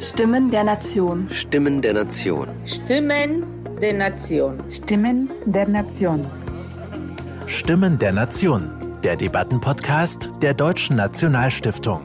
Stimmen 0.00 0.50
der 0.50 0.64
Nation. 0.64 1.28
Stimmen 1.30 1.82
der 1.82 1.92
Nation. 1.92 2.48
Stimmen 2.64 3.44
der 3.82 3.92
Nation. 3.92 4.58
Stimmen 4.70 5.28
der 5.44 5.68
Nation. 5.68 6.24
Stimmen 7.46 7.98
der 7.98 8.14
Nation. 8.14 8.70
Der 9.04 9.16
Debattenpodcast 9.16 10.32
der 10.40 10.54
Deutschen 10.54 10.96
Nationalstiftung. 10.96 12.00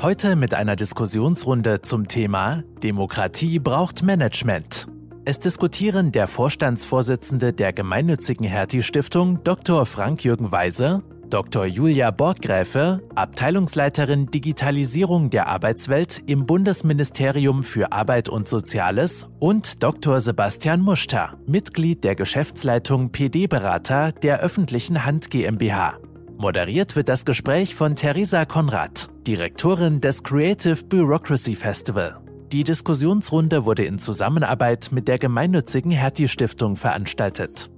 Heute 0.00 0.36
mit 0.36 0.54
einer 0.54 0.74
Diskussionsrunde 0.74 1.82
zum 1.82 2.08
Thema 2.08 2.62
Demokratie 2.82 3.58
braucht 3.58 4.02
Management. 4.02 4.86
Es 5.26 5.38
diskutieren 5.38 6.12
der 6.12 6.26
Vorstandsvorsitzende 6.26 7.52
der 7.52 7.74
gemeinnützigen 7.74 8.46
Hertie 8.46 8.82
Stiftung 8.82 9.44
Dr. 9.44 9.84
Frank-Jürgen 9.84 10.50
Weise 10.50 11.02
Dr. 11.30 11.66
Julia 11.66 12.10
Borggräfe, 12.10 13.02
Abteilungsleiterin 13.14 14.26
Digitalisierung 14.26 15.30
der 15.30 15.48
Arbeitswelt 15.48 16.22
im 16.26 16.46
Bundesministerium 16.46 17.64
für 17.64 17.92
Arbeit 17.92 18.28
und 18.28 18.48
Soziales 18.48 19.28
und 19.38 19.82
Dr. 19.82 20.20
Sebastian 20.20 20.80
Muster, 20.80 21.34
Mitglied 21.46 22.04
der 22.04 22.14
Geschäftsleitung 22.14 23.10
PD-Berater 23.10 24.12
der 24.12 24.40
öffentlichen 24.40 25.04
Hand 25.04 25.30
GmbH. 25.30 25.98
Moderiert 26.38 26.96
wird 26.96 27.08
das 27.08 27.24
Gespräch 27.24 27.74
von 27.74 27.96
Theresa 27.96 28.44
Konrad, 28.44 29.08
Direktorin 29.26 30.00
des 30.00 30.22
Creative 30.22 30.82
Bureaucracy 30.84 31.54
Festival. 31.54 32.20
Die 32.52 32.64
Diskussionsrunde 32.64 33.66
wurde 33.66 33.84
in 33.84 33.98
Zusammenarbeit 33.98 34.88
mit 34.90 35.08
der 35.08 35.18
gemeinnützigen 35.18 35.90
Hertie 35.90 36.28
Stiftung 36.28 36.76
veranstaltet. 36.76 37.70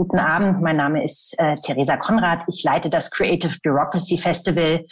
Guten 0.00 0.18
Abend, 0.18 0.62
mein 0.62 0.78
Name 0.78 1.04
ist 1.04 1.38
äh, 1.38 1.56
Theresa 1.56 1.98
Konrad. 1.98 2.44
Ich 2.48 2.64
leite 2.64 2.88
das 2.88 3.10
Creative 3.10 3.54
Bureaucracy 3.62 4.16
Festival 4.16 4.86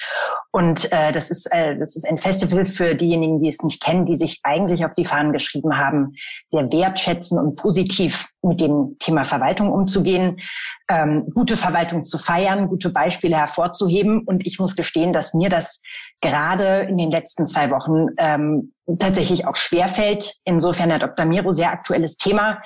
und 0.51 0.93
äh, 0.93 1.12
das 1.12 1.30
ist 1.30 1.51
äh, 1.51 1.79
das 1.79 1.97
ist 1.97 2.07
ein 2.07 2.19
Festival 2.19 2.66
für 2.66 2.95
diejenigen, 2.95 3.41
die 3.41 3.49
es 3.49 3.63
nicht 3.63 3.82
kennen, 3.82 4.05
die 4.05 4.16
sich 4.16 4.41
eigentlich 4.43 4.85
auf 4.85 4.95
die 4.95 5.07
Fahnen 5.07 5.32
geschrieben 5.32 5.79
haben, 5.79 6.13
sehr 6.49 6.71
wertschätzen 6.71 7.38
und 7.38 7.57
positiv 7.57 8.29
mit 8.43 8.60
dem 8.60 8.97
Thema 8.99 9.24
Verwaltung 9.24 9.73
umzugehen, 9.73 10.43
ähm, 10.89 11.27
gute 11.35 11.57
Verwaltung 11.57 12.05
zu 12.05 12.19
feiern, 12.19 12.69
gute 12.69 12.91
Beispiele 12.91 13.37
hervorzuheben. 13.37 14.23
Und 14.25 14.47
ich 14.47 14.59
muss 14.59 14.77
gestehen, 14.77 15.13
dass 15.13 15.35
mir 15.35 15.49
das 15.49 15.83
gerade 16.21 16.81
in 16.89 16.97
den 16.97 17.11
letzten 17.11 17.47
zwei 17.47 17.71
Wochen 17.71 18.09
ähm, 18.17 18.73
tatsächlich 18.99 19.47
auch 19.47 19.57
schwerfällt. 19.57 20.35
Insofern, 20.45 20.91
Herr 20.91 20.99
Dr. 20.99 21.27
Miro, 21.27 21.53
sehr 21.53 21.71
aktuelles 21.71 22.16
Thema. 22.16 22.63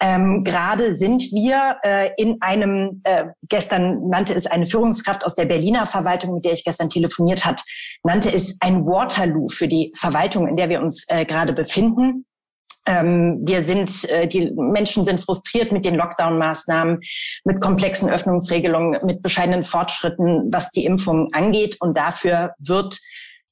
Ähm, 0.00 0.44
gerade 0.44 0.94
sind 0.94 1.22
wir 1.32 1.76
äh, 1.82 2.10
in 2.16 2.38
einem, 2.40 3.02
äh, 3.04 3.24
gestern 3.48 4.08
nannte 4.08 4.34
es 4.34 4.46
eine 4.46 4.66
Führungskraft 4.66 5.24
aus 5.24 5.34
der 5.34 5.44
Berliner 5.44 5.86
Verwaltung, 5.86 6.34
mit 6.34 6.44
der 6.44 6.52
ich 6.52 6.64
gestern 6.64 6.88
telefoniert 6.88 7.44
hat, 7.44 7.62
nannte 8.02 8.32
es 8.32 8.56
ein 8.60 8.86
Waterloo 8.86 9.48
für 9.48 9.68
die 9.68 9.92
Verwaltung, 9.94 10.48
in 10.48 10.56
der 10.56 10.68
wir 10.68 10.80
uns 10.80 11.04
äh, 11.08 11.26
gerade 11.26 11.52
befinden. 11.52 12.24
Ähm, 12.88 13.40
wir 13.44 13.64
sind, 13.64 14.08
äh, 14.08 14.26
die 14.26 14.50
Menschen 14.56 15.04
sind 15.04 15.20
frustriert 15.20 15.72
mit 15.72 15.84
den 15.84 15.94
Lockdown-Maßnahmen, 15.94 17.00
mit 17.44 17.60
komplexen 17.60 18.08
Öffnungsregelungen, 18.08 19.04
mit 19.04 19.20
bescheidenen 19.22 19.62
Fortschritten, 19.62 20.50
was 20.50 20.70
die 20.70 20.86
Impfung 20.86 21.28
angeht. 21.34 21.76
Und 21.80 21.98
dafür 21.98 22.54
wird 22.58 22.98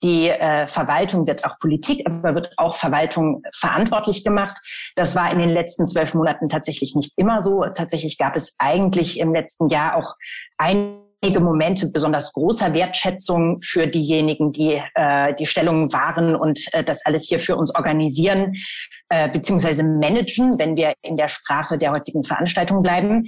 die 0.02 0.28
äh, 0.28 0.66
Verwaltung 0.66 1.26
wird 1.26 1.44
auch 1.44 1.58
Politik, 1.60 2.06
aber 2.06 2.34
wird 2.34 2.52
auch 2.56 2.76
Verwaltung 2.76 3.42
verantwortlich 3.54 4.24
gemacht. 4.24 4.56
Das 4.94 5.14
war 5.14 5.30
in 5.30 5.38
den 5.38 5.50
letzten 5.50 5.86
zwölf 5.86 6.14
Monaten 6.14 6.48
tatsächlich 6.48 6.94
nicht 6.94 7.12
immer 7.16 7.42
so. 7.42 7.64
Tatsächlich 7.74 8.18
gab 8.18 8.36
es 8.36 8.54
eigentlich 8.58 9.18
im 9.20 9.34
letzten 9.34 9.68
Jahr 9.68 9.96
auch 9.96 10.14
ein 10.58 11.06
einige 11.22 11.40
Momente 11.40 11.90
besonders 11.90 12.32
großer 12.32 12.74
Wertschätzung 12.74 13.60
für 13.62 13.86
diejenigen, 13.86 14.52
die 14.52 14.82
äh, 14.94 15.34
die 15.34 15.46
Stellungen 15.46 15.92
wahren 15.92 16.36
und 16.36 16.60
äh, 16.72 16.84
das 16.84 17.04
alles 17.04 17.26
hier 17.26 17.40
für 17.40 17.56
uns 17.56 17.74
organisieren 17.74 18.54
äh, 19.08 19.28
beziehungsweise 19.28 19.82
managen, 19.82 20.58
wenn 20.58 20.76
wir 20.76 20.94
in 21.02 21.16
der 21.16 21.28
Sprache 21.28 21.78
der 21.78 21.92
heutigen 21.92 22.24
Veranstaltung 22.24 22.82
bleiben. 22.82 23.26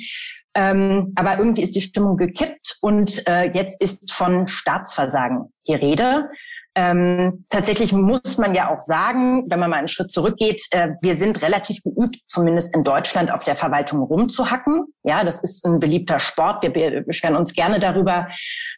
Ähm, 0.54 1.12
aber 1.14 1.38
irgendwie 1.38 1.62
ist 1.62 1.76
die 1.76 1.80
Stimmung 1.80 2.16
gekippt 2.16 2.78
und 2.80 3.26
äh, 3.28 3.53
jetzt 3.53 3.80
ist 3.80 4.12
von 4.12 4.48
Staatsversagen 4.48 5.53
die 5.69 5.75
Rede. 5.75 6.28
Ähm, 6.74 7.44
tatsächlich 7.50 7.92
muss 7.92 8.38
man 8.38 8.54
ja 8.54 8.72
auch 8.72 8.80
sagen, 8.80 9.46
wenn 9.48 9.58
man 9.58 9.70
mal 9.70 9.78
einen 9.78 9.88
Schritt 9.88 10.12
zurückgeht, 10.12 10.62
äh, 10.70 10.90
wir 11.02 11.16
sind 11.16 11.42
relativ 11.42 11.82
geübt, 11.82 12.18
zumindest 12.28 12.74
in 12.74 12.84
Deutschland, 12.84 13.32
auf 13.32 13.42
der 13.42 13.56
Verwaltung 13.56 14.00
rumzuhacken. 14.00 14.84
Ja, 15.02 15.24
das 15.24 15.42
ist 15.42 15.64
ein 15.66 15.80
beliebter 15.80 16.18
Sport. 16.20 16.62
Wir 16.62 17.02
beschweren 17.02 17.36
uns 17.36 17.54
gerne 17.54 17.80
darüber, 17.80 18.28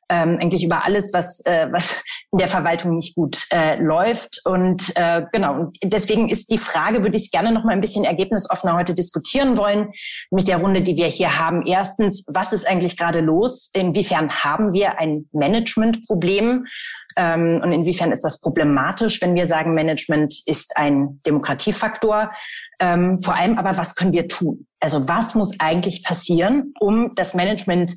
ähm, 0.09 0.39
eigentlich 0.41 0.65
über 0.65 0.85
alles, 0.85 1.13
was, 1.13 1.45
äh, 1.45 1.67
was 1.71 2.03
in 2.33 2.39
der 2.39 2.49
Verwaltung 2.49 2.97
nicht 2.97 3.15
gut 3.15 3.47
äh, 3.53 3.77
läuft. 3.77 4.41
Und 4.45 4.93
äh, 4.97 5.27
genau, 5.33 5.55
und 5.55 5.79
deswegen 5.83 6.29
ist 6.31 6.51
die 6.51 6.59
Frage, 6.59 7.03
würde 7.03 7.19
ich 7.19 7.31
gerne 7.31 7.53
noch 7.53 7.65
mal 7.65 7.73
ein 7.73 7.81
bisschen 7.81 8.05
ergebnisoffener 8.05 8.77
heute 8.77 8.95
diskutieren 8.95 9.57
wollen 9.57 9.91
mit 10.31 10.49
der 10.49 10.59
Runde, 10.59 10.83
die 10.83 10.97
wir 10.97 11.07
hier 11.07 11.39
haben. 11.39 11.67
Erstens, 11.67 12.25
was 12.29 12.53
ist 12.53 12.67
eigentlich 12.67 12.97
gerade 12.97 13.21
los? 13.21 13.71
Inwiefern 13.75 14.31
haben 14.31 14.73
wir 14.73 14.99
ein 14.99 15.29
Managementproblem? 15.33 16.67
Ähm, 17.17 17.61
und 17.63 17.73
inwiefern 17.73 18.13
ist 18.13 18.23
das 18.23 18.41
problematisch, 18.41 19.21
wenn 19.23 19.35
wir 19.35 19.47
sagen, 19.47 19.75
Management 19.75 20.43
ist 20.47 20.77
ein 20.77 21.21
Demokratiefaktor? 21.27 22.31
Ähm, 22.81 23.21
vor 23.21 23.35
allem 23.35 23.59
aber, 23.59 23.77
was 23.77 23.95
können 23.95 24.13
wir 24.13 24.29
tun? 24.29 24.67
Also 24.81 25.07
was 25.09 25.35
muss 25.35 25.55
eigentlich 25.59 26.03
passieren, 26.03 26.73
um 26.81 27.15
das 27.15 27.35
Management 27.35 27.93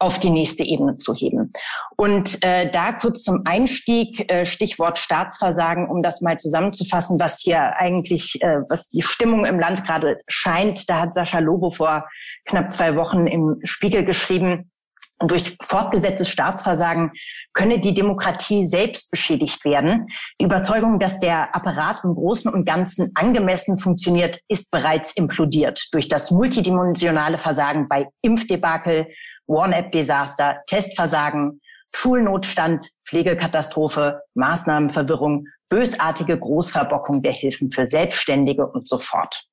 auf 0.00 0.20
die 0.20 0.30
nächste 0.30 0.62
Ebene 0.62 0.96
zu 0.96 1.12
heben. 1.12 1.52
Und 1.96 2.42
äh, 2.44 2.70
da 2.70 2.92
kurz 2.92 3.24
zum 3.24 3.42
Einstieg, 3.44 4.30
äh, 4.30 4.46
Stichwort 4.46 4.98
Staatsversagen, 4.98 5.88
um 5.88 6.02
das 6.02 6.20
mal 6.20 6.38
zusammenzufassen, 6.38 7.18
was 7.18 7.40
hier 7.40 7.76
eigentlich, 7.76 8.40
äh, 8.40 8.60
was 8.68 8.88
die 8.88 9.02
Stimmung 9.02 9.44
im 9.44 9.58
Land 9.58 9.84
gerade 9.84 10.18
scheint. 10.28 10.88
Da 10.88 11.00
hat 11.00 11.14
Sascha 11.14 11.40
Lobo 11.40 11.70
vor 11.70 12.08
knapp 12.44 12.72
zwei 12.72 12.94
Wochen 12.94 13.26
im 13.26 13.56
Spiegel 13.64 14.04
geschrieben, 14.04 14.70
und 15.18 15.30
durch 15.30 15.56
fortgesetztes 15.62 16.28
Staatsversagen 16.28 17.12
könne 17.52 17.80
die 17.80 17.94
Demokratie 17.94 18.66
selbst 18.66 19.10
beschädigt 19.10 19.64
werden. 19.64 20.06
Die 20.40 20.44
Überzeugung, 20.44 20.98
dass 20.98 21.20
der 21.20 21.54
Apparat 21.54 22.04
im 22.04 22.14
Großen 22.14 22.52
und 22.52 22.64
Ganzen 22.64 23.10
angemessen 23.14 23.78
funktioniert, 23.78 24.40
ist 24.48 24.70
bereits 24.70 25.12
implodiert 25.16 25.88
durch 25.92 26.08
das 26.08 26.30
multidimensionale 26.30 27.38
Versagen 27.38 27.88
bei 27.88 28.08
Impfdebakel, 28.22 29.08
One-App-Desaster, 29.46 30.58
Testversagen, 30.66 31.60
Schulnotstand, 31.94 32.90
Pflegekatastrophe, 33.04 34.20
Maßnahmenverwirrung, 34.34 35.46
bösartige 35.68 36.38
Großverbockung 36.38 37.22
der 37.22 37.32
Hilfen 37.32 37.70
für 37.70 37.86
Selbstständige 37.88 38.66
und 38.66 38.88
so 38.88 38.98
fort. 38.98 39.44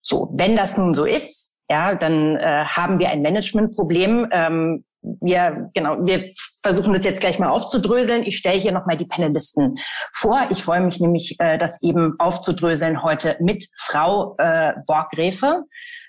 So, 0.00 0.30
wenn 0.34 0.56
das 0.56 0.76
nun 0.76 0.94
so 0.94 1.04
ist, 1.04 1.53
ja, 1.74 1.94
dann 1.96 2.36
äh, 2.36 2.64
haben 2.66 3.00
wir 3.00 3.08
ein 3.08 3.20
Managementproblem. 3.20 4.28
Ähm, 4.30 4.84
wir, 5.02 5.70
genau, 5.74 6.06
wir 6.06 6.30
versuchen 6.62 6.94
das 6.94 7.04
jetzt 7.04 7.20
gleich 7.20 7.40
mal 7.40 7.48
aufzudröseln. 7.48 8.22
Ich 8.22 8.38
stelle 8.38 8.60
hier 8.60 8.70
nochmal 8.70 8.96
die 8.96 9.06
Panelisten 9.06 9.76
vor. 10.12 10.38
Ich 10.50 10.62
freue 10.62 10.80
mich 10.82 11.00
nämlich, 11.00 11.34
äh, 11.40 11.58
das 11.58 11.82
eben 11.82 12.14
aufzudröseln 12.18 13.02
heute 13.02 13.36
mit 13.40 13.66
Frau 13.76 14.36
äh, 14.38 14.72
Borggräfe. 14.86 15.64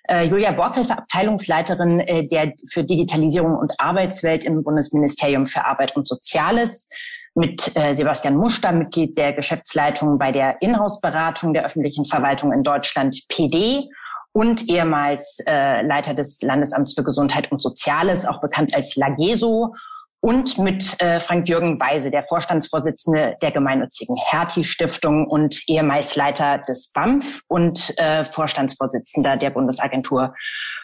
Äh, 0.08 0.28
Julia 0.28 0.52
Borggräfe, 0.52 1.00
Abteilungsleiterin 1.00 2.00
äh, 2.00 2.28
der 2.28 2.54
für 2.72 2.84
Digitalisierung 2.84 3.58
und 3.58 3.74
Arbeitswelt 3.80 4.46
im 4.46 4.64
Bundesministerium 4.64 5.48
für 5.48 5.66
Arbeit 5.66 5.96
und 5.96 6.08
Soziales 6.08 6.90
mit 7.34 7.76
äh, 7.76 7.96
Sebastian 7.96 8.36
Muster, 8.36 8.72
Mitglied 8.72 9.18
der 9.18 9.34
Geschäftsleitung 9.34 10.20
bei 10.20 10.32
der 10.32 10.62
Inhouse-Beratung 10.62 11.56
der 11.56 11.66
öffentlichen 11.66 12.06
Verwaltung 12.06 12.54
in 12.54 12.62
Deutschland, 12.62 13.18
PD 13.30 13.90
und 14.36 14.70
ehemals 14.70 15.40
äh, 15.48 15.82
Leiter 15.82 16.14
des 16.14 16.42
Landesamts 16.42 16.94
für 16.94 17.04
Gesundheit 17.04 17.54
und 17.54 17.62
Soziales, 17.62 18.26
auch 18.28 18.42
bekannt 18.42 18.76
als 18.76 18.98
Lageso, 18.98 19.74
und 20.20 20.58
mit 20.58 21.02
äh, 21.02 21.22
Frank-Jürgen 21.22 21.80
Weise, 21.80 22.12
der 22.12 22.24
Vorstandsvorsitzende 22.24 23.38
der 23.42 23.52
gemeinnützigen 23.52 24.18
Hertie-Stiftung 24.18 25.26
und 25.28 25.64
ehemals 25.68 26.18
Leiter 26.18 26.58
des 26.58 26.92
BAMF 26.92 27.44
und 27.48 27.98
äh, 27.98 28.26
Vorstandsvorsitzender 28.26 29.38
der 29.38 29.52
Bundesagentur 29.52 30.34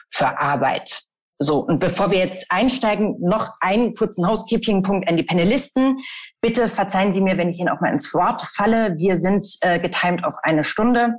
für 0.10 0.40
Arbeit. 0.40 1.02
So, 1.38 1.60
und 1.60 1.80
bevor 1.80 2.10
wir 2.12 2.20
jetzt 2.20 2.46
einsteigen, 2.52 3.18
noch 3.20 3.50
einen 3.60 3.96
kurzen 3.96 4.28
Housekeeping-Punkt 4.28 5.10
an 5.10 5.18
die 5.18 5.24
Panelisten. 5.24 5.98
Bitte 6.40 6.70
verzeihen 6.70 7.12
Sie 7.12 7.22
mir, 7.22 7.38
wenn 7.38 7.50
ich 7.50 7.60
Ihnen 7.60 7.70
auch 7.70 7.81
mal 7.81 7.92
ins 7.92 8.14
Wort 8.14 8.44
falle. 8.44 8.96
Wir 8.98 9.18
sind 9.18 9.46
äh, 9.60 9.80
getimt 9.80 10.24
auf 10.24 10.36
eine 10.44 10.64
Stunde. 10.64 11.16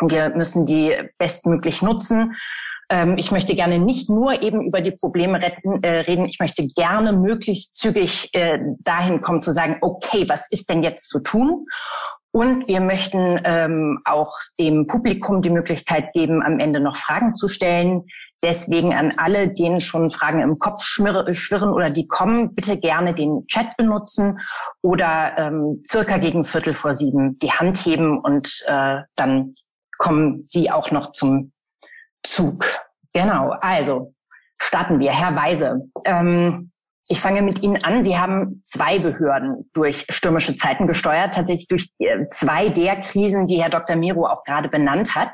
Wir 0.00 0.30
müssen 0.30 0.66
die 0.66 0.94
bestmöglich 1.18 1.82
nutzen. 1.82 2.34
Ähm, 2.90 3.16
ich 3.16 3.30
möchte 3.30 3.54
gerne 3.54 3.78
nicht 3.78 4.10
nur 4.10 4.42
eben 4.42 4.66
über 4.66 4.80
die 4.80 4.90
Probleme 4.90 5.40
retten, 5.40 5.82
äh, 5.82 6.00
reden. 6.00 6.26
Ich 6.26 6.40
möchte 6.40 6.66
gerne 6.66 7.12
möglichst 7.12 7.76
zügig 7.76 8.28
äh, 8.32 8.58
dahin 8.80 9.20
kommen 9.20 9.42
zu 9.42 9.52
sagen, 9.52 9.78
okay, 9.80 10.24
was 10.28 10.46
ist 10.50 10.68
denn 10.68 10.82
jetzt 10.82 11.08
zu 11.08 11.20
tun? 11.20 11.66
Und 12.32 12.68
wir 12.68 12.80
möchten 12.80 13.40
ähm, 13.44 14.00
auch 14.04 14.32
dem 14.58 14.86
Publikum 14.86 15.42
die 15.42 15.50
Möglichkeit 15.50 16.12
geben, 16.12 16.42
am 16.42 16.60
Ende 16.60 16.78
noch 16.80 16.96
Fragen 16.96 17.34
zu 17.34 17.48
stellen. 17.48 18.04
Deswegen 18.42 18.94
an 18.94 19.12
alle, 19.16 19.48
denen 19.48 19.80
schon 19.80 20.10
Fragen 20.10 20.40
im 20.40 20.56
Kopf 20.56 20.82
schwirren 20.82 21.72
oder 21.72 21.90
die 21.90 22.06
kommen, 22.06 22.54
bitte 22.54 22.78
gerne 22.78 23.14
den 23.14 23.46
Chat 23.48 23.76
benutzen 23.76 24.38
oder 24.80 25.32
ähm, 25.36 25.82
circa 25.86 26.18
gegen 26.18 26.44
Viertel 26.44 26.74
vor 26.74 26.94
sieben 26.94 27.38
die 27.40 27.50
Hand 27.50 27.78
heben 27.78 28.18
und 28.18 28.64
äh, 28.66 29.00
dann 29.16 29.54
kommen 30.00 30.42
Sie 30.42 30.70
auch 30.70 30.90
noch 30.90 31.12
zum 31.12 31.52
Zug. 32.24 32.64
Genau, 33.12 33.50
also 33.60 34.14
starten 34.58 34.98
wir. 34.98 35.12
Herr 35.12 35.36
Weise, 35.36 35.90
ähm, 36.04 36.72
ich 37.08 37.20
fange 37.20 37.42
mit 37.42 37.62
Ihnen 37.62 37.84
an. 37.84 38.02
Sie 38.02 38.16
haben 38.16 38.62
zwei 38.64 38.98
Behörden 38.98 39.68
durch 39.74 40.06
stürmische 40.08 40.56
Zeiten 40.56 40.86
gesteuert, 40.86 41.34
tatsächlich 41.34 41.68
durch 41.68 41.90
äh, 41.98 42.26
zwei 42.30 42.70
der 42.70 42.96
Krisen, 42.96 43.46
die 43.46 43.62
Herr 43.62 43.68
Dr. 43.68 43.96
Miro 43.96 44.26
auch 44.26 44.42
gerade 44.44 44.70
benannt 44.70 45.14
hat. 45.14 45.32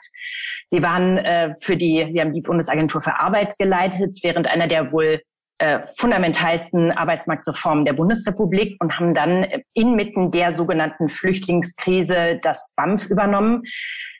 Sie 0.68 0.82
waren 0.82 1.18
äh, 1.18 1.54
für 1.60 1.76
die, 1.76 2.08
Sie 2.10 2.20
haben 2.20 2.32
die 2.32 2.40
Bundesagentur 2.40 3.00
für 3.00 3.20
Arbeit 3.20 3.56
geleitet, 3.58 4.18
während 4.22 4.48
einer 4.48 4.66
der 4.66 4.90
wohl 4.90 5.22
äh, 5.58 5.80
fundamentalsten 5.96 6.90
Arbeitsmarktreformen 6.90 7.84
der 7.84 7.92
Bundesrepublik 7.92 8.76
und 8.80 8.98
haben 8.98 9.14
dann 9.14 9.46
inmitten 9.74 10.32
der 10.32 10.54
sogenannten 10.54 11.08
Flüchtlingskrise 11.08 12.40
das 12.42 12.74
BAMF 12.76 13.08
übernommen. 13.08 13.62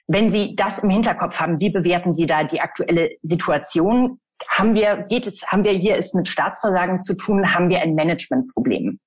Wenn 0.07 0.31
Sie 0.31 0.55
das 0.55 0.79
im 0.79 0.89
Hinterkopf 0.89 1.39
haben, 1.39 1.59
wie 1.59 1.69
bewerten 1.69 2.13
Sie 2.13 2.25
da 2.25 2.43
die 2.43 2.61
aktuelle 2.61 3.11
Situation? 3.21 4.19
haben 4.47 4.75
wir, 4.75 5.05
geht 5.09 5.27
es, 5.27 5.45
haben 5.47 5.63
wir 5.63 5.73
hier 5.73 5.97
es 5.97 6.13
mit 6.13 6.27
Staatsversagen 6.27 7.01
zu 7.01 7.15
tun? 7.15 7.53
Haben 7.53 7.69
wir 7.69 7.81
ein 7.81 7.95
Managementproblem? 7.95 8.99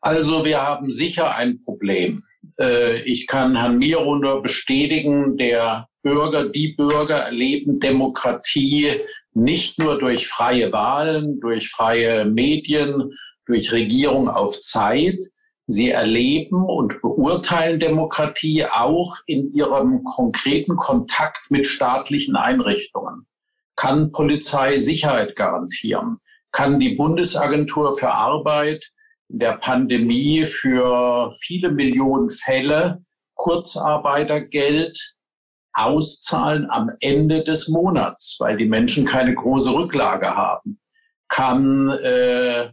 Also 0.00 0.44
wir 0.44 0.60
haben 0.60 0.90
sicher 0.90 1.36
ein 1.36 1.60
Problem. 1.60 2.24
Äh, 2.58 3.02
ich 3.02 3.26
kann 3.26 3.56
Herrn 3.56 3.78
Miro 3.78 4.16
nur 4.16 4.42
bestätigen, 4.42 5.36
der 5.36 5.86
Bürger, 6.02 6.48
die 6.48 6.74
Bürger 6.76 7.18
erleben 7.18 7.78
Demokratie 7.78 9.00
nicht 9.34 9.78
nur 9.78 9.98
durch 9.98 10.26
freie 10.26 10.72
Wahlen, 10.72 11.38
durch 11.40 11.70
freie 11.70 12.24
Medien, 12.24 13.12
durch 13.46 13.72
Regierung 13.72 14.28
auf 14.28 14.60
Zeit. 14.60 15.18
Sie 15.72 15.90
erleben 15.90 16.66
und 16.66 17.00
beurteilen 17.00 17.80
Demokratie 17.80 18.66
auch 18.66 19.16
in 19.26 19.54
ihrem 19.54 20.04
konkreten 20.04 20.76
Kontakt 20.76 21.50
mit 21.50 21.66
staatlichen 21.66 22.36
Einrichtungen. 22.36 23.26
Kann 23.74 24.12
Polizei 24.12 24.76
Sicherheit 24.76 25.34
garantieren? 25.34 26.18
Kann 26.52 26.78
die 26.78 26.94
Bundesagentur 26.94 27.96
für 27.96 28.12
Arbeit 28.12 28.90
in 29.30 29.38
der 29.38 29.54
Pandemie 29.56 30.44
für 30.44 31.32
viele 31.40 31.70
Millionen 31.70 32.28
Fälle 32.28 33.02
Kurzarbeitergeld 33.34 35.14
auszahlen 35.72 36.68
am 36.70 36.90
Ende 37.00 37.44
des 37.44 37.68
Monats, 37.68 38.36
weil 38.40 38.58
die 38.58 38.68
Menschen 38.68 39.06
keine 39.06 39.34
große 39.34 39.72
Rücklage 39.72 40.36
haben? 40.36 40.78
Kann 41.28 41.88
äh, 41.88 42.72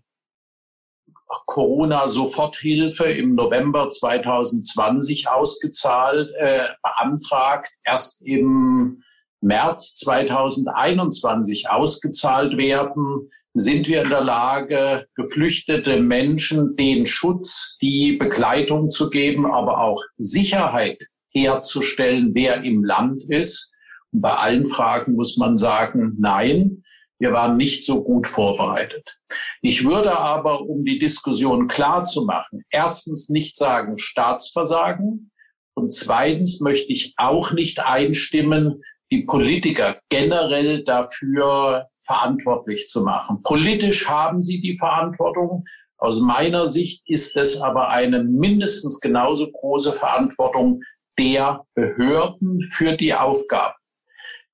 Corona-Soforthilfe 1.46 3.06
im 3.06 3.36
November 3.36 3.90
2020 3.90 5.30
ausgezahlt, 5.30 6.30
äh, 6.38 6.68
beantragt, 6.82 7.70
erst 7.84 8.22
im 8.24 9.04
März 9.42 9.96
2021 9.96 11.70
ausgezahlt 11.70 12.58
werden, 12.58 13.30
sind 13.54 13.88
wir 13.88 14.04
in 14.04 14.10
der 14.10 14.24
Lage, 14.24 15.08
geflüchtete 15.16 16.00
Menschen 16.02 16.76
den 16.76 17.06
Schutz, 17.06 17.78
die 17.82 18.18
Begleitung 18.18 18.90
zu 18.90 19.10
geben, 19.10 19.46
aber 19.46 19.82
auch 19.82 20.02
Sicherheit 20.18 21.04
herzustellen, 21.32 22.32
wer 22.34 22.64
im 22.64 22.84
Land 22.84 23.24
ist. 23.30 23.74
Und 24.12 24.22
bei 24.22 24.34
allen 24.34 24.66
Fragen 24.66 25.16
muss 25.16 25.38
man 25.38 25.58
sagen, 25.58 26.16
nein, 26.20 26.84
wir 27.20 27.34
waren 27.34 27.58
nicht 27.58 27.86
so 27.86 28.04
gut 28.04 28.28
vorbereitet. 28.28 29.20
Ich 29.62 29.84
würde 29.84 30.18
aber, 30.18 30.62
um 30.62 30.86
die 30.86 31.00
Diskussion 31.00 31.68
klar 31.68 32.06
zu 32.06 32.26
machen, 32.26 32.64
erstens 32.70 33.30
nicht 33.30 33.58
sagen 33.58 33.98
Staatsversagen 33.98 35.32
und 35.74 35.94
zweitens 35.94 36.62
möchte 36.62 36.92
ich 36.92 37.14
auch 37.18 37.52
nicht 37.52 37.80
einstimmen, 37.80 38.82
die 39.12 39.24
Politiker 39.24 40.00
generell 40.10 40.84
dafür 40.84 41.88
verantwortlich 42.00 42.88
zu 42.88 43.04
machen. 43.04 43.42
Politisch 43.44 44.08
haben 44.08 44.42
sie 44.42 44.62
die 44.62 44.78
Verantwortung. 44.78 45.66
Aus 45.98 46.22
meiner 46.22 46.68
Sicht 46.68 47.02
ist 47.06 47.36
es 47.36 47.60
aber 47.60 47.90
eine 47.90 48.24
mindestens 48.24 49.00
genauso 49.00 49.52
große 49.52 49.94
Verantwortung 49.94 50.82
der 51.18 51.66
Behörden 51.74 52.66
für 52.68 52.96
die 52.96 53.14
Aufgaben. 53.14 53.76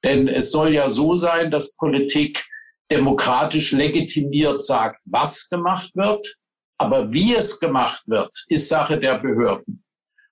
Denn 0.04 0.28
es 0.28 0.52
soll 0.52 0.74
ja 0.74 0.90
so 0.90 1.16
sein, 1.16 1.52
dass 1.52 1.76
Politik 1.76 2.46
demokratisch 2.92 3.72
legitimiert 3.72 4.62
sagt, 4.62 5.02
was 5.06 5.50
gemacht 5.50 5.92
wird. 5.96 6.38
Aber 6.78 7.12
wie 7.14 7.34
es 7.34 7.60
gemacht 7.60 8.04
wird, 8.06 8.46
ist 8.48 8.70
Sache 8.70 9.00
der 9.00 9.18
Behörden. 9.20 9.84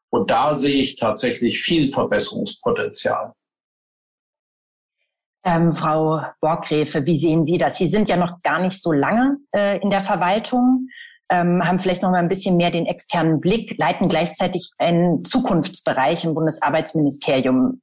Und 0.09 0.29
da 0.29 0.53
sehe 0.53 0.81
ich 0.81 0.95
tatsächlich 0.95 1.61
viel 1.61 1.91
Verbesserungspotenzial. 1.91 3.33
Ähm, 5.45 5.73
Frau 5.73 6.21
Borgräfe, 6.39 7.05
wie 7.05 7.17
sehen 7.17 7.45
Sie 7.45 7.57
das? 7.57 7.77
Sie 7.77 7.87
sind 7.87 8.07
ja 8.09 8.15
noch 8.15 8.41
gar 8.43 8.59
nicht 8.59 8.81
so 8.81 8.91
lange 8.91 9.39
äh, 9.53 9.79
in 9.79 9.89
der 9.89 10.01
Verwaltung, 10.01 10.87
ähm, 11.29 11.65
haben 11.65 11.79
vielleicht 11.79 12.01
noch 12.01 12.11
mal 12.11 12.19
ein 12.19 12.29
bisschen 12.29 12.55
mehr 12.55 12.71
den 12.71 12.85
externen 12.85 13.41
Blick, 13.41 13.77
leiten 13.77 14.07
gleichzeitig 14.07 14.71
einen 14.77 15.25
Zukunftsbereich 15.25 16.23
im 16.23 16.33
Bundesarbeitsministerium. 16.33 17.81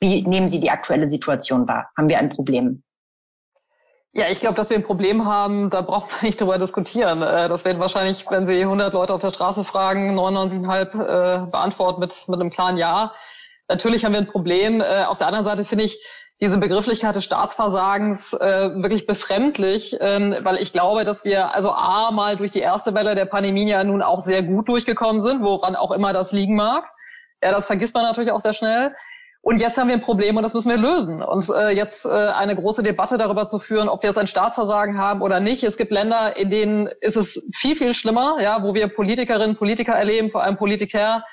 Wie 0.00 0.22
nehmen 0.22 0.48
Sie 0.48 0.60
die 0.60 0.70
aktuelle 0.70 1.08
Situation 1.08 1.66
wahr? 1.66 1.90
Haben 1.96 2.08
wir 2.08 2.18
ein 2.18 2.28
Problem? 2.28 2.82
Ja, 4.12 4.28
ich 4.28 4.40
glaube, 4.40 4.56
dass 4.56 4.70
wir 4.70 4.76
ein 4.76 4.82
Problem 4.82 5.24
haben, 5.24 5.70
da 5.70 5.82
braucht 5.82 6.10
man 6.10 6.20
nicht 6.22 6.40
drüber 6.40 6.58
diskutieren. 6.58 7.22
Äh, 7.22 7.48
das 7.48 7.64
werden 7.64 7.78
wahrscheinlich, 7.78 8.24
wenn 8.28 8.46
Sie 8.46 8.60
100 8.60 8.92
Leute 8.92 9.14
auf 9.14 9.20
der 9.20 9.32
Straße 9.32 9.64
fragen, 9.64 10.18
99,5 10.18 11.44
äh, 11.44 11.50
beantworten 11.50 12.00
mit, 12.00 12.12
mit 12.28 12.40
einem 12.40 12.50
klaren 12.50 12.76
Ja. 12.76 13.14
Natürlich 13.68 14.04
haben 14.04 14.12
wir 14.12 14.20
ein 14.20 14.26
Problem. 14.26 14.80
Äh, 14.80 15.04
auf 15.04 15.18
der 15.18 15.28
anderen 15.28 15.44
Seite 15.44 15.64
finde 15.64 15.84
ich, 15.84 16.04
diese 16.40 16.58
Begrifflichkeit 16.58 17.14
des 17.14 17.24
Staatsversagens 17.24 18.32
äh, 18.32 18.70
wirklich 18.82 19.06
befremdlich, 19.06 19.98
ähm, 20.00 20.34
weil 20.40 20.56
ich 20.56 20.72
glaube, 20.72 21.04
dass 21.04 21.24
wir 21.24 21.54
also 21.54 21.70
A 21.70 22.10
mal 22.12 22.38
durch 22.38 22.50
die 22.50 22.60
erste 22.60 22.94
Welle 22.94 23.14
der 23.14 23.26
Pandemie 23.26 23.68
ja 23.68 23.84
nun 23.84 24.00
auch 24.00 24.20
sehr 24.20 24.42
gut 24.42 24.66
durchgekommen 24.66 25.20
sind, 25.20 25.42
woran 25.42 25.76
auch 25.76 25.90
immer 25.90 26.14
das 26.14 26.32
liegen 26.32 26.56
mag. 26.56 26.90
Ja, 27.42 27.52
das 27.52 27.66
vergisst 27.66 27.94
man 27.94 28.04
natürlich 28.04 28.32
auch 28.32 28.40
sehr 28.40 28.54
schnell. 28.54 28.94
Und 29.42 29.60
jetzt 29.60 29.78
haben 29.78 29.88
wir 29.88 29.94
ein 29.94 30.02
Problem 30.02 30.36
und 30.36 30.42
das 30.42 30.52
müssen 30.52 30.68
wir 30.68 30.76
lösen. 30.76 31.22
Und 31.22 31.48
äh, 31.48 31.70
jetzt 31.70 32.04
äh, 32.04 32.10
eine 32.10 32.54
große 32.56 32.82
Debatte 32.82 33.16
darüber 33.16 33.46
zu 33.46 33.58
führen, 33.58 33.88
ob 33.88 34.02
wir 34.02 34.10
jetzt 34.10 34.18
ein 34.18 34.26
Staatsversagen 34.26 34.98
haben 34.98 35.22
oder 35.22 35.40
nicht. 35.40 35.62
Es 35.62 35.78
gibt 35.78 35.92
Länder, 35.92 36.36
in 36.36 36.50
denen 36.50 36.88
ist 37.00 37.16
es 37.16 37.48
viel, 37.54 37.74
viel 37.74 37.94
schlimmer, 37.94 38.36
ja, 38.40 38.62
wo 38.62 38.74
wir 38.74 38.88
Politikerinnen, 38.88 39.56
Politiker 39.56 39.94
erleben, 39.94 40.30
vor 40.30 40.42
allem 40.42 40.58
Politiker, 40.58 41.24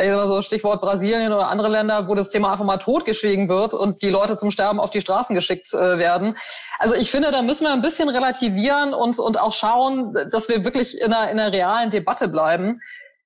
ich 0.00 0.08
sag 0.08 0.16
mal 0.16 0.28
so 0.28 0.40
Stichwort 0.40 0.80
Brasilien 0.80 1.30
oder 1.30 1.48
andere 1.48 1.68
Länder, 1.68 2.08
wo 2.08 2.14
das 2.14 2.30
Thema 2.30 2.52
einfach 2.52 2.64
mal 2.64 2.78
totgeschwiegen 2.78 3.50
wird 3.50 3.74
und 3.74 4.00
die 4.00 4.08
Leute 4.08 4.38
zum 4.38 4.50
Sterben 4.50 4.80
auf 4.80 4.88
die 4.88 5.02
Straßen 5.02 5.34
geschickt 5.34 5.74
äh, 5.74 5.98
werden. 5.98 6.38
Also 6.78 6.94
ich 6.94 7.10
finde, 7.10 7.30
da 7.30 7.42
müssen 7.42 7.64
wir 7.64 7.74
ein 7.74 7.82
bisschen 7.82 8.08
relativieren 8.08 8.94
und, 8.94 9.18
und 9.18 9.38
auch 9.38 9.52
schauen, 9.52 10.16
dass 10.30 10.48
wir 10.48 10.64
wirklich 10.64 10.98
in 10.98 11.12
einer, 11.12 11.30
in 11.30 11.38
einer 11.38 11.52
realen 11.52 11.90
Debatte 11.90 12.28
bleiben. 12.28 12.80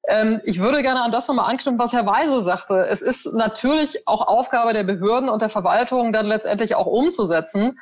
Ähm, 0.08 0.40
ich 0.44 0.60
würde 0.60 0.82
gerne 0.82 1.02
an 1.02 1.10
das 1.10 1.28
nochmal 1.28 1.50
anknüpfen, 1.50 1.78
was 1.78 1.92
Herr 1.92 2.06
Weise 2.06 2.40
sagte. 2.40 2.86
Es 2.88 3.02
ist 3.02 3.32
natürlich 3.34 4.06
auch 4.06 4.26
Aufgabe 4.26 4.72
der 4.72 4.84
Behörden 4.84 5.28
und 5.28 5.42
der 5.42 5.48
Verwaltung, 5.48 6.12
dann 6.12 6.26
letztendlich 6.26 6.75
auch 6.75 6.86
umzusetzen. 6.86 7.78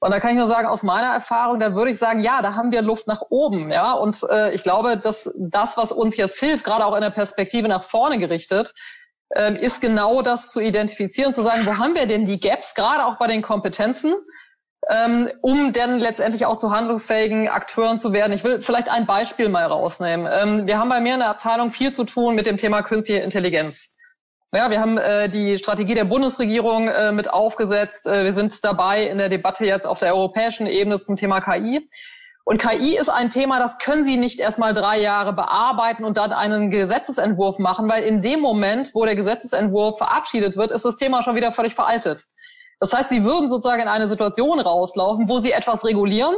Und 0.00 0.10
da 0.12 0.20
kann 0.20 0.30
ich 0.30 0.36
nur 0.36 0.46
sagen, 0.46 0.68
aus 0.68 0.84
meiner 0.84 1.12
Erfahrung, 1.12 1.58
da 1.58 1.74
würde 1.74 1.90
ich 1.90 1.98
sagen, 1.98 2.20
ja, 2.20 2.40
da 2.40 2.54
haben 2.54 2.70
wir 2.70 2.82
Luft 2.82 3.08
nach 3.08 3.22
oben, 3.30 3.70
ja. 3.70 3.92
Und 3.92 4.22
äh, 4.30 4.54
ich 4.54 4.62
glaube, 4.62 4.96
dass 4.96 5.32
das, 5.36 5.76
was 5.76 5.90
uns 5.90 6.16
jetzt 6.16 6.38
hilft, 6.38 6.64
gerade 6.64 6.84
auch 6.84 6.94
in 6.94 7.00
der 7.00 7.10
Perspektive 7.10 7.68
nach 7.68 7.84
vorne 7.84 8.18
gerichtet, 8.18 8.74
äh, 9.30 9.54
ist 9.54 9.80
genau 9.80 10.22
das 10.22 10.50
zu 10.50 10.60
identifizieren, 10.60 11.32
zu 11.32 11.42
sagen, 11.42 11.66
wo 11.66 11.78
haben 11.78 11.94
wir 11.94 12.06
denn 12.06 12.26
die 12.26 12.38
Gaps, 12.38 12.74
gerade 12.74 13.06
auch 13.06 13.18
bei 13.18 13.26
den 13.26 13.42
Kompetenzen, 13.42 14.14
ähm, 14.88 15.30
um 15.42 15.72
dann 15.72 15.98
letztendlich 15.98 16.46
auch 16.46 16.56
zu 16.56 16.70
handlungsfähigen 16.70 17.48
Akteuren 17.48 17.98
zu 17.98 18.12
werden. 18.12 18.32
Ich 18.32 18.44
will 18.44 18.62
vielleicht 18.62 18.90
ein 18.90 19.06
Beispiel 19.06 19.48
mal 19.48 19.64
rausnehmen. 19.64 20.28
Ähm, 20.30 20.66
wir 20.66 20.78
haben 20.78 20.88
bei 20.88 21.00
mir 21.00 21.14
in 21.14 21.20
der 21.20 21.30
Abteilung 21.30 21.70
viel 21.70 21.92
zu 21.92 22.04
tun 22.04 22.34
mit 22.34 22.46
dem 22.46 22.56
Thema 22.56 22.82
künstliche 22.82 23.20
Intelligenz. 23.20 23.96
Ja, 24.50 24.70
wir 24.70 24.80
haben 24.80 24.96
äh, 24.96 25.28
die 25.28 25.58
Strategie 25.58 25.94
der 25.94 26.06
Bundesregierung 26.06 26.88
äh, 26.88 27.12
mit 27.12 27.28
aufgesetzt. 27.28 28.06
Äh, 28.06 28.24
wir 28.24 28.32
sind 28.32 28.64
dabei 28.64 29.06
in 29.06 29.18
der 29.18 29.28
Debatte 29.28 29.66
jetzt 29.66 29.86
auf 29.86 29.98
der 29.98 30.14
europäischen 30.14 30.66
Ebene 30.66 30.98
zum 30.98 31.16
Thema 31.16 31.42
KI. 31.42 31.86
Und 32.44 32.62
KI 32.62 32.96
ist 32.96 33.10
ein 33.10 33.28
Thema, 33.28 33.58
das 33.58 33.76
können 33.76 34.04
Sie 34.04 34.16
nicht 34.16 34.40
erst 34.40 34.58
mal 34.58 34.72
drei 34.72 34.98
Jahre 35.02 35.34
bearbeiten 35.34 36.02
und 36.02 36.16
dann 36.16 36.32
einen 36.32 36.70
Gesetzesentwurf 36.70 37.58
machen, 37.58 37.90
weil 37.90 38.04
in 38.04 38.22
dem 38.22 38.40
Moment, 38.40 38.94
wo 38.94 39.04
der 39.04 39.16
Gesetzesentwurf 39.16 39.98
verabschiedet 39.98 40.56
wird, 40.56 40.70
ist 40.70 40.86
das 40.86 40.96
Thema 40.96 41.22
schon 41.22 41.36
wieder 41.36 41.52
völlig 41.52 41.74
veraltet. 41.74 42.24
Das 42.80 42.92
heißt, 42.92 43.10
Sie 43.10 43.24
würden 43.24 43.48
sozusagen 43.48 43.82
in 43.82 43.88
eine 43.88 44.08
Situation 44.08 44.60
rauslaufen, 44.60 45.28
wo 45.28 45.40
Sie 45.40 45.52
etwas 45.52 45.84
regulieren, 45.84 46.36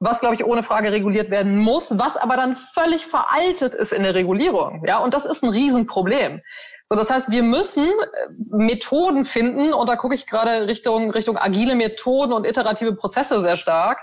was, 0.00 0.20
glaube 0.20 0.34
ich, 0.34 0.44
ohne 0.44 0.62
Frage 0.62 0.92
reguliert 0.92 1.30
werden 1.30 1.58
muss, 1.58 1.98
was 1.98 2.16
aber 2.16 2.36
dann 2.36 2.56
völlig 2.56 3.06
veraltet 3.06 3.74
ist 3.74 3.92
in 3.92 4.02
der 4.02 4.14
Regulierung. 4.14 4.84
Ja, 4.86 4.98
und 4.98 5.14
das 5.14 5.24
ist 5.24 5.42
ein 5.42 5.50
Riesenproblem. 5.50 6.40
So, 6.88 6.96
das 6.96 7.10
heißt, 7.10 7.30
wir 7.30 7.42
müssen 7.42 7.84
äh, 7.84 8.28
Methoden 8.50 9.24
finden, 9.24 9.72
und 9.72 9.88
da 9.88 9.96
gucke 9.96 10.14
ich 10.14 10.26
gerade 10.26 10.68
Richtung, 10.68 11.10
Richtung 11.10 11.36
agile 11.36 11.74
Methoden 11.74 12.32
und 12.32 12.46
iterative 12.46 12.94
Prozesse 12.94 13.40
sehr 13.40 13.56
stark, 13.56 14.00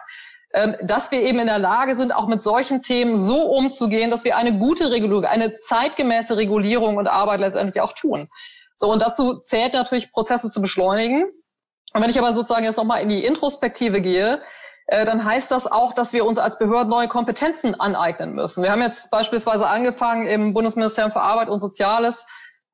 ähm, 0.54 0.76
dass 0.84 1.12
wir 1.12 1.22
eben 1.22 1.40
in 1.40 1.48
der 1.48 1.60
Lage 1.60 1.96
sind, 1.96 2.12
auch 2.12 2.28
mit 2.28 2.44
solchen 2.44 2.82
Themen 2.82 3.18
so 3.18 3.42
umzugehen, 3.42 4.12
dass 4.12 4.24
wir 4.24 4.38
eine 4.38 4.60
gute 4.60 4.92
Regulierung, 4.92 5.26
eine 5.26 5.58
zeitgemäße 5.58 6.38
Regulierung 6.38 6.98
und 6.98 7.08
Arbeit 7.08 7.40
letztendlich 7.40 7.82
auch 7.82 7.94
tun. 7.94 8.30
So, 8.76 8.92
und 8.92 9.02
dazu 9.02 9.40
zählt 9.40 9.74
natürlich 9.74 10.12
Prozesse 10.12 10.52
zu 10.52 10.62
beschleunigen. 10.62 11.26
Und 11.96 12.02
wenn 12.02 12.10
ich 12.10 12.20
aber 12.20 12.34
sozusagen 12.34 12.66
jetzt 12.66 12.76
nochmal 12.76 13.02
in 13.02 13.08
die 13.08 13.24
Introspektive 13.24 14.02
gehe, 14.02 14.42
äh, 14.88 15.06
dann 15.06 15.24
heißt 15.24 15.50
das 15.50 15.66
auch, 15.66 15.94
dass 15.94 16.12
wir 16.12 16.26
uns 16.26 16.38
als 16.38 16.60
Behörden 16.60 16.90
neue 16.90 17.08
Kompetenzen 17.08 17.80
aneignen 17.80 18.34
müssen. 18.34 18.64
Wir 18.64 18.72
haben 18.72 18.82
jetzt 18.82 19.10
beispielsweise 19.12 19.66
angefangen, 19.66 20.28
im 20.28 20.54
Bundesministerium 20.54 21.14
für 21.14 21.22
Arbeit 21.22 21.48
und 21.48 21.62
Soziales 21.62 22.28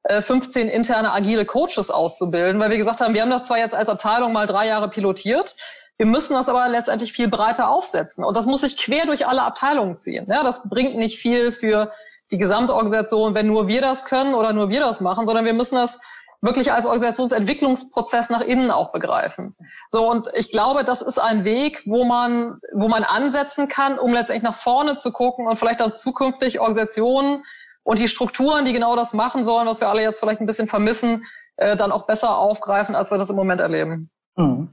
15 0.10 0.68
äh, 0.68 0.72
interne 0.72 1.12
agile 1.12 1.46
Coaches 1.46 1.92
auszubilden, 1.92 2.60
weil 2.60 2.72
wir 2.72 2.78
gesagt 2.78 3.00
haben, 3.00 3.14
wir 3.14 3.22
haben 3.22 3.30
das 3.30 3.46
zwar 3.46 3.60
jetzt 3.60 3.76
als 3.76 3.90
Abteilung 3.90 4.34
mal 4.34 4.48
drei 4.48 4.66
Jahre 4.66 4.90
pilotiert, 4.90 5.56
wir 5.98 6.08
müssen 6.08 6.34
das 6.34 6.50
aber 6.50 6.68
letztendlich 6.68 7.14
viel 7.14 7.28
breiter 7.28 7.70
aufsetzen. 7.70 8.24
Und 8.24 8.36
das 8.36 8.48
muss 8.48 8.62
sich 8.62 8.76
quer 8.76 9.06
durch 9.06 9.28
alle 9.28 9.44
Abteilungen 9.44 10.00
ziehen. 10.00 10.26
Ja, 10.28 10.44
das 10.44 10.68
bringt 10.68 10.98
nicht 10.98 11.20
viel 11.20 11.52
für 11.52 11.92
die 12.32 12.40
Gesamtorganisation, 12.40 13.36
wenn 13.36 13.46
nur 13.46 13.68
wir 13.68 13.82
das 13.82 14.04
können 14.06 14.34
oder 14.34 14.52
nur 14.52 14.70
wir 14.70 14.80
das 14.80 15.00
machen, 15.00 15.28
sondern 15.28 15.46
wir 15.46 15.54
müssen 15.54 15.76
das 15.76 16.00
wirklich 16.42 16.72
als 16.72 16.86
Organisationsentwicklungsprozess 16.86 18.30
nach 18.30 18.42
innen 18.42 18.72
auch 18.72 18.92
begreifen. 18.92 19.56
So, 19.90 20.10
und 20.10 20.28
ich 20.34 20.52
glaube, 20.52 20.84
das 20.84 21.02
ist 21.02 21.20
ein 21.20 21.44
Weg, 21.44 21.84
wo 21.86 22.04
man, 22.04 22.60
wo 22.74 22.88
man 22.88 23.04
ansetzen 23.04 23.68
kann, 23.68 24.00
um 24.00 24.12
letztendlich 24.12 24.44
nach 24.44 24.58
vorne 24.58 24.98
zu 24.98 25.12
gucken 25.12 25.48
und 25.48 25.58
vielleicht 25.58 25.80
dann 25.80 25.96
zukünftig 25.96 26.60
Organisationen 26.60 27.44
und 27.84 28.00
die 28.00 28.08
Strukturen, 28.08 28.66
die 28.66 28.74
genau 28.74 28.96
das 28.96 29.14
machen 29.14 29.46
sollen, 29.46 29.68
was 29.68 29.82
wir 29.82 29.90
alle 29.90 30.02
jetzt 30.02 30.20
vielleicht 30.20 30.42
ein 30.42 30.48
bisschen 30.48 30.68
vermissen, 30.68 31.26
äh, 31.58 31.78
dann 31.78 31.92
auch 31.92 32.08
besser 32.08 32.38
aufgreifen, 32.38 32.96
als 32.96 33.12
wir 33.12 33.18
das 33.18 33.30
im 33.30 33.36
Moment 33.36 33.62
erleben. 33.62 34.10
Hm. 34.38 34.70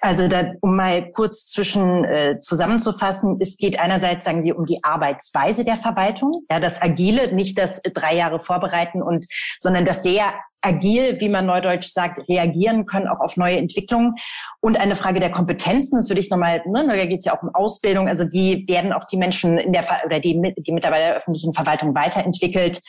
Also 0.00 0.28
da, 0.28 0.52
um 0.60 0.76
mal 0.76 1.10
kurz 1.12 1.50
zwischen 1.50 2.04
äh, 2.04 2.40
zusammenzufassen, 2.40 3.38
es 3.40 3.56
geht 3.56 3.78
einerseits, 3.78 4.24
sagen 4.24 4.42
Sie, 4.42 4.52
um 4.52 4.66
die 4.66 4.82
Arbeitsweise 4.82 5.64
der 5.64 5.76
Verwaltung, 5.76 6.32
ja, 6.50 6.60
das 6.60 6.80
Agile, 6.80 7.34
nicht 7.34 7.58
das 7.58 7.80
drei 7.82 8.14
Jahre 8.14 8.38
vorbereiten 8.38 9.02
und, 9.02 9.26
sondern 9.58 9.84
das 9.84 10.02
sehr 10.02 10.24
agil, 10.62 11.20
wie 11.20 11.28
man 11.28 11.46
neudeutsch 11.46 11.92
sagt, 11.92 12.26
reagieren 12.28 12.86
können, 12.86 13.08
auch 13.08 13.20
auf 13.20 13.36
neue 13.36 13.58
Entwicklungen. 13.58 14.14
Und 14.60 14.80
eine 14.80 14.96
Frage 14.96 15.20
der 15.20 15.30
Kompetenzen, 15.30 15.96
das 15.96 16.08
würde 16.08 16.20
ich 16.20 16.30
nochmal, 16.30 16.62
ne, 16.66 16.84
da 16.86 17.06
geht 17.06 17.20
es 17.20 17.26
ja 17.26 17.36
auch 17.36 17.42
um 17.42 17.54
Ausbildung, 17.54 18.08
also 18.08 18.24
wie 18.32 18.66
werden 18.66 18.92
auch 18.92 19.04
die 19.04 19.18
Menschen 19.18 19.58
in 19.58 19.72
der, 19.72 19.84
oder 20.06 20.20
die, 20.20 20.54
die 20.56 20.72
Mitarbeiter 20.72 21.08
der 21.08 21.16
öffentlichen 21.16 21.52
Verwaltung 21.52 21.94
weiterentwickelt 21.94 22.80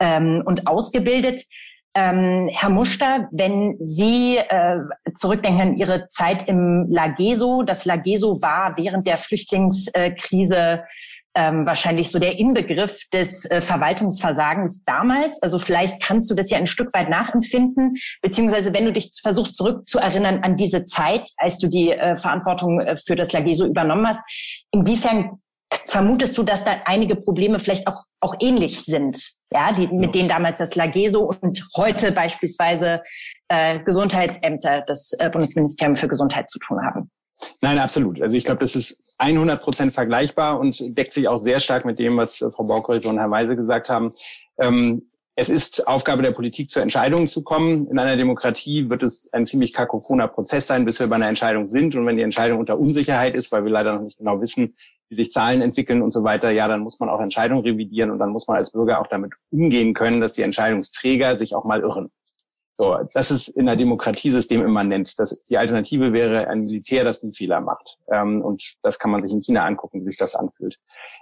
ähm, 0.00 0.42
und 0.44 0.66
ausgebildet. 0.66 1.44
Ähm, 1.94 2.48
Herr 2.52 2.70
Muster, 2.70 3.28
wenn 3.32 3.76
Sie 3.80 4.36
äh, 4.36 4.78
zurückdenken 5.16 5.60
an 5.60 5.76
Ihre 5.76 6.06
Zeit 6.06 6.46
im 6.46 6.86
Lageso, 6.88 7.62
das 7.62 7.84
Lageso 7.84 8.40
war 8.40 8.76
während 8.76 9.06
der 9.08 9.18
Flüchtlingskrise 9.18 10.84
ähm, 11.34 11.64
wahrscheinlich 11.66 12.10
so 12.10 12.18
der 12.18 12.38
Inbegriff 12.38 13.08
des 13.12 13.44
äh, 13.50 13.60
Verwaltungsversagens 13.60 14.84
damals. 14.84 15.40
Also 15.42 15.58
vielleicht 15.58 16.02
kannst 16.02 16.30
du 16.30 16.34
das 16.34 16.50
ja 16.50 16.58
ein 16.58 16.66
Stück 16.66 16.92
weit 16.94 17.08
nachempfinden, 17.08 17.96
beziehungsweise 18.20 18.72
wenn 18.72 18.84
du 18.84 18.92
dich 18.92 19.10
versuchst 19.20 19.56
zurückzuerinnern 19.56 20.42
an 20.42 20.56
diese 20.56 20.84
Zeit, 20.84 21.30
als 21.36 21.58
du 21.58 21.68
die 21.68 21.90
äh, 21.90 22.16
Verantwortung 22.16 22.80
äh, 22.80 22.96
für 22.96 23.16
das 23.16 23.32
Lageso 23.32 23.66
übernommen 23.66 24.06
hast, 24.06 24.22
inwiefern 24.72 25.40
vermutest 25.86 26.36
du, 26.36 26.42
dass 26.42 26.64
da 26.64 26.76
einige 26.84 27.16
Probleme 27.16 27.58
vielleicht 27.58 27.86
auch, 27.86 28.04
auch 28.20 28.34
ähnlich 28.40 28.82
sind, 28.84 29.32
ja, 29.52 29.72
die, 29.72 29.88
mit 29.88 30.14
denen 30.14 30.28
damals 30.28 30.58
das 30.58 30.74
Lageso 30.74 31.32
und 31.40 31.66
heute 31.76 32.12
beispielsweise 32.12 33.02
äh, 33.48 33.80
Gesundheitsämter, 33.80 34.82
das 34.86 35.12
äh, 35.18 35.30
Bundesministerium 35.30 35.96
für 35.96 36.08
Gesundheit 36.08 36.48
zu 36.48 36.58
tun 36.58 36.78
haben? 36.84 37.10
Nein, 37.62 37.78
absolut. 37.78 38.20
Also 38.20 38.36
ich 38.36 38.44
glaube, 38.44 38.60
das 38.60 38.76
ist 38.76 39.02
100 39.18 39.62
Prozent 39.62 39.94
vergleichbar 39.94 40.58
und 40.58 40.96
deckt 40.96 41.12
sich 41.12 41.28
auch 41.28 41.38
sehr 41.38 41.60
stark 41.60 41.84
mit 41.84 41.98
dem, 41.98 42.16
was 42.16 42.40
äh, 42.40 42.50
Frau 42.50 42.64
Baukricht 42.64 43.06
und 43.06 43.18
Herr 43.18 43.30
Weise 43.30 43.56
gesagt 43.56 43.88
haben. 43.88 44.12
Ähm, 44.58 45.09
es 45.40 45.48
ist 45.48 45.88
Aufgabe 45.88 46.20
der 46.20 46.32
Politik, 46.32 46.68
zu 46.68 46.80
Entscheidungen 46.80 47.26
zu 47.26 47.42
kommen. 47.42 47.86
In 47.86 47.98
einer 47.98 48.18
Demokratie 48.18 48.90
wird 48.90 49.02
es 49.02 49.32
ein 49.32 49.46
ziemlich 49.46 49.72
kakophoner 49.72 50.28
Prozess 50.28 50.66
sein, 50.66 50.84
bis 50.84 51.00
wir 51.00 51.06
bei 51.06 51.16
einer 51.16 51.30
Entscheidung 51.30 51.64
sind. 51.64 51.94
Und 51.94 52.04
wenn 52.04 52.18
die 52.18 52.22
Entscheidung 52.22 52.58
unter 52.58 52.78
Unsicherheit 52.78 53.34
ist, 53.34 53.50
weil 53.50 53.64
wir 53.64 53.70
leider 53.70 53.94
noch 53.94 54.02
nicht 54.02 54.18
genau 54.18 54.42
wissen, 54.42 54.76
wie 55.08 55.14
sich 55.14 55.32
Zahlen 55.32 55.62
entwickeln 55.62 56.02
und 56.02 56.10
so 56.10 56.24
weiter, 56.24 56.50
ja, 56.50 56.68
dann 56.68 56.80
muss 56.80 57.00
man 57.00 57.08
auch 57.08 57.22
Entscheidungen 57.22 57.62
revidieren 57.62 58.10
und 58.10 58.18
dann 58.18 58.32
muss 58.32 58.48
man 58.48 58.58
als 58.58 58.72
Bürger 58.72 59.00
auch 59.00 59.06
damit 59.06 59.32
umgehen 59.50 59.94
können, 59.94 60.20
dass 60.20 60.34
die 60.34 60.42
Entscheidungsträger 60.42 61.34
sich 61.36 61.54
auch 61.54 61.64
mal 61.64 61.80
irren. 61.80 62.10
So, 62.74 62.98
das 63.12 63.30
ist 63.30 63.48
in 63.48 63.66
der 63.66 63.76
Demokratiesystem 63.76 64.62
immanent. 64.62 65.18
Das, 65.18 65.44
die 65.44 65.58
Alternative 65.58 66.12
wäre 66.12 66.48
ein 66.48 66.60
Militär, 66.60 67.04
das 67.04 67.22
nie 67.22 67.34
Fehler 67.34 67.60
macht. 67.60 67.98
Ähm, 68.10 68.42
und 68.42 68.74
das 68.82 68.98
kann 68.98 69.10
man 69.10 69.20
sich 69.22 69.32
in 69.32 69.42
China 69.42 69.64
angucken, 69.66 70.00
wie 70.00 70.04
sich 70.04 70.16
das 70.16 70.34
anfühlt. 70.34 70.78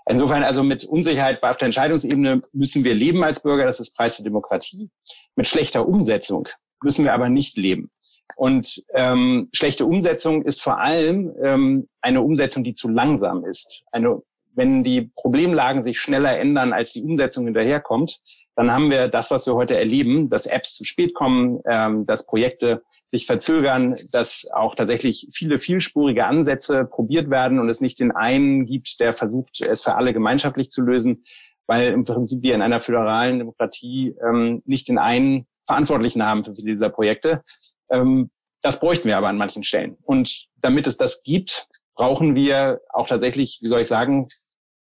Insofern 0.08 0.44
also 0.44 0.62
mit 0.62 0.84
Unsicherheit 0.84 1.42
auf 1.42 1.56
der 1.56 1.66
Entscheidungsebene 1.66 2.40
müssen 2.52 2.84
wir 2.84 2.94
leben 2.94 3.24
als 3.24 3.42
Bürger. 3.42 3.64
Das 3.64 3.80
ist 3.80 3.96
Preis 3.96 4.16
der 4.16 4.24
Demokratie. 4.24 4.88
Mit 5.36 5.48
schlechter 5.48 5.88
Umsetzung 5.88 6.48
müssen 6.82 7.04
wir 7.04 7.12
aber 7.12 7.28
nicht 7.28 7.56
leben. 7.56 7.90
Und 8.36 8.84
ähm, 8.94 9.48
schlechte 9.52 9.86
Umsetzung 9.86 10.42
ist 10.42 10.62
vor 10.62 10.78
allem 10.78 11.34
ähm, 11.42 11.88
eine 12.02 12.22
Umsetzung, 12.22 12.62
die 12.62 12.74
zu 12.74 12.88
langsam 12.88 13.44
ist. 13.44 13.82
Eine, 13.90 14.22
wenn 14.54 14.84
die 14.84 15.10
Problemlagen 15.16 15.82
sich 15.82 15.98
schneller 15.98 16.38
ändern, 16.38 16.72
als 16.72 16.92
die 16.92 17.02
Umsetzung 17.02 17.46
hinterherkommt, 17.46 18.20
dann 18.58 18.72
haben 18.72 18.90
wir 18.90 19.06
das, 19.06 19.30
was 19.30 19.46
wir 19.46 19.54
heute 19.54 19.78
erleben, 19.78 20.30
dass 20.30 20.46
Apps 20.46 20.74
zu 20.74 20.84
spät 20.84 21.14
kommen, 21.14 21.60
ähm, 21.64 22.06
dass 22.06 22.26
Projekte 22.26 22.82
sich 23.06 23.24
verzögern, 23.24 23.94
dass 24.10 24.48
auch 24.52 24.74
tatsächlich 24.74 25.28
viele 25.32 25.60
vielspurige 25.60 26.26
Ansätze 26.26 26.84
probiert 26.84 27.30
werden 27.30 27.60
und 27.60 27.68
es 27.68 27.80
nicht 27.80 28.00
den 28.00 28.10
einen 28.10 28.66
gibt, 28.66 28.98
der 28.98 29.14
versucht, 29.14 29.60
es 29.60 29.82
für 29.82 29.94
alle 29.94 30.12
gemeinschaftlich 30.12 30.70
zu 30.70 30.82
lösen, 30.82 31.22
weil 31.68 31.92
im 31.92 32.02
Prinzip 32.02 32.42
wir 32.42 32.56
in 32.56 32.62
einer 32.62 32.80
föderalen 32.80 33.38
Demokratie 33.38 34.16
ähm, 34.28 34.60
nicht 34.64 34.88
den 34.88 34.98
einen 34.98 35.46
Verantwortlichen 35.64 36.24
haben 36.24 36.42
für 36.42 36.56
viele 36.56 36.72
dieser 36.72 36.90
Projekte. 36.90 37.44
Ähm, 37.92 38.28
das 38.62 38.80
bräuchten 38.80 39.06
wir 39.06 39.18
aber 39.18 39.28
an 39.28 39.38
manchen 39.38 39.62
Stellen. 39.62 39.96
Und 40.02 40.48
damit 40.56 40.88
es 40.88 40.96
das 40.96 41.22
gibt, 41.22 41.68
brauchen 41.94 42.34
wir 42.34 42.80
auch 42.88 43.06
tatsächlich, 43.06 43.60
wie 43.62 43.68
soll 43.68 43.82
ich 43.82 43.86
sagen, 43.86 44.26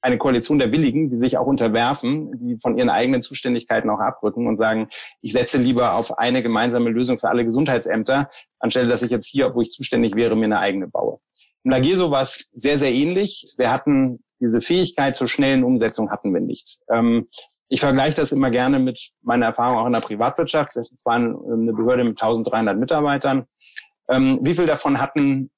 eine 0.05 0.19
Koalition 0.19 0.59
der 0.59 0.71
Willigen, 0.71 1.09
die 1.09 1.15
sich 1.15 1.37
auch 1.37 1.47
unterwerfen, 1.47 2.31
die 2.39 2.59
von 2.61 2.77
ihren 2.77 2.91
eigenen 2.91 3.23
Zuständigkeiten 3.23 3.89
auch 3.89 3.99
abrücken 3.99 4.47
und 4.47 4.57
sagen, 4.57 4.87
ich 5.21 5.33
setze 5.33 5.57
lieber 5.57 5.95
auf 5.95 6.19
eine 6.19 6.43
gemeinsame 6.43 6.91
Lösung 6.91 7.17
für 7.17 7.29
alle 7.29 7.43
Gesundheitsämter, 7.43 8.29
anstelle 8.59 8.87
dass 8.87 9.01
ich 9.01 9.09
jetzt 9.09 9.25
hier, 9.25 9.55
wo 9.55 9.61
ich 9.61 9.71
zuständig 9.71 10.15
wäre, 10.15 10.35
mir 10.35 10.45
eine 10.45 10.59
eigene 10.59 10.87
baue. 10.87 11.17
Im 11.63 11.71
Lageso 11.71 12.11
war 12.11 12.21
es 12.21 12.47
sehr, 12.51 12.77
sehr 12.77 12.93
ähnlich. 12.93 13.55
Wir 13.57 13.71
hatten 13.71 14.23
diese 14.39 14.61
Fähigkeit 14.61 15.15
zur 15.15 15.27
schnellen 15.27 15.63
Umsetzung 15.63 16.11
hatten 16.11 16.31
wir 16.33 16.41
nicht. 16.41 16.77
Ähm, 16.91 17.27
ich 17.69 17.79
vergleiche 17.79 18.17
das 18.17 18.31
immer 18.31 18.51
gerne 18.51 18.77
mit 18.77 19.09
meiner 19.23 19.47
Erfahrung 19.47 19.79
auch 19.79 19.87
in 19.87 19.93
der 19.93 20.01
Privatwirtschaft. 20.01 20.75
Das 20.75 21.03
war 21.03 21.15
eine 21.15 21.73
Behörde 21.73 22.03
mit 22.03 22.21
1300 22.21 22.77
Mitarbeitern. 22.77 23.47
Ähm, 24.07 24.37
wie 24.43 24.53
viel 24.53 24.67
davon 24.67 25.01
hatten 25.01 25.49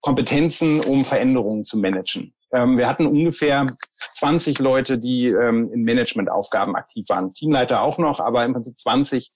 Kompetenzen, 0.00 0.80
um 0.80 1.04
Veränderungen 1.04 1.62
zu 1.62 1.78
managen? 1.78 2.34
Ähm, 2.52 2.78
wir 2.78 2.88
hatten 2.88 3.06
ungefähr 3.06 3.66
20 3.90 4.58
Leute, 4.58 4.98
die 4.98 5.26
ähm, 5.26 5.70
in 5.72 5.84
Managementaufgaben 5.84 6.76
aktiv 6.76 7.06
waren. 7.08 7.32
Teamleiter 7.32 7.82
auch 7.82 7.98
noch, 7.98 8.20
aber 8.20 8.44
im 8.44 8.52
Prinzip 8.52 8.78
20, 8.78 9.32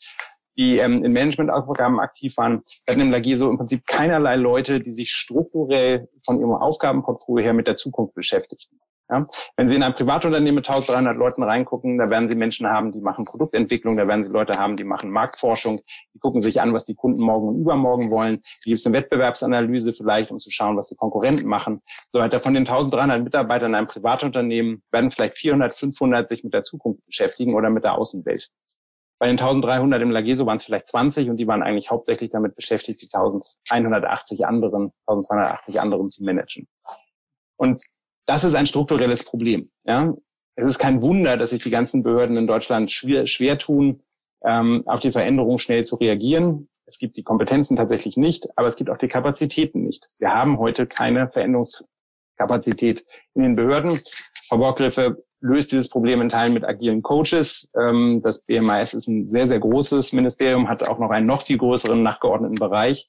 die 0.57 0.78
ähm, 0.78 1.04
in 1.04 1.12
Managementaufgaben 1.12 2.00
aktiv 2.00 2.37
waren. 2.37 2.62
Wir 2.87 2.92
hatten 2.92 3.00
im 3.00 3.11
Lagier 3.11 3.37
so 3.37 3.49
im 3.49 3.57
Prinzip 3.57 3.87
keinerlei 3.87 4.37
Leute, 4.37 4.81
die 4.81 4.92
sich 4.92 5.11
strukturell 5.11 6.09
von 6.25 6.38
ihrem 6.38 6.54
Aufgabenportfolio 6.54 7.45
her 7.45 7.54
mit 7.54 7.66
der 7.66 7.75
Zukunft 7.75 8.14
beschäftigten. 8.14 8.81
Ja? 9.12 9.26
Wenn 9.57 9.69
Sie 9.69 9.76
in 9.76 9.83
ein 9.83 9.92
Privatunternehmen 9.92 10.57
mit 10.57 10.69
1300 10.69 11.16
Leuten 11.16 11.42
reingucken, 11.42 11.99
da 11.99 12.09
werden 12.09 12.28
Sie 12.28 12.35
Menschen 12.35 12.69
haben, 12.69 12.92
die 12.92 13.00
machen 13.00 13.25
Produktentwicklung, 13.26 13.97
da 13.97 14.09
werden 14.09 14.23
Sie 14.23 14.33
Leute 14.33 14.59
haben, 14.59 14.76
die 14.76 14.85
machen 14.85 15.11
Marktforschung, 15.11 15.81
die 16.14 16.19
gucken 16.19 16.40
sich 16.40 16.61
an, 16.61 16.73
was 16.73 16.87
die 16.87 16.95
Kunden 16.95 17.23
morgen 17.23 17.49
und 17.49 17.61
übermorgen 17.61 18.11
wollen. 18.11 18.40
Wie 18.64 18.71
gibt 18.71 18.81
es 18.81 18.87
eine 18.87 18.97
Wettbewerbsanalyse 18.97 19.92
vielleicht, 19.92 20.31
um 20.31 20.38
zu 20.38 20.50
schauen, 20.50 20.76
was 20.76 20.88
die 20.88 20.97
Konkurrenten 20.97 21.47
machen. 21.47 21.83
So 22.11 22.21
weiter. 22.21 22.40
Von 22.40 22.54
den 22.54 22.66
1300 22.66 23.23
Mitarbeitern 23.23 23.73
in 23.73 23.75
einem 23.75 23.88
Privatunternehmen 23.88 24.83
werden 24.90 25.11
vielleicht 25.11 25.37
400, 25.37 25.75
500 25.75 26.28
sich 26.28 26.42
mit 26.42 26.54
der 26.54 26.62
Zukunft 26.62 27.04
beschäftigen 27.07 27.54
oder 27.54 27.71
mit 27.71 27.85
der 27.85 27.95
Außenwelt. 27.95 28.49
Bei 29.19 29.28
den 29.28 29.38
1300 29.38 30.02
im 30.02 30.11
Lageso 30.11 30.47
waren 30.47 30.57
es 30.57 30.64
vielleicht 30.64 30.88
20 30.88 31.31
und 31.31 31.37
die 31.37 31.47
waren 31.47 31.62
eigentlich 31.62 31.90
hauptsächlich 31.92 32.31
damit 32.31 32.57
beschäftigt, 32.57 33.02
die 33.02 33.09
1180 33.12 34.47
anderen, 34.47 34.92
1280 35.07 35.81
anderen 35.81 36.09
zu 36.09 36.25
managen. 36.25 36.66
Und 37.57 37.85
das 38.26 38.45
ist 38.45 38.55
ein 38.55 38.67
strukturelles 38.67 39.25
Problem. 39.25 39.69
Ja? 39.85 40.14
Es 40.55 40.64
ist 40.64 40.79
kein 40.79 41.02
Wunder, 41.02 41.37
dass 41.37 41.50
sich 41.50 41.62
die 41.62 41.71
ganzen 41.71 42.02
Behörden 42.02 42.37
in 42.37 42.47
Deutschland 42.47 42.91
schwer, 42.91 43.26
schwer 43.26 43.59
tun, 43.59 44.02
ähm, 44.45 44.83
auf 44.87 45.00
die 45.00 45.12
Veränderung 45.12 45.59
schnell 45.59 45.85
zu 45.85 45.97
reagieren. 45.97 46.69
Es 46.87 46.99
gibt 46.99 47.17
die 47.17 47.23
Kompetenzen 47.23 47.76
tatsächlich 47.76 48.17
nicht, 48.17 48.49
aber 48.57 48.69
es 48.69 48.76
gibt 48.76 48.91
auch 48.91 48.99
die 48.99 49.09
Kapazitäten 49.09 49.83
nicht. 49.83 50.09
Wir 50.19 50.35
haben 50.35 50.59
heute 50.59 50.87
keine 50.87 51.29
Veränderungskapazität 51.31 53.07
in 53.35 53.43
den 53.43 53.57
Behörden. 53.57 53.99
Frau 54.49 54.59
Borgriffe, 54.59 55.23
löst 55.43 55.73
dieses 55.73 55.88
Problem 55.88 56.23
in 56.23 56.29
Teilen 56.29 56.55
mit 56.55 56.64
agilen 56.64 57.02
Coaches. 57.02 57.71
Ähm, 57.79 58.23
das 58.25 58.47
BMIS 58.47 58.95
ist 58.95 59.09
ein 59.09 59.26
sehr, 59.26 59.47
sehr 59.47 59.59
großes 59.59 60.12
Ministerium, 60.12 60.69
hat 60.69 60.88
auch 60.88 60.99
noch 60.99 61.11
einen 61.11 61.26
noch 61.26 61.43
viel 61.43 61.59
größeren 61.59 62.02
nachgeordneten 62.02 62.57
Bereich. 62.57 63.07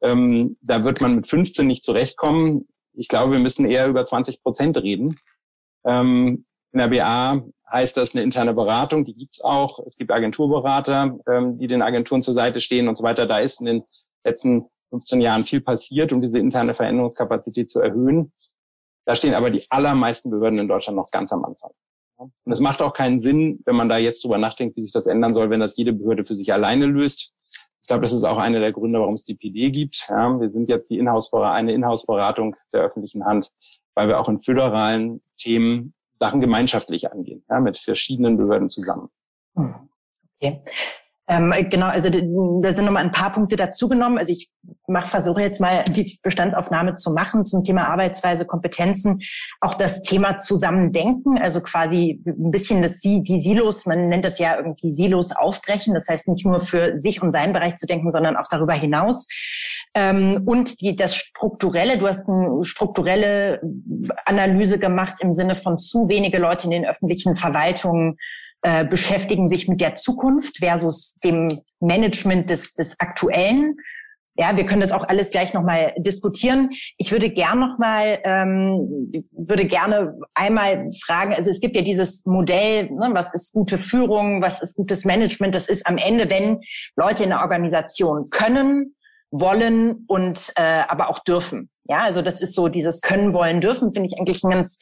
Ähm, 0.00 0.56
da 0.62 0.84
wird 0.84 1.00
man 1.00 1.16
mit 1.16 1.26
15 1.26 1.66
nicht 1.66 1.82
zurechtkommen. 1.82 2.68
Ich 2.94 3.08
glaube, 3.08 3.32
wir 3.32 3.38
müssen 3.38 3.66
eher 3.66 3.86
über 3.88 4.04
20 4.04 4.42
Prozent 4.42 4.76
reden. 4.76 5.16
Ähm, 5.84 6.44
in 6.72 6.78
der 6.78 6.88
BA 6.88 7.42
heißt 7.70 7.96
das 7.96 8.14
eine 8.14 8.22
interne 8.22 8.54
Beratung, 8.54 9.04
die 9.04 9.14
gibt's 9.14 9.42
auch. 9.42 9.78
Es 9.86 9.96
gibt 9.96 10.10
Agenturberater, 10.10 11.18
ähm, 11.28 11.58
die 11.58 11.66
den 11.66 11.82
Agenturen 11.82 12.22
zur 12.22 12.34
Seite 12.34 12.60
stehen 12.60 12.88
und 12.88 12.96
so 12.96 13.04
weiter. 13.04 13.26
Da 13.26 13.38
ist 13.38 13.60
in 13.60 13.66
den 13.66 13.82
letzten 14.24 14.66
15 14.90 15.20
Jahren 15.20 15.44
viel 15.44 15.60
passiert, 15.60 16.12
um 16.12 16.20
diese 16.20 16.38
interne 16.38 16.74
Veränderungskapazität 16.74 17.70
zu 17.70 17.80
erhöhen. 17.80 18.32
Da 19.04 19.16
stehen 19.16 19.34
aber 19.34 19.50
die 19.50 19.64
allermeisten 19.70 20.30
Behörden 20.30 20.58
in 20.58 20.68
Deutschland 20.68 20.96
noch 20.96 21.10
ganz 21.10 21.32
am 21.32 21.44
Anfang. 21.44 21.72
Und 22.16 22.52
es 22.52 22.60
macht 22.60 22.80
auch 22.82 22.94
keinen 22.94 23.18
Sinn, 23.18 23.60
wenn 23.64 23.74
man 23.74 23.88
da 23.88 23.98
jetzt 23.98 24.22
drüber 24.22 24.38
nachdenkt, 24.38 24.76
wie 24.76 24.82
sich 24.82 24.92
das 24.92 25.06
ändern 25.06 25.34
soll, 25.34 25.50
wenn 25.50 25.60
das 25.60 25.76
jede 25.76 25.92
Behörde 25.92 26.24
für 26.24 26.34
sich 26.34 26.52
alleine 26.52 26.86
löst. 26.86 27.32
Ich 27.82 27.88
glaube, 27.88 28.02
das 28.02 28.12
ist 28.12 28.24
auch 28.24 28.38
einer 28.38 28.60
der 28.60 28.72
Gründe, 28.72 29.00
warum 29.00 29.14
es 29.14 29.24
die 29.24 29.34
PD 29.34 29.70
gibt. 29.70 30.06
Ja, 30.08 30.40
wir 30.40 30.48
sind 30.48 30.68
jetzt 30.68 30.90
die 30.90 30.98
Inhouse 30.98 31.32
eine 31.32 31.72
Inhouse-Beratung 31.72 32.56
der 32.72 32.82
öffentlichen 32.82 33.24
Hand, 33.24 33.52
weil 33.94 34.08
wir 34.08 34.20
auch 34.20 34.28
in 34.28 34.38
föderalen 34.38 35.20
Themen 35.36 35.94
Sachen 36.20 36.40
gemeinschaftlich 36.40 37.10
angehen, 37.10 37.44
ja, 37.50 37.58
mit 37.58 37.78
verschiedenen 37.78 38.36
Behörden 38.36 38.68
zusammen. 38.68 39.08
Okay. 40.40 40.62
Ähm, 41.28 41.54
genau, 41.70 41.86
also 41.86 42.10
da 42.10 42.72
sind 42.72 42.84
nochmal 42.84 43.04
ein 43.04 43.12
paar 43.12 43.30
Punkte 43.30 43.56
dazugenommen. 43.56 44.18
Also 44.18 44.32
ich 44.32 44.50
mach, 44.88 45.06
versuche 45.06 45.40
jetzt 45.40 45.60
mal 45.60 45.84
die 45.88 46.18
Bestandsaufnahme 46.22 46.96
zu 46.96 47.12
machen 47.12 47.44
zum 47.44 47.62
Thema 47.62 47.88
Arbeitsweise, 47.88 48.44
Kompetenzen, 48.44 49.20
auch 49.60 49.74
das 49.74 50.02
Thema 50.02 50.38
Zusammendenken, 50.38 51.38
also 51.38 51.60
quasi 51.60 52.22
ein 52.26 52.50
bisschen 52.50 52.82
das, 52.82 53.00
die 53.00 53.40
Silos, 53.40 53.86
man 53.86 54.08
nennt 54.08 54.24
das 54.24 54.38
ja 54.38 54.56
irgendwie 54.56 54.90
Silos 54.90 55.32
aufbrechen, 55.32 55.94
das 55.94 56.08
heißt 56.08 56.28
nicht 56.28 56.44
nur 56.44 56.58
für 56.58 56.98
sich 56.98 57.22
und 57.22 57.30
seinen 57.30 57.52
Bereich 57.52 57.76
zu 57.76 57.86
denken, 57.86 58.10
sondern 58.10 58.36
auch 58.36 58.48
darüber 58.50 58.74
hinaus. 58.74 59.28
Ähm, 59.94 60.42
und 60.44 60.80
die, 60.80 60.96
das 60.96 61.14
Strukturelle, 61.14 61.98
du 61.98 62.08
hast 62.08 62.28
eine 62.28 62.64
strukturelle 62.64 63.60
Analyse 64.24 64.78
gemacht 64.78 65.16
im 65.20 65.32
Sinne 65.32 65.54
von 65.54 65.78
zu 65.78 66.08
wenige 66.08 66.38
Leute 66.38 66.64
in 66.64 66.70
den 66.72 66.86
öffentlichen 66.86 67.36
Verwaltungen 67.36 68.16
äh, 68.62 68.84
beschäftigen 68.84 69.48
sich 69.48 69.68
mit 69.68 69.80
der 69.80 69.96
Zukunft 69.96 70.58
versus 70.58 71.18
dem 71.24 71.48
Management 71.80 72.50
des, 72.50 72.74
des 72.74 72.98
Aktuellen. 73.00 73.76
Ja, 74.34 74.56
wir 74.56 74.64
können 74.64 74.80
das 74.80 74.92
auch 74.92 75.06
alles 75.06 75.30
gleich 75.30 75.52
nochmal 75.52 75.92
diskutieren. 75.98 76.70
Ich 76.96 77.12
würde 77.12 77.28
gern 77.28 77.60
nochmal, 77.60 78.18
ähm, 78.24 79.12
würde 79.32 79.66
gerne 79.66 80.18
einmal 80.32 80.88
fragen, 81.04 81.34
also 81.34 81.50
es 81.50 81.60
gibt 81.60 81.76
ja 81.76 81.82
dieses 81.82 82.24
Modell, 82.24 82.84
ne, 82.84 83.10
was 83.12 83.34
ist 83.34 83.52
gute 83.52 83.76
Führung, 83.76 84.40
was 84.40 84.62
ist 84.62 84.76
gutes 84.76 85.04
Management, 85.04 85.54
das 85.54 85.68
ist 85.68 85.86
am 85.86 85.98
Ende, 85.98 86.30
wenn 86.30 86.60
Leute 86.96 87.24
in 87.24 87.30
der 87.30 87.42
Organisation 87.42 88.24
können, 88.30 88.94
wollen 89.30 90.04
und 90.06 90.52
äh, 90.56 90.82
aber 90.88 91.10
auch 91.10 91.18
dürfen. 91.18 91.68
Ja, 91.84 91.98
also 91.98 92.22
das 92.22 92.40
ist 92.40 92.54
so 92.54 92.68
dieses 92.68 93.00
Können, 93.00 93.34
Wollen, 93.34 93.60
Dürfen, 93.60 93.92
finde 93.92 94.08
ich 94.08 94.18
eigentlich 94.18 94.42
ein 94.44 94.50
ganz 94.50 94.78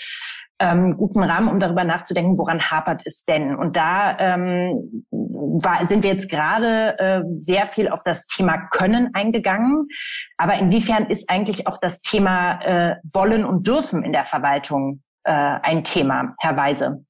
ähm, 0.61 0.97
guten 0.97 1.23
Rahmen, 1.23 1.49
um 1.49 1.59
darüber 1.59 1.85
nachzudenken, 1.85 2.39
woran 2.39 2.71
hapert 2.71 3.03
es 3.07 3.25
denn? 3.25 3.57
Und 3.57 3.77
da 3.77 4.17
ähm, 4.19 5.05
war, 5.11 5.87
sind 5.87 6.03
wir 6.03 6.11
jetzt 6.11 6.31
gerade 6.31 6.99
äh, 6.99 7.23
sehr 7.39 7.67
viel 7.67 7.89
auf 7.89 8.03
das 8.05 8.27
Thema 8.27 8.69
Können 8.71 9.11
eingegangen. 9.15 9.89
Aber 10.37 10.55
inwiefern 10.55 11.07
ist 11.07 11.31
eigentlich 11.31 11.67
auch 11.67 11.79
das 11.79 12.03
Thema 12.03 12.61
äh, 12.63 12.97
Wollen 13.13 13.45
und 13.45 13.67
Dürfen 13.67 14.05
in 14.05 14.13
der 14.13 14.25
Verwaltung 14.25 15.03
äh, 15.25 15.33
ein 15.33 15.83
Thema, 15.83 16.35
Herr 16.39 16.57
Weise? 16.57 17.05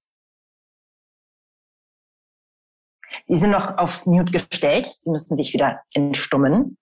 Sie 3.25 3.37
sind 3.37 3.50
noch 3.50 3.76
auf 3.78 4.07
Mute 4.07 4.30
gestellt. 4.30 4.95
Sie 5.00 5.11
müssten 5.11 5.37
sich 5.37 5.52
wieder 5.52 5.80
entstummen. 5.92 6.78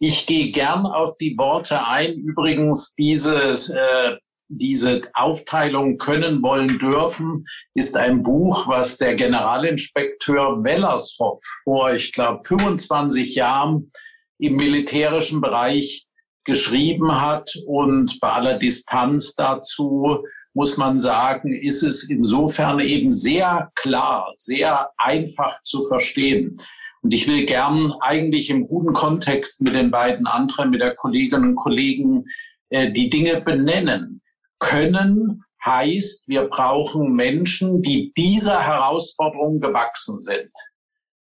Ich 0.00 0.26
gehe 0.26 0.50
gern 0.50 0.84
auf 0.86 1.16
die 1.18 1.38
Worte 1.38 1.86
ein. 1.86 2.14
Übrigens, 2.14 2.94
dieses 2.94 3.68
äh, 3.68 4.16
diese 4.58 5.02
Aufteilung 5.14 5.96
können, 5.96 6.42
wollen, 6.42 6.78
dürfen, 6.78 7.46
ist 7.74 7.96
ein 7.96 8.22
Buch, 8.22 8.68
was 8.68 8.98
der 8.98 9.14
Generalinspekteur 9.14 10.62
Wellershoff 10.62 11.40
vor, 11.64 11.92
ich 11.94 12.12
glaube, 12.12 12.40
25 12.44 13.34
Jahren 13.34 13.90
im 14.38 14.56
militärischen 14.56 15.40
Bereich 15.40 16.06
geschrieben 16.44 17.20
hat. 17.20 17.50
Und 17.66 18.18
bei 18.20 18.28
aller 18.28 18.58
Distanz 18.58 19.34
dazu 19.34 20.24
muss 20.54 20.76
man 20.76 20.98
sagen, 20.98 21.54
ist 21.54 21.82
es 21.82 22.10
insofern 22.10 22.80
eben 22.80 23.10
sehr 23.10 23.70
klar, 23.74 24.32
sehr 24.36 24.90
einfach 24.98 25.62
zu 25.62 25.86
verstehen. 25.88 26.56
Und 27.02 27.14
ich 27.14 27.26
will 27.26 27.46
gern 27.46 27.92
eigentlich 28.00 28.50
im 28.50 28.66
guten 28.66 28.92
Kontext 28.92 29.62
mit 29.62 29.74
den 29.74 29.90
beiden 29.90 30.26
anderen, 30.26 30.70
mit 30.70 30.80
der 30.80 30.94
Kolleginnen 30.94 31.50
und 31.50 31.54
Kollegen, 31.54 32.26
äh, 32.70 32.92
die 32.92 33.10
Dinge 33.10 33.40
benennen. 33.40 34.21
Können 34.62 35.44
heißt, 35.64 36.28
wir 36.28 36.44
brauchen 36.44 37.12
Menschen, 37.14 37.82
die 37.82 38.12
dieser 38.16 38.60
Herausforderung 38.62 39.60
gewachsen 39.60 40.18
sind. 40.18 40.50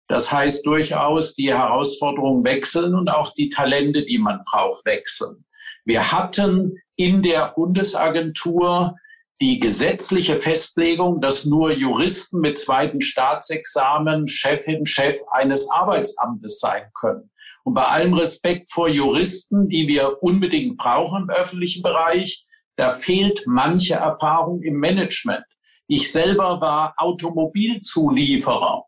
Das 0.09 0.33
heißt 0.33 0.66
durchaus, 0.66 1.35
die 1.35 1.55
Herausforderungen 1.55 2.44
wechseln 2.44 2.94
und 2.94 3.09
auch 3.09 3.33
die 3.35 3.48
Talente, 3.48 4.05
die 4.05 4.18
man 4.18 4.40
braucht, 4.50 4.85
wechseln. 4.85 5.44
Wir 5.85 6.12
hatten 6.12 6.76
in 6.96 7.22
der 7.22 7.53
Bundesagentur 7.55 8.96
die 9.40 9.59
gesetzliche 9.59 10.37
Festlegung, 10.37 11.20
dass 11.20 11.46
nur 11.46 11.72
Juristen 11.72 12.40
mit 12.40 12.59
zweiten 12.59 13.00
Staatsexamen 13.00 14.29
Chefin, 14.29 14.85
Chef 14.85 15.16
eines 15.31 15.70
Arbeitsamtes 15.70 16.61
sein 16.61 16.90
können. 17.00 17.31
Und 17.64 17.74
bei 17.74 17.85
allem 17.85 18.14
Respekt 18.14 18.70
vor 18.70 18.88
Juristen, 18.88 19.68
die 19.68 19.88
wir 19.88 20.22
unbedingt 20.22 20.76
brauchen 20.76 21.22
im 21.22 21.31
öffentlichen 21.31 21.83
Bereich, 21.83 22.46
da 22.81 22.88
fehlt 22.88 23.43
manche 23.47 23.97
Erfahrung 23.97 24.62
im 24.62 24.77
Management. 24.77 25.45
Ich 25.87 26.11
selber 26.11 26.62
war 26.62 26.95
Automobilzulieferer 26.97 28.85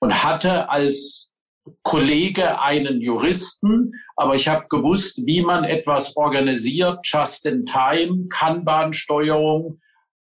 und 0.00 0.24
hatte 0.24 0.68
als 0.68 1.28
Kollege 1.84 2.60
einen 2.60 3.00
Juristen, 3.00 3.92
aber 4.16 4.34
ich 4.34 4.48
habe 4.48 4.66
gewusst, 4.68 5.20
wie 5.24 5.42
man 5.42 5.62
etwas 5.62 6.16
organisiert, 6.16 6.98
just 7.04 7.46
in 7.46 7.64
time, 7.66 8.26
Kanban-Steuerung, 8.30 9.80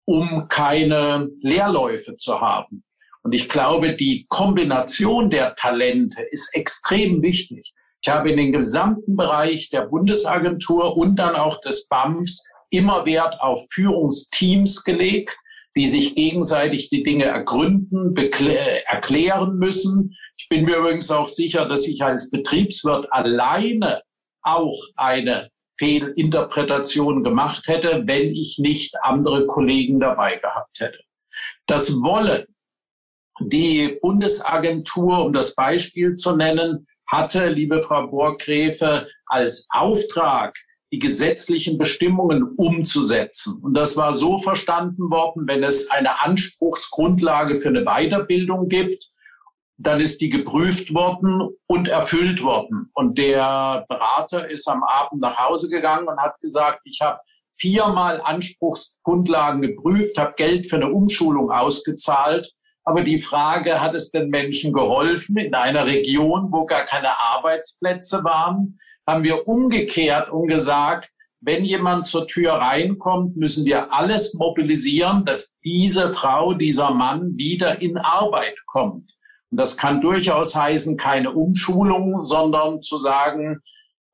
um 0.06 0.48
keine 0.50 1.30
Leerläufe 1.42 2.16
zu 2.16 2.42
haben. 2.42 2.84
Und 3.22 3.34
ich 3.34 3.48
glaube, 3.48 3.96
die 3.96 4.26
Kombination 4.28 5.30
der 5.30 5.54
Talente 5.54 6.24
ist 6.32 6.56
extrem 6.56 7.22
wichtig. 7.22 7.74
Ich 8.02 8.10
habe 8.10 8.32
in 8.32 8.38
den 8.38 8.52
gesamten 8.52 9.16
Bereich 9.16 9.70
der 9.70 9.82
Bundesagentur 9.82 10.98
und 10.98 11.16
dann 11.18 11.36
auch 11.36 11.62
des 11.62 11.88
BAMFs 11.88 12.44
immer 12.74 13.06
Wert 13.06 13.40
auf 13.40 13.66
Führungsteams 13.72 14.84
gelegt, 14.84 15.38
die 15.76 15.88
sich 15.88 16.16
gegenseitig 16.16 16.90
die 16.90 17.04
Dinge 17.04 17.26
ergründen, 17.26 18.16
erklären 18.16 19.58
müssen. 19.58 20.16
Ich 20.38 20.48
bin 20.50 20.66
mir 20.66 20.78
übrigens 20.78 21.10
auch 21.10 21.28
sicher, 21.28 21.68
dass 21.68 21.88
ich 21.88 22.04
als 22.04 22.30
Betriebswirt 22.30 23.08
alleine 23.12 24.02
auch 24.42 24.78
eine 24.96 25.50
Fehlinterpretation 25.78 27.24
gemacht 27.24 27.68
hätte, 27.68 28.04
wenn 28.06 28.32
ich 28.32 28.58
nicht 28.60 28.96
andere 29.02 29.48
Kollegen 29.48 30.00
dabei 30.00 30.36
gehabt 30.36 30.80
hätte. 30.80 31.00
Das 31.66 31.92
Wollen. 31.94 32.46
Die 33.40 33.98
Bundesagentur, 34.00 35.26
um 35.26 35.34
das 35.34 35.56
Beispiel 35.56 36.14
zu 36.14 36.36
nennen, 36.36 36.86
hatte, 37.08 37.50
liebe 37.50 37.82
Frau 37.82 38.08
Borgräfe, 38.08 39.08
als 39.26 39.66
Auftrag 39.72 40.56
die 40.94 41.00
gesetzlichen 41.00 41.80
Bestimmungen 41.80 42.44
umzusetzen. 42.56 43.60
Und 43.64 43.74
das 43.74 43.98
war 43.98 44.14
so 44.14 44.38
verstanden 44.38 45.10
worden, 45.10 45.48
wenn 45.48 45.64
es 45.64 45.90
eine 45.90 46.22
Anspruchsgrundlage 46.22 47.60
für 47.60 47.70
eine 47.70 47.84
Weiterbildung 47.84 48.68
gibt, 48.68 49.10
dann 49.78 50.00
ist 50.00 50.22
die 50.22 50.30
geprüft 50.30 50.94
worden 50.94 51.50
und 51.66 51.88
erfüllt 51.88 52.44
worden. 52.44 52.92
Und 52.94 53.18
der 53.18 53.86
Berater 53.90 54.48
ist 54.48 54.68
am 54.68 54.84
Abend 54.84 55.20
nach 55.20 55.40
Hause 55.40 55.68
gegangen 55.68 56.08
und 56.08 56.22
hat 56.22 56.40
gesagt, 56.42 56.82
ich 56.84 57.02
habe 57.02 57.20
viermal 57.50 58.22
Anspruchsgrundlagen 58.22 59.64
geprüft, 59.64 60.20
habe 60.20 60.36
Geld 60.38 60.70
für 60.70 60.76
eine 60.76 60.92
Umschulung 60.92 61.50
ausgezahlt. 61.50 62.54
Aber 62.84 63.02
die 63.02 63.18
Frage, 63.18 63.82
hat 63.82 63.96
es 63.96 64.12
den 64.12 64.30
Menschen 64.30 64.74
geholfen 64.74 65.38
in 65.38 65.56
einer 65.56 65.88
Region, 65.88 66.50
wo 66.52 66.68
gar 66.68 66.86
keine 66.86 67.20
Arbeitsplätze 67.20 68.24
waren? 68.24 68.78
Haben 69.08 69.24
wir 69.24 69.48
umgekehrt 69.48 70.30
und 70.32 70.48
gesagt, 70.48 71.12
wenn 71.42 71.66
jemand 71.66 72.06
zur 72.06 72.26
Tür 72.28 72.54
reinkommt, 72.54 73.36
müssen 73.36 73.66
wir 73.66 73.92
alles 73.92 74.34
mobilisieren, 74.34 75.26
dass 75.26 75.58
diese 75.64 76.12
Frau, 76.12 76.54
dieser 76.54 76.92
Mann 76.92 77.38
wieder 77.38 77.82
in 77.82 77.98
Arbeit 77.98 78.58
kommt. 78.66 79.12
Und 79.52 79.58
das 79.58 79.76
kann 79.76 80.00
durchaus 80.00 80.56
heißen, 80.56 80.96
keine 80.98 81.32
Umschulung, 81.32 82.24
sondern 82.24 82.82
zu 82.82 82.98
sagen, 82.98 83.60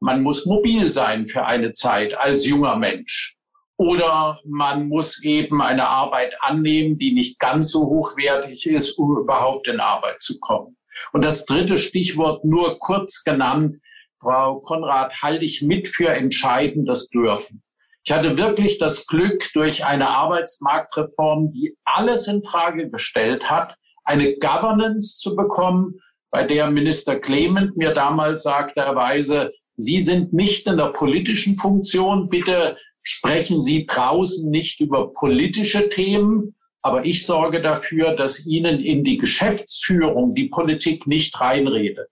man 0.02 0.24
muss 0.24 0.46
mobil 0.46 0.90
sein 0.90 1.28
für 1.28 1.46
eine 1.46 1.74
Zeit 1.74 2.18
als 2.18 2.46
junger 2.46 2.76
Mensch. 2.76 3.38
oder 3.80 4.42
man 4.44 4.90
muss 4.90 5.24
eben 5.24 5.62
eine 5.62 5.88
Arbeit 5.88 6.34
annehmen, 6.42 6.98
die 6.98 7.14
nicht 7.14 7.40
ganz 7.40 7.72
so 7.72 7.86
hochwertig 7.88 8.68
ist, 8.68 9.00
um 9.00 9.18
überhaupt 9.18 9.70
in 9.70 9.80
Arbeit 9.80 10.22
zu 10.22 10.38
kommen. 10.42 10.76
Und 11.14 11.24
das 11.24 11.46
dritte 11.46 11.78
Stichwort 11.78 12.44
nur 12.44 12.78
kurz 12.80 13.24
genannt, 13.24 13.78
Frau 14.22 14.60
Konrad, 14.60 15.14
halte 15.22 15.46
ich 15.46 15.62
mit 15.62 15.88
für 15.88 16.10
entscheidend 16.10 16.88
das 16.88 17.08
Dürfen. 17.08 17.64
Ich 18.04 18.12
hatte 18.12 18.38
wirklich 18.38 18.80
das 18.80 19.06
Glück, 19.08 19.44
durch 19.54 19.86
eine 19.86 20.10
Arbeitsmarktreform, 20.10 21.52
die 21.52 21.76
alles 21.86 22.28
in 22.28 22.44
Frage 22.44 22.90
gestellt 22.90 23.50
hat, 23.50 23.76
eine 24.04 24.36
Governance 24.38 25.18
zu 25.20 25.36
bekommen, 25.36 26.00
bei 26.32 26.44
der 26.44 26.70
Minister 26.70 27.20
Clement 27.20 27.76
mir 27.76 27.94
damals 27.94 28.44
sagte, 28.44 28.82
Herr 28.82 28.96
Weise, 28.96 29.52
Sie 29.76 30.00
sind 30.00 30.34
nicht 30.34 30.68
in 30.68 30.78
der 30.78 30.90
politischen 30.90 31.56
Funktion. 31.56 32.30
Bitte 32.30 32.78
sprechen 33.02 33.62
Sie 33.62 33.86
draußen 33.86 34.50
nicht 34.50 34.80
über 34.80 35.14
politische 35.14 35.90
Themen, 35.90 36.56
aber 36.82 37.06
ich 37.06 37.26
sorge 37.26 37.62
dafür, 37.62 38.16
dass 38.16 38.46
Ihnen 38.46 38.80
in 38.80 39.04
die 39.04 39.18
Geschäftsführung 39.18 40.36
die 40.36 40.50
Politik 40.50 41.08
nicht 41.08 41.40
reinredet. 41.40 42.10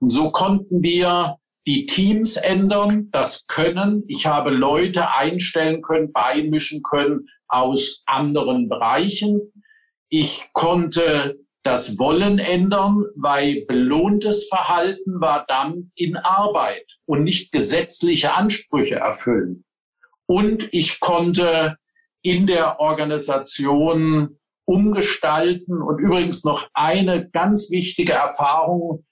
Und 0.00 0.10
so 0.10 0.30
konnten 0.30 0.82
wir 0.82 1.38
die 1.68 1.84
Teams 1.84 2.36
ändern, 2.36 3.10
das 3.10 3.46
können. 3.46 4.02
Ich 4.08 4.26
habe 4.26 4.48
Leute 4.48 5.10
einstellen 5.10 5.82
können, 5.82 6.12
beimischen 6.12 6.82
können 6.82 7.26
aus 7.46 8.02
anderen 8.06 8.70
Bereichen. 8.70 9.52
Ich 10.08 10.48
konnte 10.54 11.38
das 11.62 11.98
Wollen 11.98 12.38
ändern, 12.38 13.04
weil 13.16 13.66
belohntes 13.66 14.48
Verhalten 14.48 15.20
war 15.20 15.44
dann 15.46 15.92
in 15.94 16.16
Arbeit 16.16 16.90
und 17.04 17.22
nicht 17.22 17.52
gesetzliche 17.52 18.32
Ansprüche 18.32 18.94
erfüllen. 18.94 19.66
Und 20.24 20.68
ich 20.72 21.00
konnte 21.00 21.76
in 22.22 22.46
der 22.46 22.80
Organisation 22.80 24.38
umgestalten. 24.64 25.82
Und 25.82 25.98
übrigens 25.98 26.44
noch 26.44 26.70
eine 26.72 27.28
ganz 27.28 27.70
wichtige 27.70 28.14
Erfahrung, 28.14 29.04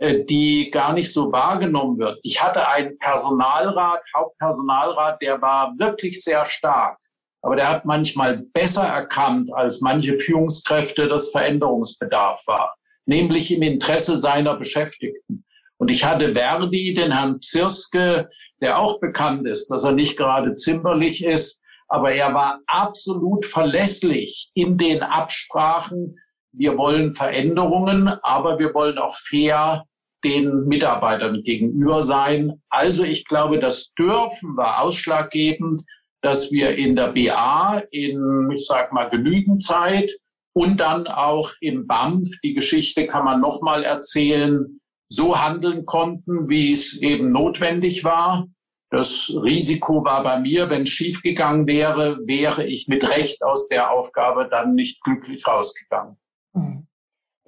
die 0.00 0.70
gar 0.70 0.94
nicht 0.94 1.12
so 1.12 1.30
wahrgenommen 1.30 1.98
wird. 1.98 2.18
Ich 2.22 2.42
hatte 2.42 2.66
einen 2.66 2.96
Personalrat, 2.98 4.02
Hauptpersonalrat, 4.16 5.20
der 5.20 5.40
war 5.42 5.74
wirklich 5.78 6.22
sehr 6.22 6.46
stark. 6.46 6.98
Aber 7.42 7.56
der 7.56 7.68
hat 7.68 7.84
manchmal 7.84 8.44
besser 8.52 8.84
erkannt, 8.84 9.50
als 9.54 9.80
manche 9.80 10.18
Führungskräfte 10.18 11.08
das 11.08 11.30
Veränderungsbedarf 11.30 12.46
war, 12.46 12.74
nämlich 13.06 13.52
im 13.52 13.62
Interesse 13.62 14.16
seiner 14.16 14.56
Beschäftigten. 14.56 15.44
Und 15.78 15.90
ich 15.90 16.04
hatte 16.04 16.34
Verdi, 16.34 16.94
den 16.94 17.12
Herrn 17.12 17.40
Zirske, 17.40 18.28
der 18.60 18.78
auch 18.78 19.00
bekannt 19.00 19.46
ist, 19.46 19.68
dass 19.68 19.84
er 19.84 19.92
nicht 19.92 20.18
gerade 20.18 20.54
zimperlich 20.54 21.24
ist, 21.24 21.62
aber 21.88 22.12
er 22.12 22.32
war 22.34 22.60
absolut 22.66 23.44
verlässlich 23.44 24.50
in 24.54 24.76
den 24.76 25.02
Absprachen. 25.02 26.18
Wir 26.52 26.76
wollen 26.76 27.12
Veränderungen, 27.12 28.08
aber 28.22 28.58
wir 28.58 28.74
wollen 28.74 28.98
auch 28.98 29.14
fair 29.14 29.86
den 30.24 30.66
Mitarbeitern 30.66 31.42
gegenüber 31.42 32.02
sein. 32.02 32.60
Also 32.68 33.04
ich 33.04 33.24
glaube, 33.24 33.58
das 33.58 33.92
Dürfen 33.98 34.56
war 34.56 34.82
ausschlaggebend, 34.82 35.82
dass 36.22 36.50
wir 36.50 36.76
in 36.76 36.96
der 36.96 37.12
BA 37.12 37.82
in, 37.90 38.50
ich 38.52 38.66
sag 38.66 38.92
mal, 38.92 39.08
genügend 39.08 39.62
Zeit 39.62 40.12
und 40.52 40.80
dann 40.80 41.06
auch 41.06 41.50
im 41.60 41.86
BAMF, 41.86 42.28
die 42.42 42.52
Geschichte 42.52 43.06
kann 43.06 43.24
man 43.24 43.40
nochmal 43.40 43.84
erzählen, 43.84 44.80
so 45.08 45.38
handeln 45.38 45.84
konnten, 45.84 46.48
wie 46.48 46.72
es 46.72 46.96
eben 47.00 47.32
notwendig 47.32 48.04
war. 48.04 48.46
Das 48.90 49.32
Risiko 49.34 50.04
war 50.04 50.22
bei 50.22 50.40
mir, 50.40 50.68
wenn 50.68 50.82
es 50.82 50.90
schiefgegangen 50.90 51.66
wäre, 51.66 52.18
wäre 52.26 52.66
ich 52.66 52.88
mit 52.88 53.08
Recht 53.08 53.42
aus 53.42 53.68
der 53.68 53.90
Aufgabe 53.90 54.48
dann 54.50 54.74
nicht 54.74 55.02
glücklich 55.02 55.46
rausgegangen. 55.46 56.16
Mhm 56.52 56.89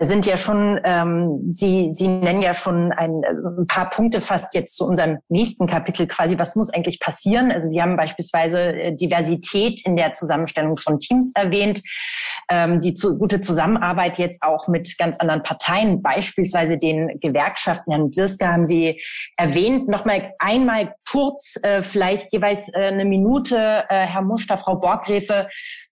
sind 0.05 0.27
ja 0.27 0.37
schon, 0.37 0.81
ähm, 0.85 1.47
Sie, 1.51 1.93
Sie 1.93 2.09
nennen 2.09 2.43
ja 2.43 2.55
schon 2.55 2.93
ein, 2.93 3.23
ein 3.25 3.67
paar 3.67 3.91
Punkte 3.91 4.21
fast 4.21 4.55
jetzt 4.55 4.77
zu 4.77 4.87
unserem 4.87 5.19
nächsten 5.29 5.67
Kapitel 5.67 6.07
quasi. 6.07 6.39
Was 6.39 6.57
muss 6.57 6.73
eigentlich 6.73 7.01
passieren? 7.01 7.51
Also 7.51 7.69
Sie 7.69 7.81
haben 7.81 7.97
beispielsweise 7.97 8.59
äh, 8.59 8.97
Diversität 8.97 9.85
in 9.85 9.97
der 9.97 10.15
Zusammenstellung 10.15 10.77
von 10.77 10.99
Teams 10.99 11.33
erwähnt, 11.35 11.83
ähm, 12.51 12.81
die 12.81 12.95
zu, 12.95 13.19
gute 13.19 13.41
Zusammenarbeit 13.41 14.19
jetzt 14.19 14.43
auch 14.43 14.69
mit 14.69 14.97
ganz 14.99 15.19
anderen 15.19 15.43
Parteien, 15.43 16.03
beispielsweise 16.03 16.79
den 16.79 17.19
Gewerkschaften. 17.21 17.93
Herrn 17.93 18.11
Birska 18.11 18.49
haben 18.53 18.67
Sie 18.67 19.01
erwähnt. 19.37 19.89
Nochmal 19.89 20.33
einmal 20.39 20.95
kurz, 21.11 21.57
äh, 21.63 21.83
vielleicht 21.83 22.33
jeweils 22.33 22.69
äh, 22.75 22.87
eine 22.87 23.05
Minute, 23.05 23.85
äh, 23.89 24.07
Herr 24.07 24.23
Muster, 24.23 24.57
Frau 24.57 24.77
Borgrefe, 24.77 25.49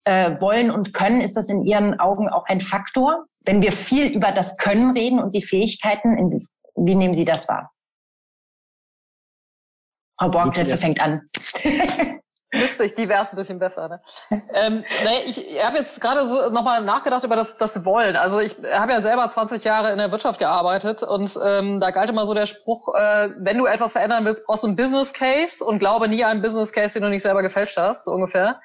äh, 0.07 0.41
wollen 0.41 0.71
und 0.71 0.93
können. 0.93 1.21
Ist 1.21 1.37
das 1.37 1.49
in 1.49 1.63
Ihren 1.63 1.99
Augen 1.99 2.29
auch 2.29 2.45
ein 2.45 2.61
Faktor? 2.61 3.25
wenn 3.47 3.61
wir 3.61 3.71
viel 3.71 4.07
über 4.07 4.31
das 4.31 4.57
Können 4.57 4.91
reden 4.91 5.19
und 5.19 5.33
die 5.33 5.41
Fähigkeiten, 5.41 6.45
wie 6.75 6.95
nehmen 6.95 7.15
Sie 7.15 7.25
das 7.25 7.47
wahr? 7.47 7.71
Frau 10.19 10.29
Borggriffe 10.29 10.77
fängt 10.77 11.01
an. 11.01 11.21
Lustig, 12.53 12.95
die 12.95 13.09
wäre 13.09 13.21
es 13.21 13.29
ein 13.29 13.35
bisschen 13.35 13.59
besser. 13.59 13.89
Ne? 13.89 14.01
ähm, 14.53 14.83
nee, 15.03 15.23
ich 15.25 15.37
habe 15.61 15.77
jetzt 15.77 15.99
gerade 15.99 16.25
so 16.25 16.49
nochmal 16.49 16.81
nachgedacht 16.83 17.23
über 17.23 17.35
das, 17.35 17.57
das 17.57 17.83
Wollen. 17.85 18.15
Also 18.15 18.39
ich 18.39 18.55
habe 18.71 18.93
ja 18.93 19.01
selber 19.01 19.29
20 19.29 19.63
Jahre 19.63 19.91
in 19.91 19.97
der 19.97 20.11
Wirtschaft 20.11 20.39
gearbeitet 20.39 21.03
und 21.03 21.37
ähm, 21.45 21.79
da 21.79 21.91
galt 21.91 22.09
immer 22.09 22.25
so 22.25 22.33
der 22.33 22.45
Spruch, 22.45 22.95
äh, 22.95 23.29
wenn 23.37 23.57
du 23.57 23.65
etwas 23.65 23.91
verändern 23.91 24.25
willst, 24.25 24.45
brauchst 24.45 24.63
du 24.63 24.67
einen 24.67 24.77
Business 24.77 25.13
Case 25.13 25.63
und 25.63 25.79
glaube 25.79 26.07
nie 26.07 26.23
einen 26.23 26.41
Business 26.41 26.71
Case, 26.71 26.93
den 26.93 27.03
du 27.03 27.09
nicht 27.09 27.21
selber 27.21 27.43
gefälscht 27.43 27.77
hast, 27.77 28.05
so 28.05 28.11
ungefähr. 28.11 28.59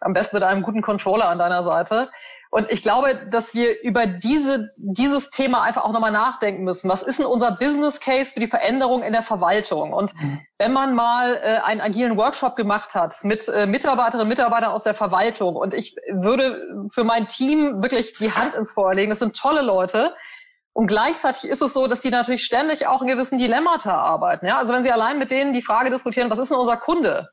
Am 0.00 0.12
besten 0.12 0.36
mit 0.36 0.42
einem 0.42 0.62
guten 0.62 0.82
Controller 0.82 1.28
an 1.28 1.38
deiner 1.38 1.62
Seite. 1.62 2.10
Und 2.50 2.70
ich 2.70 2.82
glaube, 2.82 3.26
dass 3.30 3.54
wir 3.54 3.82
über 3.82 4.06
diese, 4.06 4.70
dieses 4.76 5.30
Thema 5.30 5.62
einfach 5.62 5.84
auch 5.84 5.92
nochmal 5.92 6.12
nachdenken 6.12 6.64
müssen. 6.64 6.88
Was 6.88 7.02
ist 7.02 7.18
denn 7.18 7.26
unser 7.26 7.52
Business 7.52 8.00
Case 8.00 8.32
für 8.32 8.40
die 8.40 8.46
Veränderung 8.46 9.02
in 9.02 9.12
der 9.12 9.22
Verwaltung? 9.22 9.92
Und 9.92 10.14
mhm. 10.14 10.40
wenn 10.56 10.72
man 10.72 10.94
mal 10.94 11.34
äh, 11.36 11.58
einen 11.62 11.80
agilen 11.80 12.16
Workshop 12.16 12.54
gemacht 12.54 12.94
hat 12.94 13.14
mit 13.24 13.48
äh, 13.48 13.66
Mitarbeiterinnen 13.66 14.22
und 14.22 14.28
Mitarbeitern 14.28 14.70
aus 14.70 14.82
der 14.82 14.94
Verwaltung 14.94 15.56
und 15.56 15.74
ich 15.74 15.94
würde 16.10 16.88
für 16.90 17.04
mein 17.04 17.28
Team 17.28 17.82
wirklich 17.82 18.16
die 18.18 18.32
Hand 18.32 18.54
ins 18.54 18.72
Feuer 18.72 18.94
legen, 18.94 19.10
das 19.10 19.18
sind 19.18 19.36
tolle 19.36 19.62
Leute. 19.62 20.14
Und 20.72 20.86
gleichzeitig 20.86 21.50
ist 21.50 21.60
es 21.60 21.72
so, 21.72 21.88
dass 21.88 22.00
die 22.00 22.10
natürlich 22.10 22.44
ständig 22.44 22.86
auch 22.86 23.02
in 23.02 23.08
gewissen 23.08 23.36
Dilemmata 23.36 24.00
arbeiten. 24.00 24.46
Ja? 24.46 24.58
Also 24.58 24.72
wenn 24.72 24.84
Sie 24.84 24.92
allein 24.92 25.18
mit 25.18 25.32
denen 25.32 25.52
die 25.52 25.60
Frage 25.60 25.90
diskutieren, 25.90 26.30
was 26.30 26.38
ist 26.38 26.50
denn 26.50 26.56
unser 26.56 26.76
Kunde? 26.76 27.30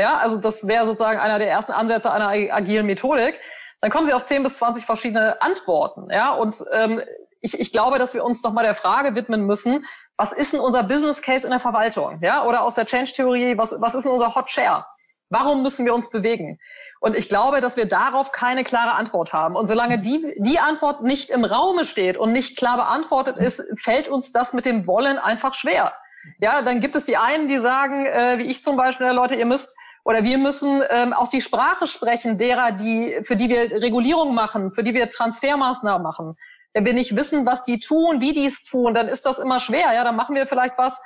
Ja, 0.00 0.18
also 0.18 0.40
das 0.40 0.66
wäre 0.66 0.86
sozusagen 0.86 1.18
einer 1.18 1.38
der 1.38 1.48
ersten 1.48 1.72
Ansätze 1.72 2.10
einer 2.12 2.28
agilen 2.28 2.86
Methodik 2.86 3.40
dann 3.80 3.90
kommen 3.90 4.06
sie 4.06 4.12
auf 4.12 4.24
10 4.24 4.42
bis 4.42 4.56
20 4.56 4.84
verschiedene 4.84 5.40
Antworten. 5.40 6.08
Ja, 6.10 6.32
und 6.32 6.56
ähm, 6.72 7.00
ich, 7.40 7.58
ich 7.58 7.72
glaube, 7.72 7.98
dass 7.98 8.14
wir 8.14 8.24
uns 8.24 8.42
nochmal 8.42 8.64
der 8.64 8.74
Frage 8.74 9.14
widmen 9.14 9.46
müssen, 9.46 9.86
was 10.16 10.32
ist 10.32 10.52
denn 10.52 10.60
unser 10.60 10.82
Business 10.82 11.22
Case 11.22 11.46
in 11.46 11.50
der 11.50 11.60
Verwaltung? 11.60 12.18
Ja, 12.22 12.44
oder 12.44 12.62
aus 12.62 12.74
der 12.74 12.86
Change-Theorie, 12.86 13.56
was, 13.56 13.76
was 13.80 13.94
ist 13.94 14.04
denn 14.04 14.12
unser 14.12 14.34
Hot 14.34 14.50
Share? 14.50 14.86
Warum 15.30 15.62
müssen 15.62 15.84
wir 15.84 15.94
uns 15.94 16.10
bewegen? 16.10 16.58
Und 17.00 17.14
ich 17.14 17.28
glaube, 17.28 17.60
dass 17.60 17.76
wir 17.76 17.86
darauf 17.86 18.32
keine 18.32 18.64
klare 18.64 18.92
Antwort 18.92 19.32
haben. 19.32 19.54
Und 19.54 19.68
solange 19.68 20.00
die, 20.00 20.34
die 20.38 20.58
Antwort 20.58 21.02
nicht 21.02 21.30
im 21.30 21.44
Raume 21.44 21.84
steht 21.84 22.16
und 22.16 22.32
nicht 22.32 22.56
klar 22.56 22.76
beantwortet 22.76 23.36
ist, 23.36 23.62
fällt 23.76 24.08
uns 24.08 24.32
das 24.32 24.52
mit 24.52 24.64
dem 24.64 24.86
Wollen 24.88 25.18
einfach 25.18 25.54
schwer. 25.54 25.92
Ja, 26.40 26.62
dann 26.62 26.80
gibt 26.80 26.96
es 26.96 27.04
die 27.04 27.16
einen, 27.16 27.48
die 27.48 27.58
sagen, 27.58 28.06
äh, 28.06 28.38
wie 28.38 28.44
ich 28.44 28.62
zum 28.62 28.76
Beispiel, 28.76 29.06
Leute, 29.08 29.34
ihr 29.34 29.46
müsst 29.46 29.74
oder 30.04 30.24
wir 30.24 30.38
müssen 30.38 30.82
ähm, 30.88 31.12
auch 31.12 31.28
die 31.28 31.42
Sprache 31.42 31.86
sprechen 31.86 32.38
derer, 32.38 32.72
die, 32.72 33.20
für 33.24 33.36
die 33.36 33.48
wir 33.48 33.82
Regulierung 33.82 34.34
machen, 34.34 34.72
für 34.72 34.82
die 34.82 34.94
wir 34.94 35.10
Transfermaßnahmen 35.10 36.02
machen. 36.02 36.36
Wenn 36.72 36.84
wir 36.84 36.94
nicht 36.94 37.14
wissen, 37.16 37.44
was 37.44 37.62
die 37.62 37.78
tun, 37.78 38.20
wie 38.20 38.32
die 38.32 38.46
es 38.46 38.62
tun, 38.62 38.94
dann 38.94 39.08
ist 39.08 39.26
das 39.26 39.38
immer 39.38 39.60
schwer. 39.60 39.92
Ja, 39.92 40.04
dann 40.04 40.16
machen 40.16 40.34
wir 40.34 40.46
vielleicht 40.46 40.78
was, 40.78 41.02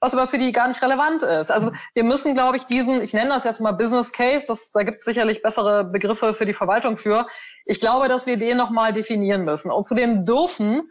was 0.00 0.14
aber 0.14 0.26
für 0.26 0.38
die 0.38 0.52
gar 0.52 0.68
nicht 0.68 0.82
relevant 0.82 1.22
ist. 1.22 1.50
Also 1.50 1.72
wir 1.94 2.04
müssen, 2.04 2.34
glaube 2.34 2.56
ich, 2.56 2.64
diesen, 2.64 3.00
ich 3.00 3.12
nenne 3.12 3.30
das 3.30 3.44
jetzt 3.44 3.60
mal 3.60 3.72
Business 3.72 4.12
Case, 4.12 4.46
das, 4.46 4.70
da 4.70 4.82
gibt 4.82 4.98
es 4.98 5.04
sicherlich 5.04 5.42
bessere 5.42 5.84
Begriffe 5.84 6.34
für 6.34 6.46
die 6.46 6.54
Verwaltung 6.54 6.98
für. 6.98 7.26
Ich 7.64 7.80
glaube, 7.80 8.08
dass 8.08 8.26
wir 8.26 8.36
den 8.36 8.56
nochmal 8.56 8.92
definieren 8.92 9.44
müssen. 9.44 9.70
Und 9.70 9.84
zu 9.84 9.94
dem 9.94 10.24
dürfen 10.24 10.90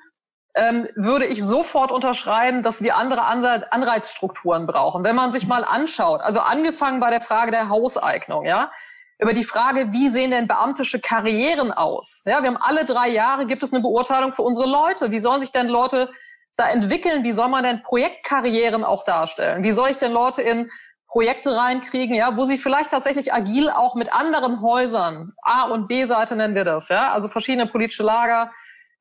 ähm, 0.55 0.87
würde 0.95 1.25
ich 1.25 1.43
sofort 1.43 1.91
unterschreiben, 1.91 2.63
dass 2.63 2.81
wir 2.81 2.95
andere 2.95 3.23
Anreizstrukturen 3.71 4.67
brauchen. 4.67 5.03
Wenn 5.03 5.15
man 5.15 5.31
sich 5.31 5.47
mal 5.47 5.63
anschaut, 5.63 6.21
also 6.21 6.39
angefangen 6.39 6.99
bei 6.99 7.09
der 7.09 7.21
Frage 7.21 7.51
der 7.51 7.69
Hauseignung, 7.69 8.45
ja, 8.45 8.71
über 9.19 9.33
die 9.33 9.43
Frage, 9.43 9.91
wie 9.91 10.09
sehen 10.09 10.31
denn 10.31 10.47
beamtische 10.47 10.99
Karrieren 10.99 11.71
aus? 11.71 12.23
Ja, 12.25 12.41
wir 12.41 12.49
haben 12.49 12.57
alle 12.57 12.85
drei 12.85 13.09
Jahre 13.09 13.45
gibt 13.45 13.63
es 13.63 13.71
eine 13.71 13.81
Beurteilung 13.81 14.33
für 14.33 14.41
unsere 14.41 14.67
Leute. 14.67 15.11
Wie 15.11 15.19
sollen 15.19 15.41
sich 15.41 15.51
denn 15.51 15.67
Leute 15.67 16.09
da 16.57 16.69
entwickeln? 16.69 17.23
Wie 17.23 17.31
soll 17.31 17.47
man 17.47 17.63
denn 17.63 17.83
Projektkarrieren 17.83 18.83
auch 18.83 19.05
darstellen? 19.05 19.63
Wie 19.63 19.71
soll 19.71 19.89
ich 19.89 19.97
denn 19.97 20.11
Leute 20.11 20.41
in 20.41 20.69
Projekte 21.07 21.55
reinkriegen, 21.55 22.15
ja, 22.15 22.35
wo 22.37 22.43
sie 22.43 22.57
vielleicht 22.57 22.89
tatsächlich 22.89 23.31
agil 23.31 23.69
auch 23.69 23.93
mit 23.93 24.11
anderen 24.11 24.61
Häusern, 24.63 25.33
A 25.43 25.65
und 25.65 25.87
B-Seite 25.87 26.35
nennen 26.35 26.55
wir 26.55 26.65
das, 26.65 26.89
ja, 26.89 27.13
also 27.13 27.27
verschiedene 27.27 27.67
politische 27.67 28.01
Lager, 28.01 28.51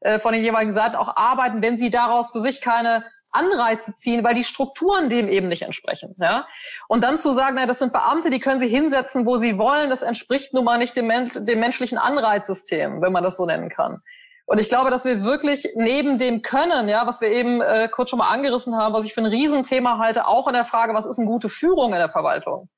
äh, 0.04 0.18
von 0.18 0.32
den 0.32 0.42
jeweiligen 0.42 0.72
Seiten 0.72 0.96
auch 0.96 1.16
arbeiten, 1.16 1.62
wenn 1.62 1.78
sie 1.78 1.90
daraus 1.90 2.30
für 2.30 2.40
sich 2.40 2.60
keine 2.60 3.04
Anreize 3.32 3.94
ziehen, 3.94 4.22
weil 4.22 4.34
die 4.34 4.44
Strukturen 4.44 5.08
dem 5.08 5.28
eben 5.28 5.48
nicht 5.48 5.62
entsprechen. 5.62 6.14
Ja? 6.18 6.46
Und 6.86 7.02
dann 7.02 7.18
zu 7.18 7.30
sagen, 7.30 7.56
na, 7.58 7.66
das 7.66 7.78
sind 7.78 7.92
Beamte, 7.92 8.30
die 8.30 8.40
können 8.40 8.60
sie 8.60 8.68
hinsetzen, 8.68 9.26
wo 9.26 9.36
sie 9.36 9.58
wollen, 9.58 9.90
das 9.90 10.02
entspricht 10.02 10.52
nun 10.52 10.64
mal 10.64 10.78
nicht 10.78 10.96
dem, 10.96 11.08
dem 11.34 11.60
menschlichen 11.60 11.98
Anreizsystem, 11.98 13.00
wenn 13.00 13.12
man 13.12 13.24
das 13.24 13.36
so 13.36 13.46
nennen 13.46 13.70
kann. 13.70 14.02
Und 14.44 14.60
ich 14.60 14.68
glaube, 14.68 14.90
dass 14.90 15.04
wir 15.04 15.22
wirklich 15.22 15.72
neben 15.76 16.18
dem 16.18 16.42
Können, 16.42 16.88
ja, 16.88 17.06
was 17.06 17.20
wir 17.20 17.28
eben 17.28 17.62
äh, 17.62 17.88
kurz 17.88 18.10
schon 18.10 18.18
mal 18.18 18.28
angerissen 18.28 18.76
haben, 18.76 18.92
was 18.92 19.04
ich 19.04 19.14
für 19.14 19.22
ein 19.22 19.26
Riesenthema 19.26 19.98
halte, 19.98 20.26
auch 20.26 20.46
in 20.46 20.54
der 20.54 20.64
Frage, 20.64 20.94
was 20.94 21.06
ist 21.06 21.18
eine 21.18 21.26
gute 21.26 21.48
Führung 21.48 21.92
in 21.92 21.98
der 21.98 22.10
Verwaltung? 22.10 22.68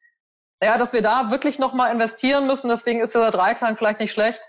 Ja, 0.63 0.79
dass 0.79 0.93
wir 0.93 1.03
da 1.03 1.31
wirklich 1.31 1.59
nochmal 1.59 1.93
investieren 1.93 2.47
müssen. 2.47 2.69
Deswegen 2.69 3.01
ist 3.01 3.15
dieser 3.15 3.31
Dreiklang 3.31 3.77
vielleicht 3.77 3.99
nicht 3.99 4.13
schlecht. 4.13 4.41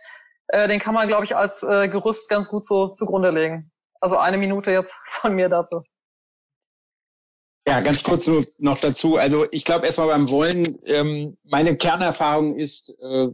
Äh, 0.47 0.67
den 0.67 0.79
kann 0.79 0.93
man, 0.93 1.07
glaube 1.07 1.25
ich, 1.25 1.35
als 1.35 1.63
äh, 1.63 1.89
Gerüst 1.89 2.29
ganz 2.29 2.47
gut 2.47 2.65
so 2.65 2.89
zugrunde 2.89 3.31
legen. 3.31 3.71
Also 3.99 4.17
eine 4.17 4.37
Minute 4.37 4.71
jetzt 4.71 4.95
von 5.21 5.33
mir 5.33 5.49
dazu. 5.49 5.81
Ja, 7.67 7.79
ganz 7.79 8.03
kurz 8.03 8.27
nur 8.27 8.45
noch 8.59 8.79
dazu. 8.79 9.17
Also 9.17 9.45
ich 9.51 9.65
glaube 9.65 9.87
erstmal 9.87 10.07
beim 10.07 10.29
Wollen, 10.29 10.79
ähm, 10.85 11.37
meine 11.43 11.75
Kernerfahrung 11.75 12.55
ist, 12.55 12.95
äh, 13.01 13.29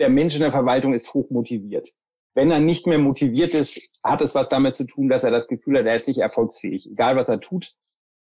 der 0.00 0.08
Mensch 0.08 0.34
in 0.34 0.40
der 0.40 0.52
Verwaltung 0.52 0.94
ist 0.94 1.12
hoch 1.12 1.28
motiviert. 1.30 1.90
Wenn 2.34 2.50
er 2.50 2.60
nicht 2.60 2.86
mehr 2.86 2.98
motiviert 2.98 3.52
ist, 3.52 3.90
hat 4.02 4.22
es 4.22 4.34
was 4.34 4.48
damit 4.48 4.74
zu 4.74 4.86
tun, 4.86 5.08
dass 5.08 5.24
er 5.24 5.30
das 5.30 5.48
Gefühl 5.48 5.78
hat, 5.78 5.86
er 5.86 5.96
ist 5.96 6.08
nicht 6.08 6.20
erfolgsfähig. 6.20 6.90
Egal 6.90 7.16
was 7.16 7.28
er 7.28 7.40
tut, 7.40 7.74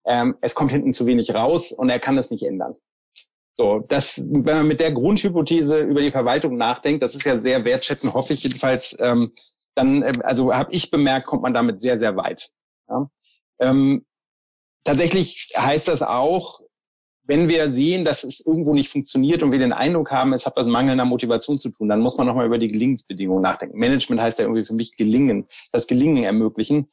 ähm, 0.05 0.37
es 0.41 0.53
kommt 0.53 0.71
hinten 0.71 0.93
zu 0.93 1.05
wenig 1.07 1.33
raus 1.33 1.71
und 1.71 1.89
er 1.89 1.99
kann 1.99 2.17
es 2.17 2.29
nicht 2.29 2.43
ändern. 2.43 2.75
So, 3.57 3.79
das, 3.79 4.25
wenn 4.29 4.57
man 4.57 4.67
mit 4.67 4.79
der 4.79 4.91
Grundhypothese 4.91 5.79
über 5.79 6.01
die 6.01 6.11
Verwaltung 6.11 6.57
nachdenkt, 6.57 7.03
das 7.03 7.15
ist 7.15 7.25
ja 7.25 7.37
sehr 7.37 7.65
wertschätzend, 7.65 8.13
hoffe 8.13 8.33
ich 8.33 8.43
jedenfalls, 8.43 8.95
ähm, 8.99 9.31
dann, 9.75 10.01
äh, 10.01 10.13
also 10.23 10.53
habe 10.53 10.71
ich 10.73 10.89
bemerkt, 10.89 11.27
kommt 11.27 11.43
man 11.43 11.53
damit 11.53 11.79
sehr, 11.79 11.97
sehr 11.97 12.15
weit. 12.15 12.51
Ja? 12.89 13.09
Ähm, 13.59 14.05
tatsächlich 14.83 15.51
heißt 15.57 15.87
das 15.87 16.01
auch, 16.01 16.61
wenn 17.23 17.47
wir 17.47 17.69
sehen, 17.69 18.03
dass 18.03 18.23
es 18.23 18.45
irgendwo 18.45 18.73
nicht 18.73 18.89
funktioniert 18.89 19.43
und 19.43 19.51
wir 19.51 19.59
den 19.59 19.73
Eindruck 19.73 20.11
haben, 20.11 20.33
es 20.33 20.45
hat 20.45 20.57
was 20.57 20.65
mangelnder 20.65 21.05
Motivation 21.05 21.59
zu 21.59 21.69
tun, 21.69 21.87
dann 21.87 22.01
muss 22.01 22.17
man 22.17 22.27
nochmal 22.27 22.45
über 22.45 22.57
die 22.57 22.67
Gelingensbedingungen 22.67 23.43
nachdenken. 23.43 23.77
Management 23.77 24.21
heißt 24.21 24.39
ja 24.39 24.45
irgendwie 24.45 24.65
für 24.65 24.73
mich 24.73 24.97
gelingen, 24.97 25.45
das 25.71 25.87
Gelingen 25.87 26.23
ermöglichen. 26.23 26.87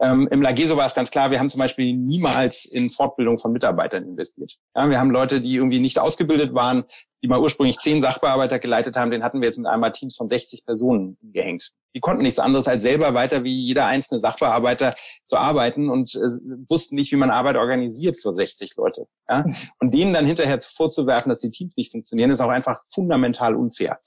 Ähm, 0.00 0.28
Im 0.30 0.42
Lageso 0.42 0.76
war 0.76 0.86
es 0.86 0.94
ganz 0.94 1.10
klar, 1.10 1.30
wir 1.30 1.38
haben 1.38 1.48
zum 1.48 1.60
Beispiel 1.60 1.94
niemals 1.94 2.64
in 2.64 2.90
Fortbildung 2.90 3.38
von 3.38 3.52
Mitarbeitern 3.52 4.04
investiert. 4.04 4.58
Ja, 4.74 4.90
wir 4.90 4.98
haben 4.98 5.10
Leute, 5.10 5.40
die 5.40 5.54
irgendwie 5.54 5.78
nicht 5.78 5.98
ausgebildet 5.98 6.52
waren, 6.52 6.84
die 7.22 7.28
mal 7.28 7.40
ursprünglich 7.40 7.78
zehn 7.78 8.00
Sachbearbeiter 8.00 8.58
geleitet 8.58 8.96
haben, 8.96 9.10
den 9.10 9.22
hatten 9.22 9.40
wir 9.40 9.46
jetzt 9.46 9.56
mit 9.56 9.66
einmal 9.66 9.92
Teams 9.92 10.16
von 10.16 10.28
60 10.28 10.66
Personen 10.66 11.16
gehängt. 11.22 11.72
Die 11.94 12.00
konnten 12.00 12.22
nichts 12.22 12.40
anderes 12.40 12.66
als 12.66 12.82
selber 12.82 13.14
weiter 13.14 13.44
wie 13.44 13.52
jeder 13.52 13.86
einzelne 13.86 14.20
Sachbearbeiter 14.20 14.94
zu 15.24 15.36
arbeiten 15.36 15.88
und 15.88 16.14
äh, 16.16 16.28
wussten 16.68 16.96
nicht, 16.96 17.12
wie 17.12 17.16
man 17.16 17.30
Arbeit 17.30 17.56
organisiert 17.56 18.20
für 18.20 18.32
60 18.32 18.74
Leute. 18.76 19.06
Ja? 19.28 19.44
Und 19.78 19.94
denen 19.94 20.12
dann 20.12 20.26
hinterher 20.26 20.60
vorzuwerfen, 20.60 21.30
dass 21.30 21.40
die 21.40 21.50
Teams 21.50 21.74
nicht 21.76 21.92
funktionieren, 21.92 22.30
ist 22.30 22.40
auch 22.40 22.50
einfach 22.50 22.82
fundamental 22.88 23.54
unfair. 23.54 24.00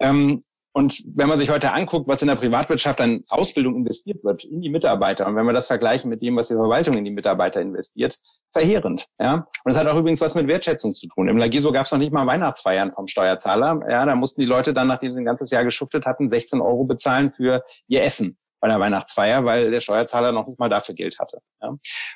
Ähm, 0.00 0.40
und 0.76 1.04
wenn 1.14 1.28
man 1.28 1.38
sich 1.38 1.50
heute 1.50 1.72
anguckt, 1.72 2.08
was 2.08 2.20
in 2.20 2.26
der 2.26 2.34
Privatwirtschaft 2.34 3.00
an 3.00 3.22
Ausbildung 3.28 3.76
investiert 3.76 4.24
wird 4.24 4.44
in 4.44 4.60
die 4.60 4.70
Mitarbeiter, 4.70 5.24
und 5.24 5.36
wenn 5.36 5.46
wir 5.46 5.52
das 5.52 5.68
vergleichen 5.68 6.10
mit 6.10 6.20
dem, 6.20 6.36
was 6.36 6.48
die 6.48 6.54
Verwaltung 6.54 6.94
in 6.94 7.04
die 7.04 7.12
Mitarbeiter 7.12 7.60
investiert, 7.60 8.18
verheerend. 8.52 9.06
Ja? 9.20 9.46
Und 9.62 9.70
es 9.70 9.78
hat 9.78 9.86
auch 9.86 9.96
übrigens 9.96 10.20
was 10.20 10.34
mit 10.34 10.48
Wertschätzung 10.48 10.92
zu 10.92 11.06
tun. 11.06 11.28
Im 11.28 11.38
Lagiso 11.38 11.70
gab 11.70 11.86
es 11.86 11.92
noch 11.92 12.00
nicht 12.00 12.12
mal 12.12 12.26
Weihnachtsfeiern 12.26 12.92
vom 12.92 13.06
Steuerzahler. 13.06 13.82
Ja, 13.88 14.04
da 14.04 14.16
mussten 14.16 14.40
die 14.40 14.48
Leute 14.48 14.74
dann, 14.74 14.88
nachdem 14.88 15.12
sie 15.12 15.22
ein 15.22 15.24
ganzes 15.24 15.50
Jahr 15.50 15.62
geschuftet 15.62 16.06
hatten, 16.06 16.28
16 16.28 16.60
Euro 16.60 16.82
bezahlen 16.82 17.32
für 17.32 17.62
ihr 17.86 18.02
Essen 18.02 18.36
bei 18.58 18.66
der 18.66 18.80
Weihnachtsfeier, 18.80 19.44
weil 19.44 19.70
der 19.70 19.80
Steuerzahler 19.80 20.32
noch 20.32 20.48
nicht 20.48 20.58
mal 20.58 20.70
dafür 20.70 20.96
Geld 20.96 21.20
hatte. 21.20 21.38
Ja? 21.62 21.72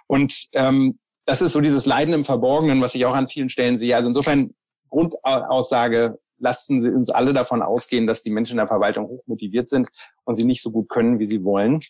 Und 0.09 0.49
ähm, 0.55 0.99
das 1.27 1.43
ist 1.43 1.53
so 1.53 1.61
dieses 1.61 1.87
Leiden 1.87 2.13
im 2.13 2.25
Verborgenen, 2.25 2.81
was 2.81 2.97
ich 2.97 3.07
auch 3.07 3.15
an 3.15 3.29
vielen 3.29 3.51
Stellen 3.51 3.79
sehe. 3.79 3.95
Also 3.95 4.09
insofern 4.09 4.51
Grundaussage, 4.91 6.19
lassen 6.39 6.81
Sie 6.81 6.91
uns 6.91 7.11
alle 7.11 7.33
davon 7.33 7.63
ausgehen, 7.63 8.07
dass 8.07 8.23
die 8.23 8.31
Menschen 8.31 8.53
in 8.53 8.59
der 8.59 8.69
Verwaltung 8.69 9.07
hoch 9.09 9.23
motiviert 9.27 9.69
sind 9.69 9.89
und 10.25 10.35
sie 10.35 10.45
nicht 10.45 10.63
so 10.63 10.71
gut 10.71 10.89
können, 10.89 11.19
wie 11.19 11.27
sie 11.27 11.45
wollen. 11.45 11.81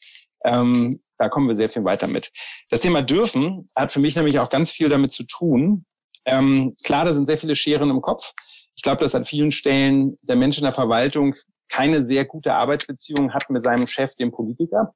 Ähm, 0.45 1.01
da 1.19 1.29
kommen 1.29 1.49
wir 1.49 1.55
sehr 1.55 1.71
viel 1.71 1.85
weiter 1.85 2.07
mit. 2.07 2.31
Das 2.71 2.81
Thema 2.81 3.03
dürfen 3.03 3.69
hat 3.75 3.93
für 3.93 4.01
mich 4.01 4.17
nämlich 4.17 4.39
auch 4.39 4.51
ganz 4.51 4.71
viel 4.71 4.89
damit 4.89 5.13
zu 5.13 5.25
tun. 5.25 5.85
Ähm, 6.25 6.75
klar, 6.85 7.05
da 7.05 7.13
sind 7.13 7.27
sehr 7.27 7.39
viele 7.39 7.55
Scheren 7.55 7.91
im 7.91 8.01
Kopf. 8.01 8.33
Ich 8.77 8.83
glaube, 8.83 9.03
dass 9.03 9.15
an 9.15 9.25
vielen 9.25 9.51
Stellen 9.51 10.19
der 10.23 10.37
Mensch 10.37 10.59
in 10.59 10.65
der 10.65 10.73
Verwaltung 10.73 11.35
keine 11.69 12.05
sehr 12.05 12.25
gute 12.25 12.55
Arbeitsbeziehung 12.55 13.35
hat 13.35 13.51
mit 13.51 13.63
seinem 13.63 13.87
Chef, 13.87 14.15
dem 14.15 14.31
Politiker. 14.31 14.95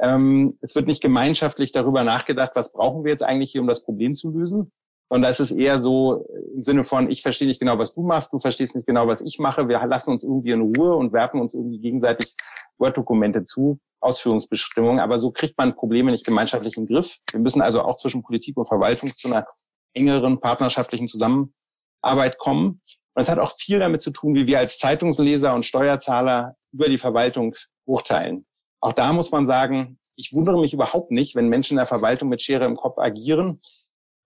Ähm, 0.00 0.58
es 0.60 0.74
wird 0.74 0.86
nicht 0.86 1.02
gemeinschaftlich 1.02 1.72
darüber 1.72 2.04
nachgedacht, 2.04 2.52
was 2.54 2.72
brauchen 2.72 3.04
wir 3.04 3.10
jetzt 3.10 3.22
eigentlich 3.22 3.52
hier, 3.52 3.60
um 3.60 3.66
das 3.66 3.84
Problem 3.84 4.14
zu 4.14 4.30
lösen, 4.30 4.72
und 5.08 5.22
da 5.22 5.28
ist 5.28 5.40
es 5.40 5.52
eher 5.52 5.78
so 5.78 6.26
im 6.54 6.62
Sinne 6.62 6.84
von, 6.84 7.10
ich 7.10 7.22
verstehe 7.22 7.46
nicht 7.46 7.60
genau, 7.60 7.78
was 7.78 7.94
du 7.94 8.02
machst, 8.02 8.32
du 8.32 8.38
verstehst 8.38 8.74
nicht 8.74 8.86
genau, 8.86 9.06
was 9.06 9.20
ich 9.20 9.38
mache. 9.38 9.68
Wir 9.68 9.84
lassen 9.86 10.10
uns 10.10 10.24
irgendwie 10.24 10.50
in 10.50 10.60
Ruhe 10.60 10.96
und 10.96 11.12
werfen 11.12 11.40
uns 11.40 11.54
irgendwie 11.54 11.78
gegenseitig 11.78 12.34
Word-Dokumente 12.78 13.44
zu, 13.44 13.78
Ausführungsbestimmungen. 14.00 15.00
Aber 15.00 15.18
so 15.18 15.30
kriegt 15.30 15.58
man 15.58 15.74
Probleme 15.74 16.10
nicht 16.10 16.24
gemeinschaftlich 16.24 16.76
in 16.76 16.86
den 16.86 16.94
Griff. 16.94 17.18
Wir 17.30 17.40
müssen 17.40 17.60
also 17.60 17.82
auch 17.82 17.96
zwischen 17.96 18.22
Politik 18.22 18.56
und 18.56 18.66
Verwaltung 18.66 19.12
zu 19.12 19.28
einer 19.28 19.46
engeren 19.92 20.40
partnerschaftlichen 20.40 21.06
Zusammenarbeit 21.06 22.38
kommen. 22.38 22.80
Und 23.14 23.22
es 23.22 23.28
hat 23.28 23.38
auch 23.38 23.52
viel 23.56 23.78
damit 23.78 24.00
zu 24.00 24.10
tun, 24.10 24.34
wie 24.34 24.46
wir 24.46 24.58
als 24.58 24.78
Zeitungsleser 24.78 25.54
und 25.54 25.64
Steuerzahler 25.64 26.56
über 26.72 26.88
die 26.88 26.98
Verwaltung 26.98 27.54
urteilen. 27.84 28.46
Auch 28.80 28.92
da 28.92 29.12
muss 29.12 29.30
man 29.30 29.46
sagen, 29.46 29.98
ich 30.16 30.32
wundere 30.32 30.60
mich 30.60 30.72
überhaupt 30.72 31.10
nicht, 31.10 31.34
wenn 31.34 31.48
Menschen 31.48 31.74
in 31.74 31.78
der 31.78 31.86
Verwaltung 31.86 32.28
mit 32.28 32.42
Schere 32.42 32.64
im 32.64 32.76
Kopf 32.76 32.98
agieren. 32.98 33.60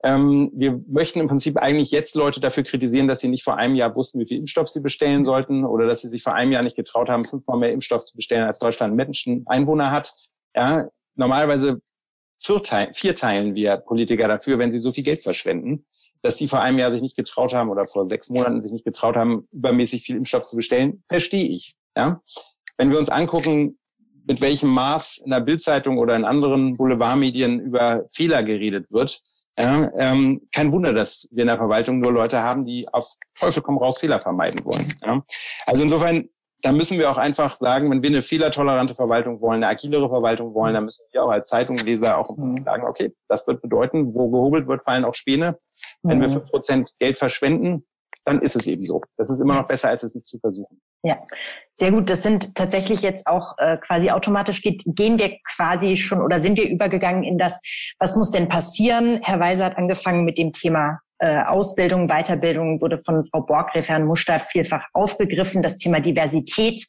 Ähm, 0.04 0.52
wir 0.54 0.80
möchten 0.86 1.18
im 1.18 1.26
Prinzip 1.26 1.56
eigentlich 1.56 1.90
jetzt 1.90 2.14
Leute 2.14 2.40
dafür 2.40 2.62
kritisieren, 2.62 3.08
dass 3.08 3.20
sie 3.20 3.28
nicht 3.28 3.42
vor 3.42 3.56
einem 3.56 3.74
Jahr 3.74 3.96
wussten, 3.96 4.20
wie 4.20 4.26
viel 4.26 4.38
Impfstoff 4.38 4.68
sie 4.68 4.80
bestellen 4.80 5.24
sollten 5.24 5.64
oder 5.64 5.86
dass 5.86 6.02
sie 6.02 6.08
sich 6.08 6.22
vor 6.22 6.34
einem 6.34 6.52
Jahr 6.52 6.62
nicht 6.62 6.76
getraut 6.76 7.08
haben, 7.08 7.24
fünfmal 7.24 7.58
mehr 7.58 7.72
Impfstoff 7.72 8.04
zu 8.04 8.14
bestellen, 8.16 8.44
als 8.44 8.60
Deutschland 8.60 8.94
Menschen 8.94 9.44
Einwohner 9.46 9.90
hat. 9.90 10.12
Ja, 10.54 10.88
normalerweise 11.16 11.80
vierteilen 12.40 13.54
wir 13.56 13.78
Politiker 13.78 14.28
dafür, 14.28 14.58
wenn 14.60 14.70
sie 14.70 14.78
so 14.78 14.92
viel 14.92 15.02
Geld 15.02 15.22
verschwenden, 15.22 15.84
dass 16.22 16.36
die 16.36 16.46
vor 16.46 16.60
einem 16.60 16.78
Jahr 16.78 16.92
sich 16.92 17.02
nicht 17.02 17.16
getraut 17.16 17.52
haben 17.52 17.68
oder 17.68 17.86
vor 17.86 18.06
sechs 18.06 18.28
Monaten 18.28 18.62
sich 18.62 18.70
nicht 18.70 18.84
getraut 18.84 19.16
haben, 19.16 19.48
übermäßig 19.50 20.02
viel 20.02 20.16
Impfstoff 20.16 20.46
zu 20.46 20.54
bestellen, 20.54 21.02
verstehe 21.08 21.48
ich. 21.48 21.74
Ja, 21.96 22.22
wenn 22.76 22.92
wir 22.92 22.98
uns 22.98 23.08
angucken, 23.08 23.78
mit 24.28 24.40
welchem 24.40 24.68
Maß 24.68 25.22
in 25.24 25.30
der 25.30 25.40
Bildzeitung 25.40 25.98
oder 25.98 26.14
in 26.14 26.24
anderen 26.24 26.76
Boulevardmedien 26.76 27.58
über 27.58 28.04
Fehler 28.12 28.44
geredet 28.44 28.86
wird, 28.90 29.22
ja, 29.58 29.90
ähm, 29.98 30.40
kein 30.54 30.72
Wunder, 30.72 30.92
dass 30.92 31.28
wir 31.32 31.42
in 31.42 31.48
der 31.48 31.56
Verwaltung 31.56 31.98
nur 31.98 32.12
Leute 32.12 32.40
haben, 32.40 32.64
die 32.64 32.86
auf 32.92 33.14
Teufel 33.38 33.62
komm 33.62 33.78
raus 33.78 33.98
Fehler 33.98 34.20
vermeiden 34.20 34.64
wollen. 34.64 34.92
Ja. 35.04 35.22
Also 35.66 35.82
insofern, 35.82 36.28
da 36.62 36.70
müssen 36.70 36.98
wir 36.98 37.10
auch 37.10 37.16
einfach 37.16 37.54
sagen, 37.54 37.90
wenn 37.90 38.02
wir 38.02 38.10
eine 38.10 38.22
fehlertolerante 38.22 38.94
Verwaltung 38.94 39.40
wollen, 39.40 39.62
eine 39.62 39.72
agilere 39.72 40.08
Verwaltung 40.08 40.54
wollen, 40.54 40.74
dann 40.74 40.84
müssen 40.84 41.04
wir 41.12 41.24
auch 41.24 41.30
als 41.30 41.48
Zeitungsleser 41.48 42.18
auch 42.18 42.36
mhm. 42.36 42.62
sagen, 42.62 42.84
okay, 42.84 43.12
das 43.28 43.46
wird 43.48 43.60
bedeuten, 43.60 44.14
wo 44.14 44.30
gehobelt 44.30 44.68
wird, 44.68 44.84
fallen 44.84 45.04
auch 45.04 45.14
Späne. 45.14 45.58
Wenn 46.02 46.20
wir 46.20 46.28
mhm. 46.28 46.34
fünf 46.34 46.50
Prozent 46.50 46.92
Geld 47.00 47.18
verschwenden, 47.18 47.84
dann 48.24 48.40
ist 48.40 48.56
es 48.56 48.66
eben 48.66 48.84
so. 48.84 49.00
Das 49.16 49.30
ist 49.30 49.40
immer 49.40 49.54
noch 49.54 49.68
besser, 49.68 49.88
als 49.88 50.02
es 50.02 50.14
nicht 50.14 50.26
zu 50.26 50.38
versuchen. 50.38 50.80
Ja, 51.02 51.18
sehr 51.74 51.92
gut. 51.92 52.10
Das 52.10 52.22
sind 52.22 52.54
tatsächlich 52.54 53.02
jetzt 53.02 53.26
auch 53.26 53.56
äh, 53.58 53.76
quasi 53.78 54.10
automatisch 54.10 54.62
geht, 54.62 54.82
gehen 54.86 55.18
wir 55.18 55.38
quasi 55.56 55.96
schon 55.96 56.20
oder 56.20 56.40
sind 56.40 56.58
wir 56.58 56.68
übergegangen 56.68 57.22
in 57.22 57.38
das, 57.38 57.60
was 57.98 58.16
muss 58.16 58.30
denn 58.30 58.48
passieren? 58.48 59.20
Herr 59.22 59.40
Weiser 59.40 59.66
hat 59.66 59.78
angefangen 59.78 60.24
mit 60.24 60.38
dem 60.38 60.52
Thema 60.52 61.00
äh, 61.18 61.42
Ausbildung, 61.44 62.08
Weiterbildung, 62.08 62.80
wurde 62.80 62.96
von 62.96 63.24
Frau 63.24 63.42
Borgreff, 63.42 63.88
Herrn 63.88 64.06
Muster 64.06 64.38
vielfach 64.38 64.86
aufgegriffen. 64.92 65.62
Das 65.62 65.78
Thema 65.78 66.00
Diversität 66.00 66.86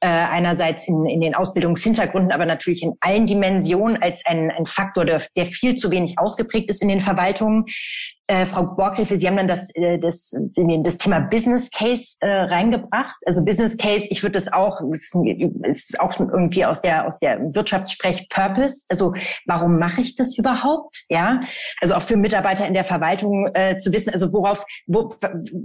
äh, 0.00 0.06
einerseits 0.06 0.86
in, 0.86 1.06
in 1.06 1.20
den 1.20 1.34
Ausbildungshintergründen, 1.34 2.32
aber 2.32 2.46
natürlich 2.46 2.82
in 2.82 2.94
allen 3.00 3.26
Dimensionen 3.26 4.00
als 4.00 4.24
ein, 4.26 4.50
ein 4.50 4.66
Faktor, 4.66 5.04
der, 5.04 5.22
der 5.36 5.44
viel 5.44 5.74
zu 5.74 5.90
wenig 5.90 6.18
ausgeprägt 6.18 6.70
ist 6.70 6.82
in 6.82 6.88
den 6.88 7.00
Verwaltungen. 7.00 7.64
Äh, 8.30 8.44
Frau 8.44 8.64
Borgrefe, 8.64 9.16
Sie 9.16 9.26
haben 9.26 9.38
dann 9.38 9.48
das, 9.48 9.74
äh, 9.74 9.98
das, 9.98 10.34
das 10.34 10.98
Thema 10.98 11.20
Business 11.20 11.70
Case 11.70 12.16
äh, 12.20 12.28
reingebracht. 12.28 13.16
Also 13.24 13.42
Business 13.42 13.78
Case, 13.78 14.06
ich 14.10 14.22
würde 14.22 14.34
das 14.34 14.52
auch, 14.52 14.82
ist 15.62 15.98
auch 15.98 16.20
irgendwie 16.20 16.66
aus 16.66 16.82
der, 16.82 17.06
aus 17.06 17.18
der 17.20 17.40
Wirtschaftssprech 17.54 18.28
Purpose. 18.28 18.84
Also 18.90 19.14
warum 19.46 19.78
mache 19.78 20.02
ich 20.02 20.14
das 20.14 20.36
überhaupt? 20.36 21.04
Ja, 21.08 21.40
also 21.80 21.94
auch 21.94 22.02
für 22.02 22.18
Mitarbeiter 22.18 22.66
in 22.66 22.74
der 22.74 22.84
Verwaltung 22.84 23.48
äh, 23.54 23.78
zu 23.78 23.94
wissen, 23.94 24.12
also 24.12 24.30
worauf, 24.30 24.66
wo, 24.86 25.14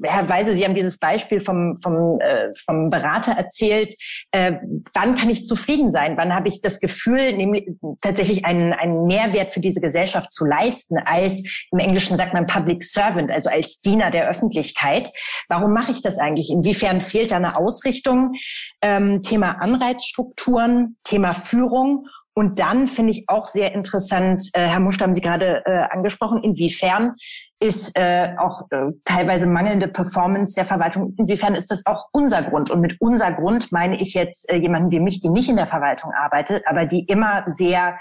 Herr 0.04 0.30
Weise, 0.30 0.56
Sie 0.56 0.64
haben 0.64 0.76
dieses 0.76 1.00
Beispiel 1.00 1.42
vom, 1.42 1.76
vom, 1.76 2.22
äh, 2.22 2.54
vom 2.66 2.90
Berater 2.90 3.34
erzählt. 3.34 3.94
Äh, 4.32 4.54
wann 4.94 5.16
kann 5.16 5.30
ich 5.30 5.46
zufrieden 5.48 5.92
sein? 5.92 6.16
Wann 6.16 6.34
habe 6.34 6.48
ich 6.48 6.62
das 6.62 6.80
Gefühl, 6.80 7.34
nämlich 7.34 7.70
tatsächlich 8.00 8.46
einen, 8.46 8.72
einen 8.72 9.06
Mehrwert 9.06 9.52
für 9.52 9.60
diese 9.60 9.82
Gesellschaft 9.82 10.32
zu 10.32 10.46
leisten, 10.46 10.96
als 11.06 11.44
im 11.70 11.80
Englischen 11.80 12.16
sagt 12.16 12.34
man 12.34 12.48
Public 12.54 12.84
Servant, 12.84 13.32
also 13.32 13.50
als 13.50 13.82
Diener 13.82 14.12
der 14.12 14.30
Öffentlichkeit. 14.30 15.10
Warum 15.50 15.74
mache 15.74 15.92
ich 15.92 16.02
das 16.02 16.20
eigentlich? 16.20 16.52
Inwiefern 16.52 17.02
fehlt 17.02 17.32
da 17.32 17.38
eine 17.38 17.58
Ausrichtung? 17.58 18.34
Ähm, 18.82 19.22
Thema 19.22 19.62
Anreizstrukturen, 19.62 20.98
Thema 21.04 21.34
Führung 21.34 22.06
Und 22.36 22.60
dann 22.60 22.88
finde 22.88 23.12
ich 23.12 23.26
auch 23.28 23.48
sehr 23.48 23.74
interessant, 23.76 24.50
äh, 24.54 24.62
Herr 24.62 24.80
Musch, 24.80 25.00
haben 25.00 25.14
Sie 25.14 25.22
gerade 25.22 25.62
äh, 25.66 25.84
angesprochen, 25.92 26.42
inwiefern 26.42 27.16
ist 27.60 27.98
äh, 27.98 28.34
auch 28.40 28.64
äh, 28.72 28.92
teilweise 29.06 29.46
mangelnde 29.46 29.88
Performance 29.88 30.56
der 30.56 30.66
Verwaltung, 30.66 31.14
inwiefern 31.18 31.56
ist 31.56 31.70
das 31.70 31.86
auch 31.86 32.08
unser 32.12 32.42
Grund? 32.42 32.72
Und 32.72 32.82
mit 32.82 33.00
unser 33.00 33.32
Grund 33.32 33.72
meine 33.72 34.02
ich 34.02 34.16
jetzt 34.16 34.50
äh, 34.50 34.56
jemanden 34.56 34.92
wie 34.92 35.00
mich, 35.00 35.22
die 35.22 35.30
nicht 35.30 35.48
in 35.48 35.56
der 35.56 35.68
Verwaltung 35.68 36.12
arbeitet, 36.12 36.64
aber 36.68 36.86
die 36.86 37.06
immer 37.06 37.46
sehr, 37.48 38.00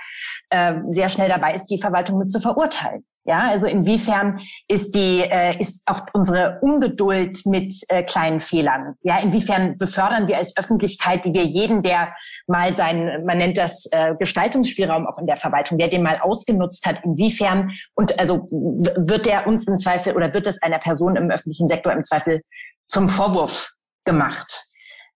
äh, 0.49 0.75
sehr 0.89 1.11
schnell 1.11 1.29
dabei 1.29 1.55
ist, 1.55 1.67
die 1.67 1.81
Verwaltung 1.81 2.19
mit 2.19 2.33
zu 2.33 2.41
verurteilen. 2.41 3.05
Ja, 3.25 3.51
also 3.51 3.67
inwiefern 3.67 4.41
ist 4.67 4.97
die 4.97 5.21
äh, 5.21 5.57
ist 5.61 5.85
auch 5.87 6.01
unsere 6.13 6.59
Ungeduld 6.61 7.47
mit 7.47 7.73
äh, 7.89 8.03
kleinen 8.03 8.41
Fehlern. 8.41 8.97
Ja, 9.03 9.21
inwiefern 9.21 9.79
befördern 9.79 10.27
wir 10.27 10.39
als 10.39 10.57
Öffentlichkeit, 10.57 11.25
die 11.25 11.33
wir 11.33 11.45
jeden, 11.45 11.83
der 11.83 12.15
mal 12.49 12.75
seinen, 12.75 13.25
man 13.25 13.39
nennt 13.39 13.59
das 13.59 13.87
äh, 13.93 14.15
Gestaltungsspielraum 14.19 15.07
auch 15.07 15.19
in 15.19 15.27
der 15.27 15.37
Verwaltung, 15.37 15.79
der 15.79 15.87
den 15.87 16.03
mal 16.03 16.19
ausgenutzt 16.21 16.85
hat, 16.85 17.05
inwiefern 17.05 17.71
und 17.95 18.19
also 18.19 18.45
wird 18.49 19.27
der 19.27 19.47
uns 19.47 19.69
im 19.69 19.79
Zweifel 19.79 20.17
oder 20.17 20.35
wird 20.35 20.47
das 20.47 20.61
einer 20.61 20.81
Person 20.81 21.15
im 21.15 21.31
öffentlichen 21.31 21.69
Sektor 21.69 21.93
im 21.93 22.03
Zweifel 22.03 22.43
zum 22.89 23.09
Vorwurf 23.09 23.71
gemacht? 24.05 24.67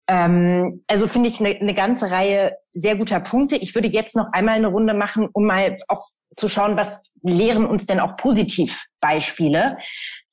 Ähm, 0.09 0.83
also 0.87 1.07
finde 1.07 1.29
ich 1.29 1.41
eine, 1.41 1.51
eine 1.57 1.75
ganze 1.75 2.11
Reihe 2.11 2.57
sehr 2.73 2.97
guter 2.97 3.21
Punkte. 3.21 3.57
Ich 3.57 3.75
würde 3.75 3.89
jetzt 3.89 4.17
noch 4.17 4.33
einmal 4.33 4.55
eine 4.55 4.69
Runde 4.69 4.95
machen, 4.95 5.29
um 5.33 5.47
mal 5.47 5.79
auch 5.89 6.09
zu 6.37 6.49
schauen, 6.49 6.77
was 6.77 7.03
lehren 7.23 7.67
uns 7.67 7.87
denn 7.87 8.01
auch 8.01 8.17
positiv 8.17 8.85
Beispiele. 9.01 9.79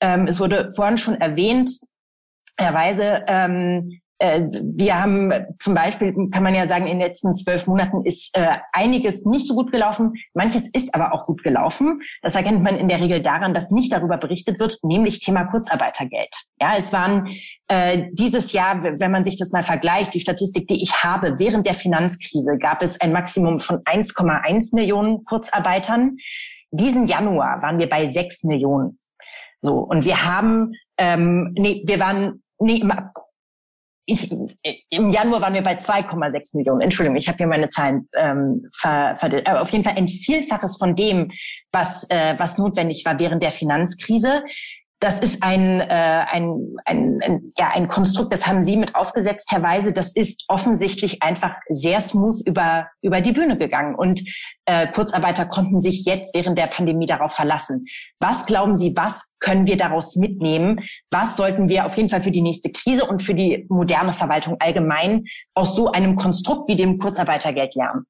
Ähm, 0.01 0.27
es 0.27 0.39
wurde 0.39 0.69
vorhin 0.75 0.97
schon 0.97 1.19
erwähnt, 1.19 1.71
Herr 2.57 2.73
Weise, 2.73 3.23
ähm, 3.27 3.89
äh, 3.89 4.03
wir 4.23 5.01
haben 5.01 5.33
zum 5.59 5.73
Beispiel, 5.73 6.13
kann 6.31 6.43
man 6.43 6.55
ja 6.55 6.65
sagen, 6.65 6.88
in 6.88 6.99
den 6.99 7.07
letzten 7.07 7.36
zwölf 7.36 7.67
Monaten 7.67 8.05
ist 8.05 8.36
äh, 8.38 8.57
einiges 8.71 9.25
nicht 9.25 9.45
so 9.45 9.55
gut 9.55 9.71
gelaufen. 9.71 10.13
Manches 10.33 10.69
ist 10.69 10.95
aber 10.95 11.13
auch 11.13 11.23
gut 11.23 11.43
gelaufen. 11.43 12.01
Das 12.21 12.36
erkennt 12.36 12.63
man 12.63 12.77
in 12.77 12.88
der 12.88 13.01
Regel 13.01 13.21
daran, 13.21 13.53
dass 13.53 13.71
nicht 13.71 13.91
darüber 13.91 14.17
berichtet 14.17 14.59
wird, 14.59 14.77
nämlich 14.83 15.19
Thema 15.19 15.45
Kurzarbeitergeld. 15.45 16.33
Ja, 16.62 16.75
es 16.77 16.93
waren 16.93 17.27
äh, 17.67 18.03
dieses 18.13 18.53
Jahr, 18.53 18.83
wenn 18.83 19.12
man 19.12 19.25
sich 19.25 19.38
das 19.38 19.51
mal 19.51 19.63
vergleicht, 19.63 20.13
die 20.13 20.21
Statistik, 20.21 20.67
die 20.67 20.81
ich 20.81 21.03
habe, 21.03 21.36
während 21.38 21.65
der 21.65 21.73
Finanzkrise 21.73 22.57
gab 22.57 22.81
es 22.81 23.01
ein 23.01 23.12
Maximum 23.12 23.59
von 23.59 23.79
1,1 23.79 24.73
Millionen 24.73 25.25
Kurzarbeitern. 25.25 26.17
Diesen 26.71 27.07
Januar 27.07 27.62
waren 27.62 27.77
wir 27.77 27.89
bei 27.89 28.05
6 28.05 28.45
Millionen. 28.45 28.99
So, 29.59 29.79
und 29.79 30.05
wir 30.05 30.25
haben, 30.25 30.73
ähm, 30.97 31.53
nee, 31.57 31.83
wir 31.86 31.99
waren, 31.99 32.43
nee, 32.59 32.77
im 32.77 32.91
ich, 34.06 34.30
im 34.89 35.12
Januar 35.12 35.42
waren 35.42 35.54
wir 35.54 35.63
bei 35.63 35.76
2,6 35.76 36.58
Millionen. 36.58 36.82
Entschuldigung, 36.82 37.18
ich 37.18 37.28
habe 37.28 37.38
hier 37.38 37.48
meine 37.48 37.70
Zahlen 37.70 38.10
ähm, 38.16 38.70
ver, 38.74 39.16
ver, 39.18 39.34
äh, 39.34 39.52
auf 39.54 39.70
jeden 39.72 39.84
Fall 39.84 39.96
ein 39.96 40.08
Vielfaches 40.08 40.78
von 40.78 40.96
dem, 40.96 41.32
was 41.72 42.06
äh, 42.10 42.36
was 42.38 42.58
notwendig 42.58 43.06
war 43.06 43.18
während 43.20 43.42
der 43.42 43.52
Finanzkrise 43.52 44.44
das 45.04 45.20
ist 45.20 45.44
ein, 45.44 45.82
äh, 45.82 46.26
ein, 46.32 46.78
ein, 46.86 47.20
ein, 47.22 47.46
ja, 47.58 47.72
ein 47.74 47.89
Konstrukt, 47.89 48.32
das 48.32 48.48
haben 48.48 48.63
Sie 48.63 48.78
mit 48.78 48.96
aufgesetzt, 48.96 49.52
Herr 49.52 49.62
Weise. 49.62 49.92
Das 49.92 50.16
ist 50.16 50.46
offensichtlich 50.48 51.22
einfach 51.22 51.58
sehr 51.68 52.00
smooth 52.00 52.42
über, 52.46 52.88
über 53.02 53.20
die 53.20 53.34
Bühne 53.34 53.58
gegangen. 53.58 53.96
Und 53.96 54.24
äh, 54.63 54.88
Kurzarbeiter 54.88 55.46
konnten 55.46 55.82
sich 55.82 56.06
jetzt 56.06 56.34
während 56.34 56.58
der 56.58 56.68
Pandemie 56.68 57.06
darauf 57.06 57.34
verlassen. 57.34 57.86
Was 58.20 58.46
glauben 58.46 58.78
Sie, 58.78 58.94
was 58.96 59.34
können 59.42 59.68
wir 59.68 59.76
daraus 59.76 60.16
mitnehmen? 60.16 60.80
Was 61.12 61.36
sollten 61.36 61.68
wir 61.68 61.86
auf 61.86 61.98
jeden 61.98 62.08
Fall 62.08 62.22
für 62.22 62.32
die 62.32 62.42
nächste 62.42 62.72
Krise 62.72 63.06
und 63.06 63.22
für 63.22 63.36
die 63.36 63.66
moderne 63.68 64.13
Verwaltung 64.13 64.56
allgemein 64.62 65.26
aus 65.54 65.76
so 65.76 65.92
einem 65.92 66.16
Konstrukt 66.16 66.70
wie 66.70 66.78
dem 66.78 66.98
Kurzarbeitergeld 66.98 67.76
lernen? 67.76 68.06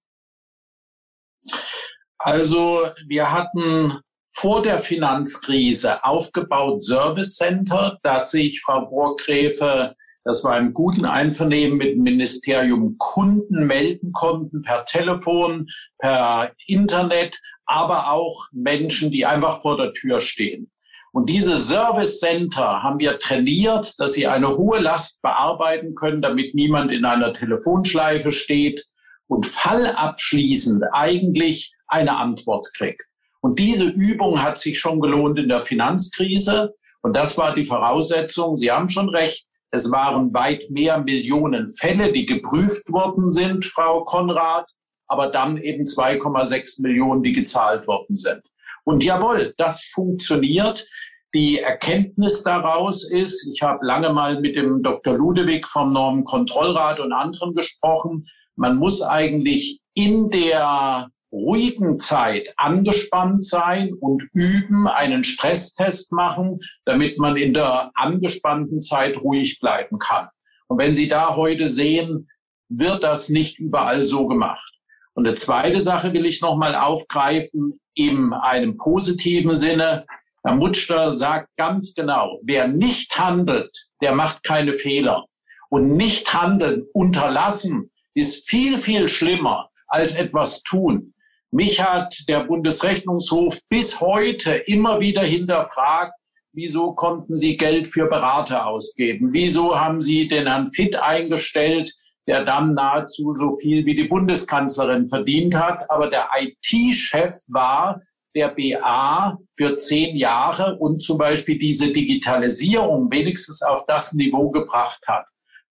Also 2.19 2.87
wir 3.07 3.31
hatten 3.31 3.99
vor 4.33 4.61
der 4.61 4.79
Finanzkrise 4.79 6.03
aufgebaut 6.03 6.83
Service 6.83 7.35
Center, 7.35 7.99
das 8.03 8.31
sich 8.31 8.61
Frau 8.61 8.87
Burggräfe, 8.87 9.95
das 10.25 10.43
war 10.43 10.57
im 10.57 10.73
guten 10.73 11.05
Einvernehmen 11.05 11.77
mit 11.77 11.95
dem 11.95 12.03
Ministerium, 12.03 12.97
Kunden 12.97 13.67
melden 13.67 14.11
konnten 14.13 14.61
per 14.61 14.85
Telefon, 14.85 15.69
per 15.99 16.53
Internet, 16.65 17.39
aber 17.65 18.11
auch 18.11 18.47
Menschen, 18.53 19.11
die 19.11 19.25
einfach 19.25 19.61
vor 19.61 19.77
der 19.77 19.93
Tür 19.93 20.19
stehen. 20.19 20.71
Und 21.11 21.29
diese 21.29 21.57
Service 21.57 22.19
Center 22.19 22.81
haben 22.81 22.99
wir 22.99 23.19
trainiert, 23.19 23.99
dass 23.99 24.13
sie 24.13 24.25
eine 24.25 24.57
hohe 24.57 24.79
Last 24.79 25.21
bearbeiten 25.21 25.93
können, 25.93 26.23
damit 26.23 26.55
niemand 26.55 26.91
in 26.91 27.05
einer 27.05 27.33
Telefonschleife 27.33 28.31
steht 28.31 28.87
und 29.27 29.45
fallabschließend 29.45 30.85
eigentlich 30.91 31.75
eine 31.87 32.17
Antwort 32.17 32.67
kriegt. 32.75 33.03
Und 33.43 33.59
diese 33.59 33.85
Übung 33.85 34.41
hat 34.41 34.57
sich 34.57 34.79
schon 34.79 35.01
gelohnt 35.01 35.37
in 35.37 35.49
der 35.49 35.59
Finanzkrise. 35.59 36.73
Und 37.01 37.13
das 37.17 37.37
war 37.37 37.53
die 37.53 37.65
Voraussetzung. 37.65 38.55
Sie 38.55 38.71
haben 38.71 38.87
schon 38.87 39.09
recht. 39.09 39.45
Es 39.69 39.91
waren 39.91 40.33
weit 40.33 40.69
mehr 40.69 40.99
Millionen 41.03 41.67
Fälle, 41.67 42.13
die 42.13 42.25
geprüft 42.25 42.89
worden 42.89 43.29
sind, 43.29 43.65
Frau 43.65 44.05
Konrad, 44.05 44.69
aber 45.07 45.27
dann 45.27 45.57
eben 45.57 45.83
2,6 45.83 46.83
Millionen, 46.83 47.21
die 47.21 47.33
gezahlt 47.33 47.85
worden 47.85 48.15
sind. 48.15 48.41
Und 48.85 49.03
jawohl, 49.03 49.53
das 49.57 49.83
funktioniert. 49.93 50.87
Die 51.33 51.59
Erkenntnis 51.59 52.43
daraus 52.43 53.03
ist, 53.03 53.49
ich 53.53 53.61
habe 53.61 53.85
lange 53.85 54.13
mal 54.13 54.39
mit 54.39 54.55
dem 54.55 54.81
Dr. 54.83 55.17
Ludewig 55.17 55.65
vom 55.65 55.91
Normenkontrollrat 55.91 56.99
und 57.01 57.11
anderen 57.11 57.55
gesprochen, 57.55 58.23
man 58.55 58.77
muss 58.77 59.01
eigentlich 59.01 59.81
in 59.95 60.29
der 60.29 61.09
ruhigen 61.33 61.97
Zeit 61.97 62.47
angespannt 62.57 63.43
sein 63.43 63.93
und 63.99 64.23
üben, 64.33 64.87
einen 64.87 65.23
Stresstest 65.23 66.13
machen, 66.13 66.59
damit 66.85 67.17
man 67.17 67.35
in 67.35 67.53
der 67.53 67.91
angespannten 67.95 68.79
Zeit 68.79 69.17
ruhig 69.21 69.59
bleiben 69.59 69.97
kann. 69.97 70.29
Und 70.67 70.77
wenn 70.77 70.93
Sie 70.93 71.07
da 71.07 71.35
heute 71.35 71.69
sehen, 71.69 72.29
wird 72.69 73.03
das 73.03 73.29
nicht 73.29 73.59
überall 73.59 74.03
so 74.03 74.27
gemacht. 74.27 74.73
Und 75.15 75.27
eine 75.27 75.35
zweite 75.35 75.81
Sache 75.81 76.13
will 76.13 76.25
ich 76.25 76.41
nochmal 76.41 76.75
aufgreifen, 76.75 77.79
in 77.95 78.33
einem 78.33 78.75
positiven 78.75 79.53
Sinne. 79.53 80.05
Herr 80.43 80.55
Mutster 80.55 81.11
sagt 81.11 81.49
ganz 81.57 81.93
genau, 81.93 82.39
wer 82.43 82.67
nicht 82.67 83.17
handelt, 83.17 83.87
der 84.01 84.13
macht 84.13 84.43
keine 84.43 84.73
Fehler. 84.73 85.25
Und 85.69 85.91
nicht 85.91 86.33
handeln, 86.33 86.85
unterlassen, 86.93 87.91
ist 88.13 88.47
viel, 88.47 88.77
viel 88.77 89.07
schlimmer 89.07 89.69
als 89.87 90.15
etwas 90.15 90.61
tun. 90.63 91.12
Mich 91.53 91.83
hat 91.83 92.15
der 92.27 92.45
Bundesrechnungshof 92.45 93.59
bis 93.69 94.01
heute 94.01 94.55
immer 94.55 95.01
wieder 95.01 95.21
hinterfragt, 95.21 96.15
wieso 96.51 96.93
konnten 96.93 97.37
Sie 97.37 97.57
Geld 97.57 97.87
für 97.87 98.07
Berater 98.07 98.65
ausgeben? 98.65 99.29
Wieso 99.33 99.79
haben 99.79 100.01
Sie 100.01 100.27
den 100.27 100.47
Herrn 100.47 100.65
Fitt 100.65 100.95
eingestellt, 100.95 101.93
der 102.25 102.43
dann 102.43 102.73
nahezu 102.73 103.35
so 103.35 103.55
viel 103.57 103.85
wie 103.85 103.95
die 103.95 104.07
Bundeskanzlerin 104.07 105.07
verdient 105.07 105.53
hat? 105.53 105.91
Aber 105.91 106.09
der 106.09 106.27
IT-Chef 106.35 107.35
war 107.49 108.01
der 108.35 108.47
BA 108.47 109.37
für 109.55 109.77
zehn 109.77 110.15
Jahre 110.15 110.79
und 110.79 111.03
zum 111.03 111.19
Beispiel 111.19 111.59
diese 111.59 111.93
Digitalisierung 111.93 113.11
wenigstens 113.11 113.61
auf 113.61 113.85
das 113.85 114.13
Niveau 114.13 114.49
gebracht 114.49 115.03
hat. 115.05 115.27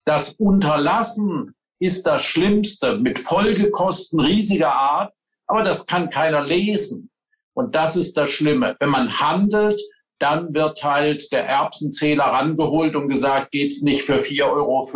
Das 0.06 0.34
Unterlassen 0.34 1.56
ist 1.80 2.06
das 2.06 2.22
Schlimmste 2.22 3.00
mit 3.00 3.18
Folgekosten 3.18 4.20
riesiger 4.20 4.74
Art 4.74 5.12
aber 5.52 5.64
das 5.64 5.86
kann 5.86 6.10
keiner 6.10 6.42
lesen. 6.42 7.10
Und 7.54 7.76
das 7.76 7.98
ist 7.98 8.16
das 8.16 8.30
Schlimme. 8.30 8.78
Wenn 8.80 8.90
man 8.90 9.20
handelt, 9.20 9.82
dann 10.18 10.54
wird 10.54 10.82
halt 10.82 11.30
der 11.34 11.46
Erbsenzähler 11.46 12.24
rangeholt 12.24 12.96
und 12.96 13.10
gesagt, 13.10 13.52
geht's 13.52 13.82
nicht 13.82 14.04
für 14.04 14.18
4,50 14.18 14.44
Euro. 14.46 14.88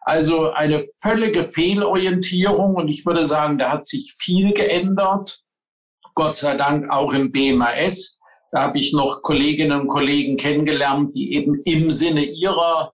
Also 0.00 0.50
eine 0.50 0.86
völlige 1.00 1.44
Fehlorientierung 1.44 2.74
und 2.74 2.88
ich 2.88 3.06
würde 3.06 3.24
sagen, 3.24 3.58
da 3.58 3.70
hat 3.70 3.86
sich 3.86 4.12
viel 4.18 4.52
geändert. 4.52 5.42
Gott 6.14 6.34
sei 6.34 6.56
Dank 6.56 6.90
auch 6.90 7.12
im 7.12 7.30
BMAS. 7.30 8.18
Da 8.50 8.62
habe 8.62 8.78
ich 8.80 8.92
noch 8.92 9.22
Kolleginnen 9.22 9.82
und 9.82 9.88
Kollegen 9.88 10.36
kennengelernt, 10.36 11.14
die 11.14 11.34
eben 11.34 11.60
im 11.64 11.90
Sinne 11.90 12.24
ihrer 12.24 12.92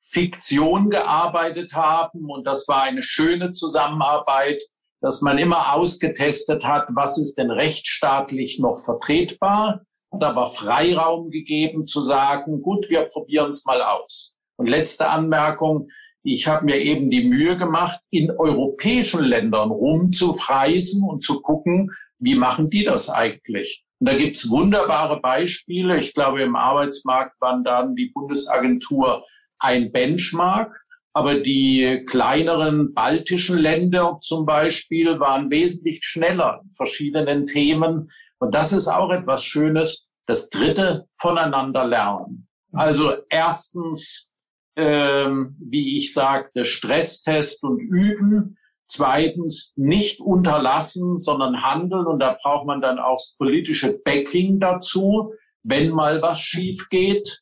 Fiktion 0.00 0.90
gearbeitet 0.90 1.74
haben. 1.74 2.28
Und 2.28 2.48
das 2.48 2.66
war 2.66 2.82
eine 2.82 3.02
schöne 3.02 3.52
Zusammenarbeit 3.52 4.60
dass 5.04 5.20
man 5.20 5.36
immer 5.36 5.74
ausgetestet 5.74 6.64
hat, 6.64 6.86
was 6.94 7.18
ist 7.18 7.34
denn 7.34 7.50
rechtsstaatlich 7.50 8.58
noch 8.58 8.78
vertretbar, 8.86 9.82
hat 10.10 10.24
aber 10.24 10.46
Freiraum 10.46 11.28
gegeben 11.28 11.86
zu 11.86 12.00
sagen, 12.00 12.62
gut, 12.62 12.88
wir 12.88 13.02
probieren 13.02 13.50
es 13.50 13.66
mal 13.66 13.82
aus. 13.82 14.34
Und 14.56 14.66
letzte 14.66 15.10
Anmerkung, 15.10 15.88
ich 16.22 16.48
habe 16.48 16.64
mir 16.64 16.78
eben 16.78 17.10
die 17.10 17.24
Mühe 17.24 17.58
gemacht, 17.58 18.00
in 18.10 18.30
europäischen 18.30 19.22
Ländern 19.22 19.70
rumzufreisen 19.70 21.02
und 21.06 21.22
zu 21.22 21.42
gucken, 21.42 21.90
wie 22.18 22.34
machen 22.34 22.70
die 22.70 22.84
das 22.84 23.10
eigentlich? 23.10 23.84
Und 24.00 24.08
da 24.08 24.16
gibt's 24.16 24.48
wunderbare 24.48 25.20
Beispiele. 25.20 25.98
Ich 25.98 26.14
glaube, 26.14 26.42
im 26.42 26.56
Arbeitsmarkt 26.56 27.38
waren 27.42 27.62
dann 27.62 27.94
die 27.94 28.06
Bundesagentur 28.06 29.26
ein 29.58 29.92
Benchmark. 29.92 30.74
Aber 31.16 31.34
die 31.36 32.04
kleineren 32.06 32.92
baltischen 32.92 33.56
Länder 33.56 34.18
zum 34.20 34.44
Beispiel 34.44 35.20
waren 35.20 35.48
wesentlich 35.48 36.00
schneller 36.02 36.60
in 36.64 36.72
verschiedenen 36.72 37.46
Themen. 37.46 38.10
Und 38.38 38.54
das 38.54 38.72
ist 38.72 38.88
auch 38.88 39.10
etwas 39.10 39.44
Schönes. 39.44 40.08
Das 40.26 40.48
dritte, 40.48 41.06
voneinander 41.14 41.86
lernen. 41.86 42.48
Also 42.72 43.14
erstens, 43.30 44.34
ähm, 44.74 45.56
wie 45.60 45.98
ich 45.98 46.12
sagte, 46.12 46.64
Stresstest 46.64 47.62
und 47.62 47.78
Üben. 47.78 48.58
Zweitens, 48.86 49.72
nicht 49.76 50.20
unterlassen, 50.20 51.16
sondern 51.18 51.62
handeln. 51.62 52.06
Und 52.06 52.18
da 52.18 52.36
braucht 52.42 52.66
man 52.66 52.80
dann 52.80 52.98
auch 52.98 53.16
das 53.16 53.36
politische 53.38 54.00
Backing 54.04 54.58
dazu, 54.58 55.32
wenn 55.62 55.90
mal 55.90 56.20
was 56.22 56.40
schief 56.40 56.88
geht. 56.90 57.40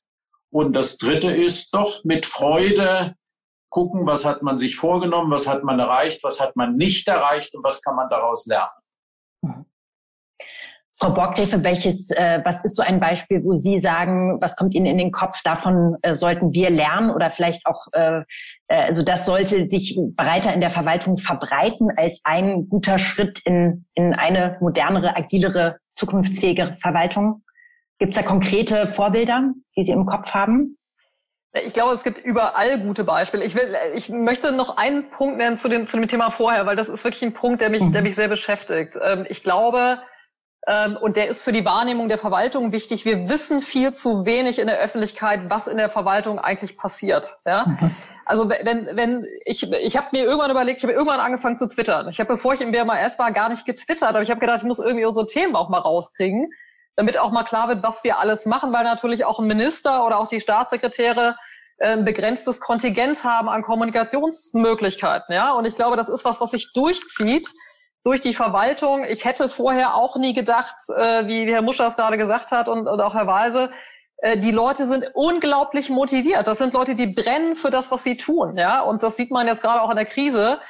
Und 0.50 0.74
das 0.74 0.98
Dritte 0.98 1.34
ist 1.34 1.70
doch 1.72 2.04
mit 2.04 2.26
Freude 2.26 3.16
gucken, 3.72 4.06
was 4.06 4.24
hat 4.24 4.42
man 4.42 4.58
sich 4.58 4.76
vorgenommen, 4.76 5.32
was 5.32 5.48
hat 5.48 5.64
man 5.64 5.80
erreicht, 5.80 6.22
was 6.22 6.40
hat 6.40 6.54
man 6.56 6.76
nicht 6.76 7.08
erreicht 7.08 7.54
und 7.54 7.64
was 7.64 7.82
kann 7.82 7.96
man 7.96 8.08
daraus 8.08 8.46
lernen. 8.46 8.70
Mhm. 9.42 9.64
Frau 11.02 11.10
Borgrefe, 11.10 11.64
welches, 11.64 12.12
äh, 12.12 12.40
was 12.44 12.64
ist 12.64 12.76
so 12.76 12.82
ein 12.84 13.00
Beispiel, 13.00 13.42
wo 13.42 13.56
Sie 13.56 13.80
sagen, 13.80 14.40
was 14.40 14.54
kommt 14.54 14.72
Ihnen 14.72 14.86
in 14.86 14.98
den 14.98 15.10
Kopf, 15.10 15.42
davon 15.42 15.96
äh, 16.02 16.14
sollten 16.14 16.54
wir 16.54 16.70
lernen 16.70 17.10
oder 17.10 17.30
vielleicht 17.30 17.66
auch, 17.66 17.86
äh, 17.92 18.20
äh, 18.68 18.82
also 18.84 19.02
das 19.02 19.26
sollte 19.26 19.68
sich 19.68 19.98
breiter 20.14 20.54
in 20.54 20.60
der 20.60 20.70
Verwaltung 20.70 21.16
verbreiten 21.16 21.90
als 21.96 22.20
ein 22.22 22.68
guter 22.68 23.00
Schritt 23.00 23.40
in, 23.44 23.84
in 23.94 24.14
eine 24.14 24.58
modernere, 24.60 25.16
agilere, 25.16 25.78
zukunftsfähige 25.96 26.74
Verwaltung? 26.74 27.42
Gibt 27.98 28.14
es 28.14 28.22
da 28.22 28.24
konkrete 28.24 28.86
Vorbilder, 28.86 29.50
die 29.76 29.84
Sie 29.84 29.92
im 29.92 30.06
Kopf 30.06 30.34
haben? 30.34 30.78
Ich 31.54 31.74
glaube, 31.74 31.92
es 31.92 32.02
gibt 32.02 32.18
überall 32.18 32.80
gute 32.80 33.04
Beispiele. 33.04 33.44
Ich 33.44 33.54
will, 33.54 33.76
ich 33.94 34.08
möchte 34.08 34.52
noch 34.52 34.78
einen 34.78 35.10
Punkt 35.10 35.36
nennen 35.36 35.58
zu 35.58 35.68
dem, 35.68 35.86
zu 35.86 35.98
dem 35.98 36.08
Thema 36.08 36.30
vorher, 36.30 36.64
weil 36.64 36.76
das 36.76 36.88
ist 36.88 37.04
wirklich 37.04 37.22
ein 37.22 37.34
Punkt, 37.34 37.60
der 37.60 37.68
mich, 37.68 37.80
der 37.90 38.00
mhm. 38.00 38.06
mich 38.06 38.14
sehr 38.14 38.28
beschäftigt. 38.28 38.94
Ähm, 39.02 39.26
ich 39.28 39.42
glaube, 39.42 40.00
ähm, 40.66 40.96
und 40.96 41.16
der 41.16 41.28
ist 41.28 41.44
für 41.44 41.52
die 41.52 41.64
Wahrnehmung 41.64 42.08
der 42.08 42.18
Verwaltung 42.18 42.72
wichtig. 42.72 43.04
Wir 43.04 43.28
wissen 43.28 43.60
viel 43.60 43.92
zu 43.92 44.24
wenig 44.24 44.58
in 44.58 44.66
der 44.66 44.78
Öffentlichkeit, 44.78 45.50
was 45.50 45.66
in 45.66 45.76
der 45.76 45.90
Verwaltung 45.90 46.38
eigentlich 46.38 46.78
passiert. 46.78 47.36
Ja? 47.44 47.66
Mhm. 47.66 47.94
Also 48.24 48.48
wenn, 48.48 48.88
wenn 48.94 49.26
ich, 49.44 49.70
ich 49.70 49.96
habe 49.96 50.08
mir 50.12 50.24
irgendwann 50.24 50.50
überlegt, 50.50 50.78
ich 50.78 50.84
habe 50.84 50.94
irgendwann 50.94 51.20
angefangen 51.20 51.58
zu 51.58 51.68
twittern. 51.68 52.08
Ich 52.08 52.18
habe, 52.18 52.34
bevor 52.34 52.54
ich 52.54 52.62
im 52.62 52.72
BMAS 52.72 53.18
war, 53.18 53.30
gar 53.32 53.50
nicht 53.50 53.66
getwittert, 53.66 54.08
aber 54.08 54.22
ich 54.22 54.30
habe 54.30 54.40
gedacht, 54.40 54.58
ich 54.58 54.64
muss 54.64 54.78
irgendwie 54.78 55.04
unsere 55.04 55.26
Themen 55.26 55.54
auch 55.54 55.68
mal 55.68 55.80
rauskriegen 55.80 56.50
damit 56.96 57.18
auch 57.18 57.30
mal 57.30 57.44
klar 57.44 57.68
wird, 57.68 57.82
was 57.82 58.04
wir 58.04 58.18
alles 58.18 58.46
machen, 58.46 58.72
weil 58.72 58.84
natürlich 58.84 59.24
auch 59.24 59.38
ein 59.38 59.46
Minister 59.46 60.04
oder 60.06 60.18
auch 60.18 60.26
die 60.26 60.40
Staatssekretäre 60.40 61.36
äh, 61.78 61.92
ein 61.92 62.04
begrenztes 62.04 62.60
Kontingent 62.60 63.24
haben 63.24 63.48
an 63.48 63.62
Kommunikationsmöglichkeiten. 63.62 65.34
Ja, 65.34 65.52
und 65.52 65.64
ich 65.64 65.74
glaube, 65.74 65.96
das 65.96 66.08
ist 66.08 66.24
was, 66.24 66.40
was 66.40 66.50
sich 66.50 66.72
durchzieht 66.72 67.48
durch 68.04 68.20
die 68.20 68.34
Verwaltung. 68.34 69.04
Ich 69.04 69.24
hätte 69.24 69.48
vorher 69.48 69.94
auch 69.94 70.16
nie 70.16 70.34
gedacht, 70.34 70.76
äh, 70.94 71.26
wie 71.26 71.50
Herr 71.52 71.62
Muscher 71.62 71.86
es 71.86 71.96
gerade 71.96 72.18
gesagt 72.18 72.52
hat 72.52 72.68
und, 72.68 72.88
und 72.88 73.00
auch 73.00 73.14
Herr 73.14 73.26
Weise, 73.26 73.70
äh, 74.18 74.38
die 74.38 74.50
Leute 74.50 74.86
sind 74.86 75.10
unglaublich 75.14 75.90
motiviert. 75.90 76.46
Das 76.46 76.58
sind 76.58 76.74
Leute, 76.74 76.94
die 76.94 77.08
brennen 77.08 77.56
für 77.56 77.70
das, 77.70 77.90
was 77.90 78.02
sie 78.02 78.16
tun. 78.16 78.56
Ja, 78.56 78.80
und 78.82 79.02
das 79.02 79.16
sieht 79.16 79.30
man 79.30 79.46
jetzt 79.46 79.62
gerade 79.62 79.82
auch 79.82 79.90
in 79.90 79.96
der 79.96 80.06
Krise. 80.06 80.60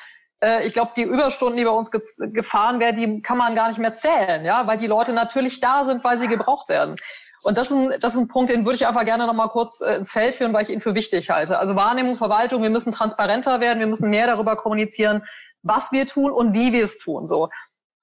Äh, 0.42 0.66
ich 0.66 0.72
glaube, 0.72 0.92
die 0.96 1.02
Überstunden, 1.02 1.56
die 1.56 1.64
bei 1.64 1.70
uns 1.70 1.90
ge 1.90 2.02
gefahren 2.32 2.80
werden, 2.80 2.96
die 2.96 3.22
kann 3.22 3.38
man 3.38 3.54
gar 3.54 3.68
nicht 3.68 3.78
mehr 3.78 3.94
zählen, 3.94 4.44
ja, 4.44 4.66
weil 4.66 4.76
die 4.76 4.86
Leute 4.86 5.12
natürlich 5.12 5.60
da 5.60 5.84
sind, 5.84 6.02
weil 6.04 6.18
sie 6.18 6.28
gebraucht 6.28 6.68
werden. 6.68 6.96
Und 7.44 7.56
das 7.56 7.70
ist 7.70 7.76
ein, 7.76 8.00
das 8.00 8.14
ist 8.14 8.20
ein 8.20 8.28
Punkt, 8.28 8.50
den 8.50 8.64
würde 8.64 8.76
ich 8.76 8.86
einfach 8.86 9.04
gerne 9.04 9.26
nochmal 9.26 9.48
kurz 9.48 9.80
äh, 9.80 9.94
ins 9.94 10.12
Feld 10.12 10.34
führen, 10.34 10.52
weil 10.52 10.64
ich 10.64 10.70
ihn 10.70 10.80
für 10.80 10.94
wichtig 10.94 11.30
halte. 11.30 11.58
Also 11.58 11.76
Wahrnehmung, 11.76 12.16
Verwaltung, 12.16 12.62
wir 12.62 12.70
müssen 12.70 12.92
transparenter 12.92 13.60
werden, 13.60 13.78
wir 13.78 13.86
müssen 13.86 14.10
mehr 14.10 14.26
darüber 14.26 14.56
kommunizieren, 14.56 15.22
was 15.62 15.92
wir 15.92 16.06
tun 16.06 16.32
und 16.32 16.54
wie 16.54 16.72
wir 16.72 16.82
es 16.82 16.98
tun. 16.98 17.26
So. 17.26 17.48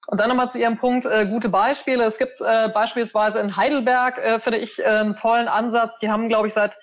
Und 0.06 0.18
dann 0.18 0.28
nochmal 0.28 0.48
zu 0.48 0.58
Ihrem 0.58 0.78
Punkt, 0.78 1.04
äh, 1.06 1.26
gute 1.26 1.50
Beispiele. 1.50 2.04
Es 2.04 2.18
gibt 2.18 2.40
äh, 2.40 2.70
beispielsweise 2.70 3.40
in 3.40 3.56
Heidelberg, 3.56 4.18
äh, 4.18 4.40
finde 4.40 4.58
ich, 4.58 4.78
äh, 4.78 4.84
einen 4.84 5.14
tollen 5.14 5.46
Ansatz. 5.46 5.98
Die 5.98 6.08
haben, 6.08 6.28
glaube 6.28 6.46
ich, 6.46 6.54
seit, 6.54 6.76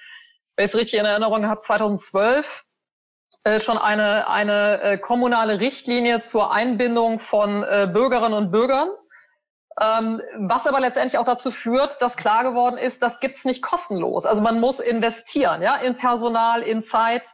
wenn 0.55 0.65
ich 0.65 0.71
es 0.71 0.77
richtig 0.77 0.99
in 0.99 1.05
Erinnerung 1.05 1.47
habe, 1.47 1.59
2012 1.59 2.63
äh, 2.63 2.66
schon 3.59 3.77
eine, 3.77 4.27
eine 4.27 4.81
äh, 4.81 4.97
kommunale 4.97 5.59
Richtlinie 5.59 6.21
zur 6.21 6.51
Einbindung 6.51 7.19
von 7.19 7.63
äh, 7.63 7.89
Bürgerinnen 7.91 8.33
und 8.33 8.51
Bürgern. 8.51 8.89
Ähm, 9.79 10.21
was 10.39 10.65
aber 10.65 10.79
letztendlich 10.79 11.19
auch 11.19 11.25
dazu 11.25 11.51
führt, 11.51 12.01
dass 12.01 12.17
klar 12.17 12.43
geworden 12.43 12.77
ist, 12.77 13.03
das 13.03 13.19
gibt's 13.19 13.45
nicht 13.45 13.61
kostenlos. 13.61 14.25
Also 14.25 14.41
man 14.41 14.59
muss 14.59 14.79
investieren, 14.79 15.61
ja, 15.61 15.75
in 15.77 15.95
Personal, 15.97 16.63
in 16.63 16.81
Zeit, 16.81 17.27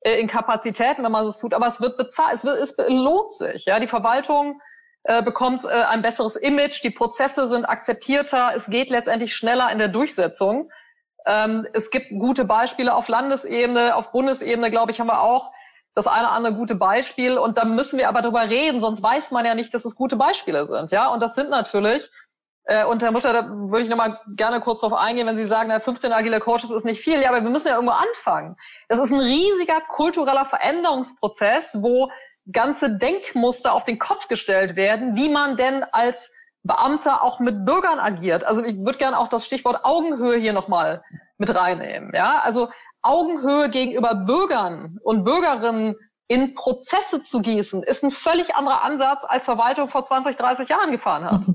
äh, 0.00 0.20
in 0.20 0.28
Kapazitäten, 0.28 1.02
wenn 1.02 1.12
man 1.12 1.24
es 1.24 1.38
tut. 1.38 1.54
Aber 1.54 1.66
es 1.66 1.80
wird 1.80 1.96
bezahlt, 1.96 2.34
es, 2.34 2.44
wird, 2.44 2.58
es 2.58 2.76
lohnt 2.88 3.32
sich. 3.32 3.64
Ja, 3.64 3.80
die 3.80 3.88
Verwaltung 3.88 4.60
äh, 5.04 5.22
bekommt 5.22 5.64
äh, 5.64 5.68
ein 5.68 6.02
besseres 6.02 6.36
Image, 6.36 6.82
die 6.82 6.90
Prozesse 6.90 7.46
sind 7.46 7.64
akzeptierter, 7.64 8.52
es 8.54 8.68
geht 8.68 8.90
letztendlich 8.90 9.34
schneller 9.34 9.72
in 9.72 9.78
der 9.78 9.88
Durchsetzung. 9.88 10.70
Ähm, 11.26 11.66
es 11.72 11.90
gibt 11.90 12.10
gute 12.10 12.44
Beispiele 12.44 12.94
auf 12.94 13.08
Landesebene, 13.08 13.96
auf 13.96 14.12
Bundesebene, 14.12 14.70
glaube 14.70 14.92
ich, 14.92 15.00
haben 15.00 15.08
wir 15.08 15.20
auch 15.20 15.52
das 15.94 16.06
eine 16.06 16.26
oder 16.26 16.32
andere 16.32 16.54
gute 16.54 16.74
Beispiel. 16.76 17.38
Und 17.38 17.58
da 17.58 17.64
müssen 17.64 17.98
wir 17.98 18.08
aber 18.08 18.22
drüber 18.22 18.42
reden, 18.42 18.80
sonst 18.80 19.02
weiß 19.02 19.30
man 19.32 19.44
ja 19.44 19.54
nicht, 19.54 19.74
dass 19.74 19.84
es 19.84 19.96
gute 19.96 20.16
Beispiele 20.16 20.64
sind. 20.64 20.90
Ja, 20.90 21.08
und 21.08 21.20
das 21.20 21.34
sind 21.34 21.50
natürlich 21.50 22.10
äh, 22.66 22.84
und 22.84 23.02
Herr 23.02 23.12
Muscher, 23.12 23.32
da 23.32 23.48
würde 23.48 23.82
ich 23.82 23.88
nochmal 23.88 24.20
gerne 24.34 24.60
kurz 24.60 24.80
drauf 24.80 24.92
eingehen, 24.92 25.26
wenn 25.26 25.36
Sie 25.36 25.46
sagen, 25.46 25.68
na, 25.68 25.80
15 25.80 26.12
agile 26.12 26.40
Coaches 26.40 26.70
ist 26.70 26.84
nicht 26.84 27.00
viel. 27.00 27.22
Ja, 27.22 27.30
aber 27.30 27.42
wir 27.42 27.50
müssen 27.50 27.68
ja 27.68 27.74
irgendwo 27.74 27.94
anfangen. 27.94 28.56
Das 28.88 28.98
ist 28.98 29.12
ein 29.12 29.20
riesiger 29.20 29.80
kultureller 29.88 30.44
Veränderungsprozess, 30.44 31.78
wo 31.80 32.10
ganze 32.52 32.96
Denkmuster 32.96 33.72
auf 33.72 33.84
den 33.84 33.98
Kopf 33.98 34.28
gestellt 34.28 34.76
werden, 34.76 35.16
wie 35.16 35.28
man 35.28 35.56
denn 35.56 35.84
als 35.92 36.32
Beamter 36.66 37.22
auch 37.22 37.40
mit 37.40 37.64
Bürgern 37.64 37.98
agiert. 37.98 38.44
Also 38.44 38.64
ich 38.64 38.76
würde 38.78 38.98
gerne 38.98 39.18
auch 39.18 39.28
das 39.28 39.46
Stichwort 39.46 39.84
Augenhöhe 39.84 40.38
hier 40.38 40.52
nochmal 40.52 41.02
mit 41.38 41.54
reinnehmen. 41.54 42.12
Ja, 42.14 42.40
also 42.40 42.68
Augenhöhe 43.02 43.70
gegenüber 43.70 44.14
Bürgern 44.14 44.98
und 45.02 45.24
Bürgerinnen 45.24 45.96
in 46.28 46.54
Prozesse 46.54 47.22
zu 47.22 47.40
gießen, 47.40 47.82
ist 47.84 48.02
ein 48.02 48.10
völlig 48.10 48.56
anderer 48.56 48.82
Ansatz, 48.82 49.24
als 49.24 49.44
Verwaltung 49.44 49.88
vor 49.88 50.02
20, 50.02 50.34
30 50.36 50.68
Jahren 50.68 50.90
gefahren 50.90 51.24
hat. 51.24 51.42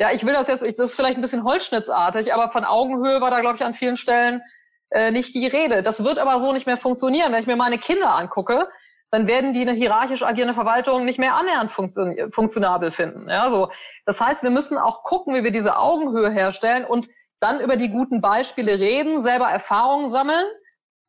Ja, 0.00 0.12
ich 0.12 0.24
will 0.24 0.32
das 0.32 0.46
jetzt, 0.46 0.62
ich, 0.62 0.76
das 0.76 0.90
ist 0.90 0.94
vielleicht 0.94 1.16
ein 1.18 1.22
bisschen 1.22 1.42
holzschnittsartig, 1.42 2.32
aber 2.32 2.52
von 2.52 2.64
Augenhöhe 2.64 3.20
war 3.20 3.32
da, 3.32 3.40
glaube 3.40 3.56
ich, 3.56 3.64
an 3.64 3.74
vielen 3.74 3.96
Stellen 3.96 4.42
äh, 4.90 5.10
nicht 5.10 5.34
die 5.34 5.48
Rede. 5.48 5.82
Das 5.82 6.04
wird 6.04 6.18
aber 6.18 6.38
so 6.38 6.52
nicht 6.52 6.66
mehr 6.66 6.76
funktionieren. 6.76 7.32
Wenn 7.32 7.40
ich 7.40 7.48
mir 7.48 7.56
meine 7.56 7.78
Kinder 7.78 8.14
angucke, 8.14 8.68
dann 9.10 9.26
werden 9.26 9.52
die 9.52 9.62
eine 9.62 9.72
hierarchisch 9.72 10.22
agierende 10.22 10.54
Verwaltung 10.54 11.04
nicht 11.04 11.18
mehr 11.18 11.34
annähernd 11.34 11.72
funktion 11.72 12.30
funktionabel 12.32 12.92
finden. 12.92 13.28
Ja, 13.28 13.48
so. 13.48 13.70
Das 14.04 14.20
heißt, 14.20 14.42
wir 14.42 14.50
müssen 14.50 14.78
auch 14.78 15.02
gucken, 15.02 15.34
wie 15.34 15.44
wir 15.44 15.50
diese 15.50 15.78
Augenhöhe 15.78 16.30
herstellen 16.30 16.84
und 16.84 17.08
dann 17.40 17.60
über 17.60 17.76
die 17.76 17.90
guten 17.90 18.20
Beispiele 18.20 18.78
reden, 18.78 19.20
selber 19.20 19.46
Erfahrungen 19.46 20.10
sammeln 20.10 20.46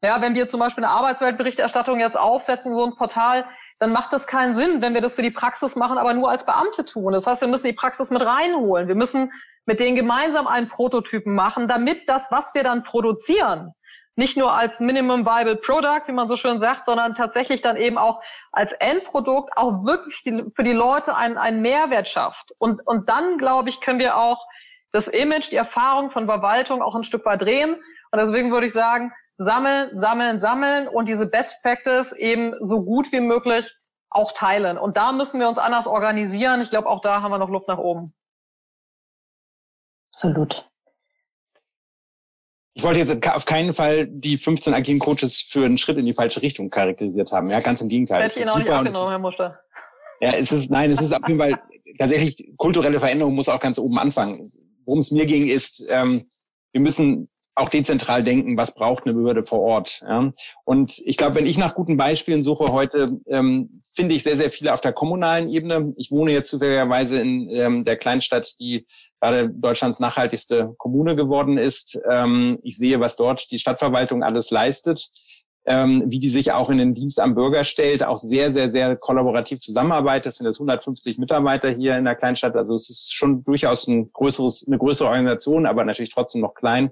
ja, 0.01 0.21
wenn 0.21 0.33
wir 0.33 0.47
zum 0.47 0.61
Beispiel 0.61 0.83
eine 0.85 0.93
Arbeitsweltberichterstattung 0.93 1.99
jetzt 1.99 2.17
aufsetzen, 2.17 2.73
so 2.73 2.85
ein 2.85 2.95
Portal, 2.95 3.45
dann 3.79 3.91
macht 3.91 4.13
das 4.13 4.27
keinen 4.27 4.55
Sinn, 4.55 4.81
wenn 4.81 4.93
wir 4.93 5.01
das 5.01 5.15
für 5.15 5.21
die 5.21 5.31
Praxis 5.31 5.75
machen, 5.75 5.97
aber 5.97 6.13
nur 6.13 6.29
als 6.29 6.45
Beamte 6.45 6.85
tun. 6.85 7.11
Das 7.11 7.27
heißt, 7.27 7.41
wir 7.41 7.49
müssen 7.49 7.65
die 7.65 7.73
Praxis 7.73 8.09
mit 8.09 8.25
reinholen. 8.25 8.87
Wir 8.87 8.95
müssen 8.95 9.31
mit 9.65 9.81
denen 9.81 9.97
gemeinsam 9.97 10.47
einen 10.47 10.69
Prototypen 10.69 11.35
machen, 11.35 11.67
damit 11.67 12.07
das, 12.07 12.31
was 12.31 12.53
wir 12.53 12.63
dann 12.63 12.83
produzieren, 12.83 13.73
nicht 14.15 14.37
nur 14.37 14.51
als 14.51 14.79
Minimum 14.79 15.25
Viable 15.25 15.55
Product, 15.55 16.03
wie 16.07 16.11
man 16.11 16.27
so 16.27 16.35
schön 16.35 16.59
sagt, 16.59 16.85
sondern 16.85 17.15
tatsächlich 17.15 17.61
dann 17.61 17.77
eben 17.77 17.97
auch 17.97 18.21
als 18.51 18.73
Endprodukt 18.73 19.51
auch 19.55 19.85
wirklich 19.85 20.21
die, 20.23 20.43
für 20.55 20.63
die 20.63 20.73
Leute 20.73 21.15
einen, 21.15 21.37
einen 21.37 21.61
Mehrwert 21.61 22.09
schafft. 22.09 22.51
Und, 22.57 22.85
und 22.85 23.07
dann, 23.07 23.37
glaube 23.37 23.69
ich, 23.69 23.79
können 23.79 23.99
wir 23.99 24.17
auch 24.17 24.45
das 24.91 25.07
Image, 25.07 25.51
die 25.51 25.55
Erfahrung 25.55 26.11
von 26.11 26.25
Verwaltung 26.25 26.81
auch 26.81 26.95
ein 26.95 27.03
Stück 27.03 27.25
weit 27.25 27.41
drehen. 27.41 27.75
Und 27.75 28.19
deswegen 28.19 28.51
würde 28.51 28.65
ich 28.65 28.73
sagen, 28.73 29.13
sammeln, 29.37 29.97
sammeln, 29.97 30.39
sammeln 30.39 30.87
und 30.87 31.07
diese 31.07 31.27
Best 31.27 31.63
Practice 31.63 32.11
eben 32.11 32.55
so 32.59 32.83
gut 32.83 33.11
wie 33.11 33.21
möglich 33.21 33.73
auch 34.09 34.31
teilen. 34.31 34.77
Und 34.77 34.97
da 34.97 35.11
müssen 35.11 35.39
wir 35.39 35.47
uns 35.47 35.57
anders 35.57 35.87
organisieren. 35.87 36.61
Ich 36.61 36.69
glaube, 36.69 36.89
auch 36.89 36.99
da 36.99 37.21
haben 37.21 37.31
wir 37.31 37.37
noch 37.37 37.49
Luft 37.49 37.67
nach 37.67 37.77
oben. 37.77 38.13
Absolut. 40.11 40.68
Ich 42.79 42.85
wollte 42.85 42.99
jetzt 42.99 43.27
auf 43.27 43.43
keinen 43.43 43.73
Fall 43.73 44.07
die 44.07 44.37
15 44.37 44.73
agilen 44.73 44.99
Coaches 44.99 45.41
für 45.45 45.65
einen 45.65 45.77
Schritt 45.77 45.97
in 45.97 46.05
die 46.05 46.13
falsche 46.13 46.41
Richtung 46.41 46.69
charakterisiert 46.69 47.29
haben. 47.33 47.49
Ja, 47.49 47.59
ganz 47.59 47.81
im 47.81 47.89
Gegenteil. 47.89 48.23
Das 48.23 48.37
Ihnen 48.37 48.47
auch 48.47 48.57
nicht 48.57 48.69
Herr 48.69 49.19
Muster. 49.19 49.59
Ja, 50.21 50.31
es 50.31 50.53
ist, 50.53 50.71
nein, 50.71 50.89
es 50.89 51.01
ist 51.01 51.11
auf 51.11 51.27
jeden 51.27 51.41
Fall 51.41 51.61
tatsächlich 51.97 52.53
kulturelle 52.55 53.01
Veränderung 53.01 53.35
muss 53.35 53.49
auch 53.49 53.59
ganz 53.59 53.79
oben 53.79 53.99
anfangen. 53.99 54.49
Worum 54.85 54.99
es 54.99 55.11
mir 55.11 55.25
ging, 55.25 55.45
ist, 55.49 55.85
ähm, 55.89 56.23
wir 56.71 56.79
müssen 56.79 57.28
auch 57.59 57.69
dezentral 57.69 58.23
denken, 58.23 58.57
was 58.57 58.73
braucht 58.73 59.05
eine 59.05 59.13
Behörde 59.13 59.43
vor 59.43 59.59
Ort. 59.61 60.01
Ja? 60.01 60.31
Und 60.65 60.99
ich 61.05 61.17
glaube, 61.17 61.35
wenn 61.35 61.45
ich 61.45 61.57
nach 61.57 61.75
guten 61.75 61.97
Beispielen 61.97 62.43
suche 62.43 62.71
heute, 62.71 63.19
ähm, 63.27 63.81
finde 63.95 64.15
ich 64.15 64.23
sehr, 64.23 64.35
sehr 64.35 64.49
viele 64.49 64.73
auf 64.73 64.81
der 64.81 64.93
kommunalen 64.93 65.49
Ebene. 65.49 65.93
Ich 65.97 66.11
wohne 66.11 66.31
jetzt 66.31 66.49
zufälligerweise 66.49 67.19
in 67.21 67.49
ähm, 67.49 67.83
der 67.83 67.97
Kleinstadt, 67.97 68.55
die 68.59 68.85
gerade 69.19 69.49
Deutschlands 69.49 69.99
nachhaltigste 69.99 70.73
Kommune 70.77 71.15
geworden 71.15 71.57
ist. 71.57 71.99
Ähm, 72.09 72.59
ich 72.63 72.77
sehe, 72.77 72.99
was 72.99 73.15
dort 73.15 73.51
die 73.51 73.59
Stadtverwaltung 73.59 74.23
alles 74.23 74.51
leistet. 74.51 75.09
ähm, 75.65 76.05
wie 76.07 76.19
die 76.19 76.29
sich 76.29 76.51
auch 76.51 76.69
in 76.69 76.77
den 76.77 76.93
Dienst 76.93 77.19
am 77.19 77.35
Bürger 77.35 77.63
stellt, 77.63 78.03
auch 78.03 78.17
sehr, 78.17 78.51
sehr, 78.51 78.69
sehr 78.69 78.95
kollaborativ 78.95 79.59
zusammenarbeitet. 79.59 80.27
Das 80.27 80.37
sind 80.37 80.47
jetzt 80.47 80.57
150 80.57 81.17
Mitarbeiter 81.17 81.69
hier 81.69 81.97
in 81.97 82.05
der 82.05 82.15
Kleinstadt. 82.15 82.55
Also 82.55 82.73
es 82.73 82.89
ist 82.89 83.13
schon 83.13 83.43
durchaus 83.43 83.85
ein 83.87 84.09
größeres, 84.11 84.65
eine 84.67 84.77
größere 84.77 85.09
Organisation, 85.09 85.65
aber 85.65 85.83
natürlich 85.83 86.13
trotzdem 86.13 86.41
noch 86.41 86.55
klein. 86.55 86.91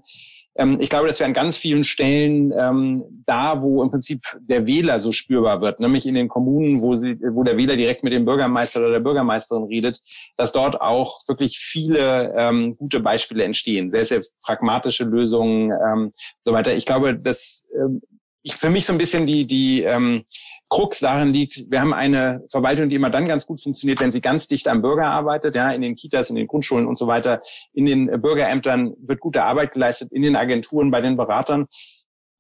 Ähm, 0.58 0.80
ich 0.82 0.90
glaube, 0.90 1.08
dass 1.08 1.20
wir 1.20 1.26
an 1.26 1.34
ganz 1.34 1.56
vielen 1.58 1.84
Stellen 1.84 2.54
ähm, 2.58 3.24
da, 3.26 3.62
wo 3.62 3.84
im 3.84 3.90
Prinzip 3.90 4.22
der 4.42 4.66
Wähler 4.66 5.00
so 5.00 5.12
spürbar 5.12 5.62
wird, 5.62 5.80
nämlich 5.80 6.06
in 6.06 6.16
den 6.16 6.28
Kommunen, 6.28 6.82
wo, 6.82 6.96
sie, 6.96 7.16
wo 7.32 7.44
der 7.44 7.58
Wähler 7.58 7.76
direkt 7.76 8.04
mit 8.04 8.14
dem 8.14 8.26
Bürgermeister 8.26 8.80
oder 8.80 8.92
der 8.92 9.00
Bürgermeisterin 9.00 9.66
redet, 9.66 10.02
dass 10.36 10.52
dort 10.52 10.82
auch 10.82 11.22
wirklich 11.28 11.60
viele 11.60 12.34
ähm, 12.36 12.76
gute 12.78 13.00
Beispiele 13.00 13.44
entstehen, 13.44 13.90
sehr, 13.90 14.06
sehr 14.06 14.22
pragmatische 14.42 15.04
Lösungen 15.04 15.72
ähm, 15.72 16.12
so 16.44 16.54
weiter. 16.54 16.74
Ich 16.74 16.86
glaube, 16.86 17.16
dass 17.18 17.72
ähm, 17.80 18.02
ich, 18.44 18.56
für 18.56 18.70
mich 18.70 18.86
so 18.86 18.94
ein 18.94 18.98
bisschen 18.98 19.26
die, 19.26 19.46
die 19.46 19.84
ähm, 19.84 20.24
Krux 20.70 21.00
darin 21.00 21.32
liegt, 21.32 21.72
wir 21.72 21.80
haben 21.80 21.94
eine 21.94 22.46
Verwaltung, 22.52 22.90
die 22.90 22.96
immer 22.96 23.10
dann 23.10 23.28
ganz 23.28 23.46
gut 23.46 23.62
funktioniert, 23.62 24.02
wenn 24.02 24.12
sie 24.12 24.22
ganz 24.22 24.48
dicht 24.48 24.68
am 24.68 24.82
Bürger 24.82 25.06
arbeitet, 25.06 25.56
ja, 25.56 25.72
in 25.72 25.82
den 25.82 25.96
Kitas, 25.96 26.30
in 26.30 26.36
den 26.36 26.48
Grundschulen 26.48 26.88
und 26.88 26.98
so 26.98 27.08
weiter. 27.08 27.42
In 27.74 27.86
den 27.86 28.22
Bürgerämtern 28.22 28.94
wird 29.00 29.22
gute 29.22 29.44
Arbeit 29.44 29.74
geleistet, 29.74 30.12
in 30.12 30.22
den 30.22 30.36
Agenturen, 30.36 30.92
bei 30.92 31.02
den 31.02 31.16
Beratern. 31.16 31.68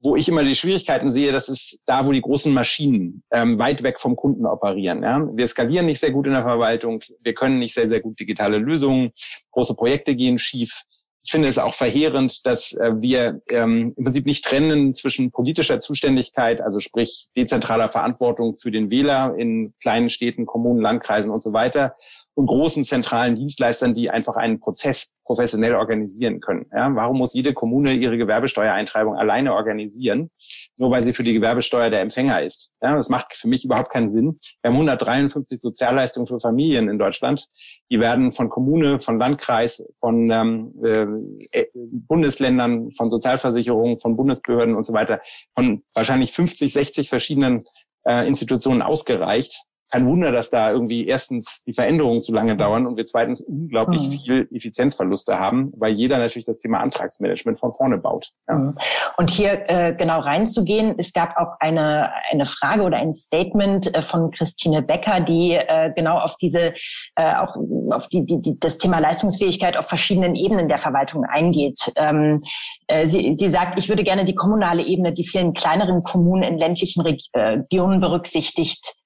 Wo 0.03 0.15
ich 0.15 0.29
immer 0.29 0.43
die 0.43 0.53
Schwierigkeiten 0.53 1.09
sehe, 1.09 1.31
das 1.31 1.49
ist 1.49 1.81
da, 1.87 2.05
wo 2.05 2.11
die 2.11 2.21
großen 2.21 2.53
Maschinen 2.53 3.23
ähm, 3.31 3.57
weit 3.57 3.81
weg 3.81 3.99
vom 3.99 4.15
Kunden 4.15 4.45
operieren. 4.45 5.01
Ja. 5.01 5.27
Wir 5.33 5.47
skalieren 5.47 5.87
nicht 5.87 5.99
sehr 5.99 6.11
gut 6.11 6.27
in 6.27 6.33
der 6.33 6.43
Verwaltung, 6.43 7.01
wir 7.23 7.33
können 7.33 7.57
nicht 7.57 7.73
sehr, 7.73 7.87
sehr 7.87 7.99
gut 7.99 8.19
digitale 8.19 8.59
Lösungen, 8.59 9.11
große 9.51 9.73
Projekte 9.73 10.15
gehen 10.15 10.37
schief 10.37 10.83
ich 11.27 11.31
finde 11.31 11.49
es 11.49 11.57
auch 11.57 11.73
verheerend, 11.73 12.45
dass 12.45 12.71
äh, 12.71 12.93
wir 13.01 13.41
ähm, 13.49 13.93
im 13.97 14.03
Prinzip 14.05 14.25
nicht 14.25 14.45
trennen 14.45 14.93
zwischen 14.93 15.29
politischer 15.29 15.81
Zuständigkeit, 15.81 16.61
also 16.61 16.79
sprich 16.79 17.27
dezentraler 17.35 17.89
Verantwortung 17.89 18.55
für 18.55 18.71
den 18.71 18.89
Wähler 18.89 19.35
in 19.37 19.73
kleinen 19.81 20.09
Städten, 20.09 20.45
Kommunen, 20.45 20.79
Landkreisen 20.79 21.29
und 21.29 21.43
so 21.43 21.51
weiter 21.51 21.97
und 22.37 22.45
großen 22.45 22.83
zentralen 22.83 23.35
Dienstleistern, 23.35 23.95
die 23.95 24.11
einfach 24.11 24.35
einen 24.35 24.59
Prozess 24.59 25.15
professionell 25.25 25.73
organisieren 25.73 26.39
können. 26.39 26.67
Ja, 26.71 26.93
warum 26.93 27.17
muss 27.17 27.33
jede 27.33 27.51
Kommune 27.51 27.93
ihre 27.93 28.15
Gewerbesteuereintreibung 28.15 29.15
alleine 29.15 29.55
organisieren, 29.55 30.29
nur 30.77 30.91
weil 30.91 31.01
sie 31.01 31.13
für 31.13 31.23
die 31.23 31.33
Gewerbesteuer 31.33 31.89
der 31.89 32.01
Empfänger 32.01 32.43
ist? 32.43 32.69
Ja, 32.79 32.95
das 32.95 33.09
macht 33.09 33.35
für 33.35 33.47
mich 33.47 33.65
überhaupt 33.65 33.91
keinen 33.91 34.11
Sinn. 34.11 34.37
Wir 34.61 34.69
haben 34.69 34.75
153 34.75 35.59
Sozialleistungen 35.59 36.27
für 36.27 36.39
Familien 36.39 36.89
in 36.89 36.99
Deutschland. 36.99 37.47
Die 37.89 37.99
werden 37.99 38.31
von 38.31 38.49
Kommune, 38.49 38.99
von 38.99 39.17
Landkreis, 39.17 39.83
von 39.99 40.29
ähm, 40.29 40.75
äh, 40.83 41.65
Bundesländern, 41.73 42.91
von 42.91 43.09
Sozialversicherungen, 43.09 43.97
von 43.97 44.15
Bundesbehörden 44.15 44.75
und 44.75 44.85
so 44.85 44.93
weiter, 44.93 45.21
von 45.55 45.81
wahrscheinlich 45.95 46.33
50, 46.33 46.71
60 46.71 47.09
verschiedenen 47.09 47.65
äh, 48.05 48.27
Institutionen 48.27 48.83
ausgereicht 48.83 49.63
kein 49.89 50.07
Wunder, 50.07 50.31
dass 50.31 50.49
da 50.49 50.71
irgendwie 50.71 51.07
erstens 51.07 51.63
die 51.63 51.73
Veränderungen 51.73 52.21
zu 52.21 52.33
lange 52.33 52.57
dauern 52.57 52.85
und 52.85 52.97
wir 52.97 53.05
zweitens 53.05 53.41
unglaublich 53.41 54.01
mhm. 54.07 54.19
viel 54.25 54.47
Effizienzverluste 54.53 55.39
haben, 55.39 55.71
weil 55.77 55.93
jeder 55.93 56.17
natürlich 56.17 56.45
das 56.45 56.59
Thema 56.59 56.79
Antragsmanagement 56.79 57.59
von 57.59 57.73
vorne 57.73 57.97
baut. 57.97 58.31
Ja. 58.49 58.55
Mhm. 58.55 58.77
Und 59.15 59.29
hier 59.29 59.69
äh, 59.69 59.95
genau 59.95 60.19
reinzugehen, 60.19 60.95
es 60.97 61.13
gab 61.13 61.37
auch 61.37 61.55
eine, 61.59 62.11
eine 62.29 62.45
Frage 62.45 62.83
oder 62.83 62.97
ein 62.97 63.13
Statement 63.13 63.93
äh, 63.95 64.01
von 64.01 64.31
Christine 64.31 64.81
Becker, 64.81 65.21
die 65.21 65.53
äh, 65.53 65.91
genau 65.95 66.19
auf 66.19 66.35
diese, 66.35 66.73
äh, 67.15 67.35
auch 67.35 67.55
auf 67.91 68.09
die, 68.09 68.25
die, 68.25 68.41
die, 68.41 68.59
das 68.59 68.77
Thema 68.77 68.99
Leistungsfähigkeit 68.99 69.77
auf 69.77 69.87
verschiedenen 69.87 70.35
Ebenen 70.35 70.67
der 70.67 70.77
Verwaltung 70.79 71.23
eingeht. 71.23 71.93
Ähm, 71.95 72.41
äh, 72.87 73.07
sie, 73.07 73.35
sie 73.37 73.49
sagt, 73.49 73.79
ich 73.79 73.87
würde 73.87 74.03
gerne 74.03 74.25
die 74.25 74.35
kommunale 74.35 74.83
Ebene, 74.83 75.13
die 75.13 75.25
vielen 75.25 75.53
kleineren 75.53 76.03
Kommunen 76.03 76.43
in 76.43 76.57
ländlichen 76.57 77.01
Regionen 77.01 78.01
berücksichtigt 78.01 78.97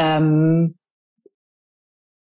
ähm, 0.00 0.78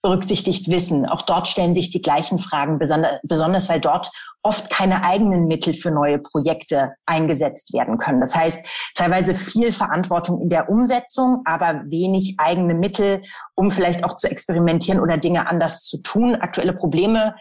berücksichtigt 0.01 0.69
wissen. 0.69 1.07
Auch 1.07 1.23
dort 1.23 1.47
stellen 1.47 1.73
sich 1.73 1.89
die 1.89 2.01
gleichen 2.01 2.37
Fragen, 2.37 2.79
besonders, 2.79 3.19
besonders 3.23 3.69
weil 3.69 3.81
dort 3.81 4.11
oft 4.43 4.69
keine 4.69 5.03
eigenen 5.03 5.47
Mittel 5.47 5.73
für 5.73 5.89
neue 5.89 6.19
Projekte 6.19 6.93
eingesetzt 7.07 7.73
werden 7.73 7.97
können. 7.97 8.21
Das 8.21 8.35
heißt, 8.35 8.65
teilweise 8.93 9.33
viel 9.33 9.71
Verantwortung 9.71 10.39
in 10.41 10.49
der 10.49 10.69
Umsetzung, 10.69 11.41
aber 11.45 11.81
wenig 11.87 12.35
eigene 12.37 12.75
Mittel, 12.75 13.21
um 13.55 13.71
vielleicht 13.71 14.03
auch 14.03 14.15
zu 14.15 14.29
experimentieren 14.29 15.01
oder 15.01 15.17
Dinge 15.17 15.47
anders 15.47 15.81
zu 15.81 15.97
tun. 16.03 16.35
Aktuelle 16.35 16.73
Probleme 16.73 17.35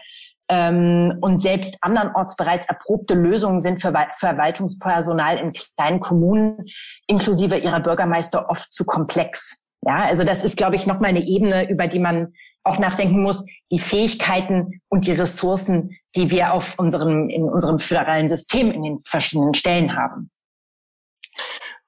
ähm, 0.49 1.19
und 1.21 1.43
selbst 1.43 1.77
andernorts 1.81 2.35
bereits 2.35 2.67
erprobte 2.67 3.13
Lösungen 3.13 3.61
sind 3.61 3.79
für 3.79 3.93
Verwaltungspersonal 4.17 5.37
in 5.37 5.53
kleinen 5.53 5.99
Kommunen 5.99 6.65
inklusive 7.05 7.57
ihrer 7.57 7.79
Bürgermeister 7.79 8.49
oft 8.49 8.73
zu 8.73 8.85
komplex. 8.85 9.64
Ja, 9.85 10.05
also 10.05 10.23
das 10.23 10.43
ist, 10.43 10.57
glaube 10.57 10.75
ich, 10.75 10.87
nochmal 10.87 11.11
eine 11.11 11.27
Ebene, 11.27 11.69
über 11.69 11.85
die 11.87 11.99
man 11.99 12.33
auch 12.63 12.79
nachdenken 12.79 13.21
muss, 13.21 13.45
die 13.71 13.77
Fähigkeiten 13.77 14.81
und 14.89 15.05
die 15.05 15.11
Ressourcen, 15.11 15.95
die 16.15 16.31
wir 16.31 16.53
auf 16.53 16.79
unserem, 16.79 17.29
in 17.29 17.43
unserem 17.43 17.77
föderalen 17.77 18.27
System 18.27 18.71
in 18.71 18.81
den 18.81 18.97
verschiedenen 18.99 19.53
Stellen 19.53 19.95
haben. 19.95 20.31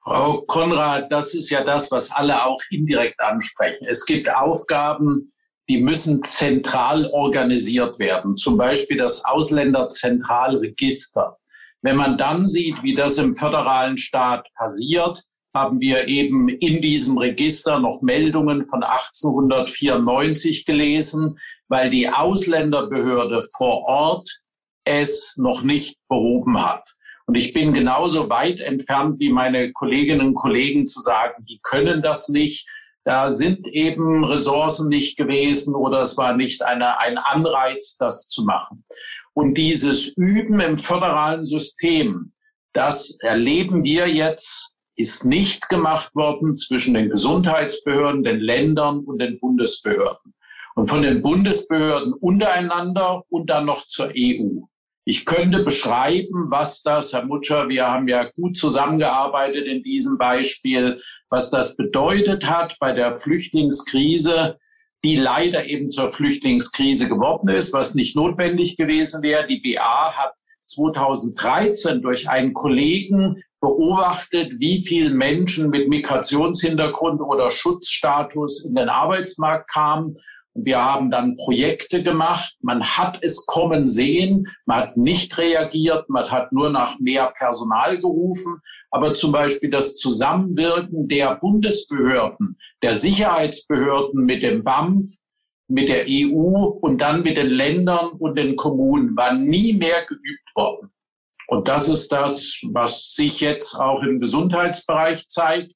Frau 0.00 0.42
Konrad, 0.42 1.10
das 1.12 1.34
ist 1.34 1.50
ja 1.50 1.64
das, 1.64 1.90
was 1.90 2.12
alle 2.12 2.46
auch 2.46 2.60
indirekt 2.70 3.18
ansprechen. 3.20 3.84
Es 3.88 4.06
gibt 4.06 4.32
Aufgaben, 4.32 5.32
die 5.68 5.82
müssen 5.82 6.22
zentral 6.24 7.10
organisiert 7.12 7.98
werden. 7.98 8.36
Zum 8.36 8.56
Beispiel 8.56 8.96
das 8.96 9.24
Ausländerzentralregister. 9.24 11.36
Wenn 11.82 11.96
man 11.96 12.16
dann 12.16 12.46
sieht, 12.46 12.80
wie 12.82 12.94
das 12.94 13.18
im 13.18 13.34
föderalen 13.36 13.98
Staat 13.98 14.46
passiert, 14.54 15.24
haben 15.54 15.80
wir 15.80 16.08
eben 16.08 16.48
in 16.48 16.82
diesem 16.82 17.18
Register 17.18 17.80
noch 17.80 18.02
Meldungen 18.02 18.64
von 18.64 18.82
1894 18.82 20.64
gelesen, 20.64 21.38
weil 21.68 21.90
die 21.90 22.08
Ausländerbehörde 22.08 23.42
vor 23.56 23.82
Ort 23.86 24.40
es 24.84 25.36
noch 25.36 25.62
nicht 25.62 25.98
behoben 26.08 26.62
hat. 26.62 26.94
Und 27.26 27.36
ich 27.36 27.52
bin 27.52 27.74
genauso 27.74 28.30
weit 28.30 28.60
entfernt 28.60 29.20
wie 29.20 29.30
meine 29.30 29.70
Kolleginnen 29.72 30.28
und 30.28 30.34
Kollegen 30.34 30.86
zu 30.86 31.00
sagen, 31.00 31.44
die 31.44 31.60
können 31.62 32.02
das 32.02 32.28
nicht. 32.30 32.66
Da 33.04 33.30
sind 33.30 33.66
eben 33.68 34.24
Ressourcen 34.24 34.88
nicht 34.88 35.18
gewesen 35.18 35.74
oder 35.74 36.02
es 36.02 36.16
war 36.16 36.36
nicht 36.36 36.62
eine, 36.62 36.98
ein 37.00 37.18
Anreiz, 37.18 37.96
das 37.98 38.28
zu 38.28 38.44
machen. 38.44 38.84
Und 39.34 39.54
dieses 39.54 40.08
Üben 40.16 40.60
im 40.60 40.78
föderalen 40.78 41.44
System, 41.44 42.32
das 42.72 43.16
erleben 43.20 43.84
wir 43.84 44.08
jetzt 44.08 44.74
ist 44.98 45.24
nicht 45.24 45.68
gemacht 45.68 46.14
worden 46.14 46.56
zwischen 46.56 46.94
den 46.94 47.10
Gesundheitsbehörden, 47.10 48.24
den 48.24 48.40
Ländern 48.40 49.00
und 49.00 49.20
den 49.20 49.38
Bundesbehörden. 49.38 50.34
Und 50.74 50.86
von 50.86 51.02
den 51.02 51.22
Bundesbehörden 51.22 52.12
untereinander 52.12 53.22
und 53.30 53.48
dann 53.48 53.66
noch 53.66 53.86
zur 53.86 54.10
EU. 54.16 54.62
Ich 55.04 55.24
könnte 55.24 55.62
beschreiben, 55.62 56.50
was 56.50 56.82
das, 56.82 57.12
Herr 57.12 57.24
Mutscher, 57.24 57.68
wir 57.68 57.86
haben 57.86 58.08
ja 58.08 58.24
gut 58.24 58.56
zusammengearbeitet 58.56 59.66
in 59.66 59.82
diesem 59.82 60.18
Beispiel, 60.18 61.00
was 61.30 61.50
das 61.50 61.76
bedeutet 61.76 62.48
hat 62.48 62.76
bei 62.78 62.92
der 62.92 63.16
Flüchtlingskrise, 63.16 64.58
die 65.04 65.16
leider 65.16 65.66
eben 65.66 65.90
zur 65.90 66.12
Flüchtlingskrise 66.12 67.08
geworden 67.08 67.48
ist, 67.48 67.72
was 67.72 67.94
nicht 67.94 68.16
notwendig 68.16 68.76
gewesen 68.76 69.22
wäre. 69.22 69.46
Die 69.46 69.60
BA 69.60 70.12
hat 70.14 70.34
2013 70.66 72.02
durch 72.02 72.28
einen 72.28 72.52
Kollegen 72.52 73.42
beobachtet, 73.60 74.52
wie 74.58 74.80
viele 74.80 75.10
Menschen 75.10 75.70
mit 75.70 75.88
Migrationshintergrund 75.88 77.20
oder 77.20 77.50
Schutzstatus 77.50 78.64
in 78.64 78.74
den 78.74 78.88
Arbeitsmarkt 78.88 79.70
kamen. 79.70 80.16
Und 80.52 80.66
wir 80.66 80.84
haben 80.84 81.10
dann 81.10 81.36
Projekte 81.36 82.02
gemacht. 82.02 82.56
Man 82.60 82.84
hat 82.84 83.18
es 83.22 83.46
kommen 83.46 83.86
sehen. 83.86 84.48
Man 84.66 84.78
hat 84.78 84.96
nicht 84.96 85.36
reagiert. 85.38 86.08
Man 86.08 86.30
hat 86.30 86.52
nur 86.52 86.70
nach 86.70 86.98
mehr 86.98 87.32
Personal 87.36 87.98
gerufen. 87.98 88.60
Aber 88.90 89.14
zum 89.14 89.32
Beispiel 89.32 89.70
das 89.70 89.96
Zusammenwirken 89.96 91.08
der 91.08 91.36
Bundesbehörden, 91.36 92.56
der 92.82 92.94
Sicherheitsbehörden 92.94 94.24
mit 94.24 94.42
dem 94.42 94.64
BAMF, 94.64 95.04
mit 95.68 95.88
der 95.90 96.06
EU 96.08 96.78
und 96.80 96.98
dann 96.98 97.22
mit 97.22 97.36
den 97.36 97.50
Ländern 97.50 98.08
und 98.18 98.38
den 98.38 98.56
Kommunen 98.56 99.14
war 99.16 99.34
nie 99.34 99.74
mehr 99.74 100.04
geübt 100.06 100.56
worden. 100.56 100.90
Und 101.50 101.66
das 101.66 101.88
ist 101.88 102.12
das, 102.12 102.60
was 102.70 103.14
sich 103.14 103.40
jetzt 103.40 103.74
auch 103.74 104.02
im 104.02 104.20
Gesundheitsbereich 104.20 105.26
zeigt. 105.28 105.72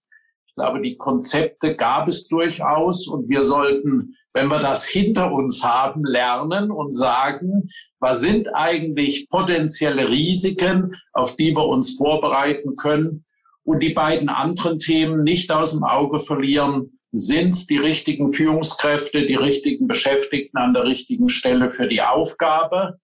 Ich 0.46 0.54
glaube, 0.54 0.82
die 0.82 0.98
Konzepte 0.98 1.74
gab 1.74 2.08
es 2.08 2.28
durchaus 2.28 3.08
und 3.08 3.30
wir 3.30 3.42
sollten, 3.42 4.14
wenn 4.34 4.50
wir 4.50 4.58
das 4.58 4.84
hinter 4.84 5.32
uns 5.32 5.64
haben, 5.64 6.04
lernen 6.04 6.70
und 6.70 6.92
sagen, 6.92 7.70
was 8.00 8.20
sind 8.20 8.54
eigentlich 8.54 9.30
potenzielle 9.30 10.10
Risiken, 10.10 10.94
auf 11.14 11.36
die 11.36 11.56
wir 11.56 11.66
uns 11.66 11.96
vorbereiten 11.96 12.76
können 12.76 13.24
und 13.64 13.82
die 13.82 13.94
beiden 13.94 14.28
anderen 14.28 14.78
Themen 14.78 15.22
nicht 15.22 15.50
aus 15.50 15.70
dem 15.72 15.84
Auge 15.84 16.18
verlieren. 16.18 16.98
Sind 17.12 17.70
die 17.70 17.78
richtigen 17.78 18.30
Führungskräfte, 18.30 19.26
die 19.26 19.36
richtigen 19.36 19.86
Beschäftigten 19.86 20.58
an 20.58 20.74
der 20.74 20.84
richtigen 20.84 21.30
Stelle 21.30 21.70
für 21.70 21.88
die 21.88 22.02
Aufgabe? 22.02 22.98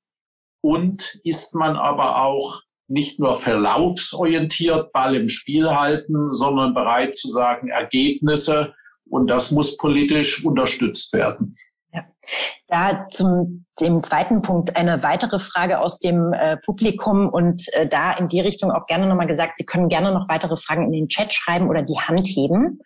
Und 0.60 1.18
ist 1.22 1.54
man 1.54 1.76
aber 1.76 2.22
auch 2.22 2.62
nicht 2.88 3.18
nur 3.20 3.36
verlaufsorientiert 3.36 4.92
Ball 4.92 5.14
im 5.14 5.28
Spiel 5.28 5.70
halten, 5.70 6.32
sondern 6.32 6.74
bereit 6.74 7.14
zu 7.14 7.28
sagen, 7.28 7.68
Ergebnisse. 7.68 8.74
Und 9.08 9.28
das 9.28 9.50
muss 9.50 9.76
politisch 9.76 10.44
unterstützt 10.44 11.12
werden. 11.12 11.54
Ja. 11.92 12.04
Da 12.66 13.06
zum 13.10 13.66
dem 13.80 14.02
zweiten 14.02 14.42
Punkt 14.42 14.76
eine 14.76 15.02
weitere 15.02 15.38
Frage 15.38 15.80
aus 15.80 15.98
dem 15.98 16.32
äh, 16.32 16.56
Publikum 16.58 17.28
und 17.28 17.62
äh, 17.74 17.86
da 17.86 18.12
in 18.12 18.28
die 18.28 18.40
Richtung 18.40 18.70
auch 18.70 18.86
gerne 18.86 19.06
nochmal 19.06 19.26
gesagt, 19.26 19.54
Sie 19.56 19.64
können 19.64 19.88
gerne 19.88 20.12
noch 20.12 20.28
weitere 20.28 20.56
Fragen 20.56 20.86
in 20.86 20.92
den 20.92 21.08
Chat 21.08 21.32
schreiben 21.32 21.68
oder 21.68 21.82
die 21.82 21.98
Hand 21.98 22.26
heben. 22.26 22.80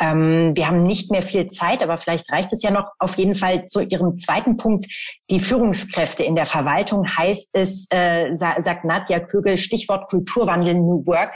Ähm, 0.00 0.52
wir 0.54 0.66
haben 0.66 0.82
nicht 0.82 1.10
mehr 1.10 1.22
viel 1.22 1.46
Zeit, 1.46 1.82
aber 1.82 1.98
vielleicht 1.98 2.30
reicht 2.32 2.52
es 2.52 2.62
ja 2.62 2.70
noch. 2.70 2.90
Auf 2.98 3.16
jeden 3.18 3.34
Fall 3.34 3.66
zu 3.66 3.80
Ihrem 3.80 4.16
zweiten 4.18 4.56
Punkt. 4.56 4.86
Die 5.30 5.40
Führungskräfte 5.40 6.24
in 6.24 6.34
der 6.34 6.46
Verwaltung 6.46 7.06
heißt 7.16 7.50
es, 7.54 7.86
äh, 7.90 8.34
sagt 8.34 8.84
Nadja 8.84 9.20
Kögel, 9.20 9.56
Stichwort 9.56 10.08
Kulturwandel, 10.08 10.74
New 10.74 11.06
Work, 11.06 11.32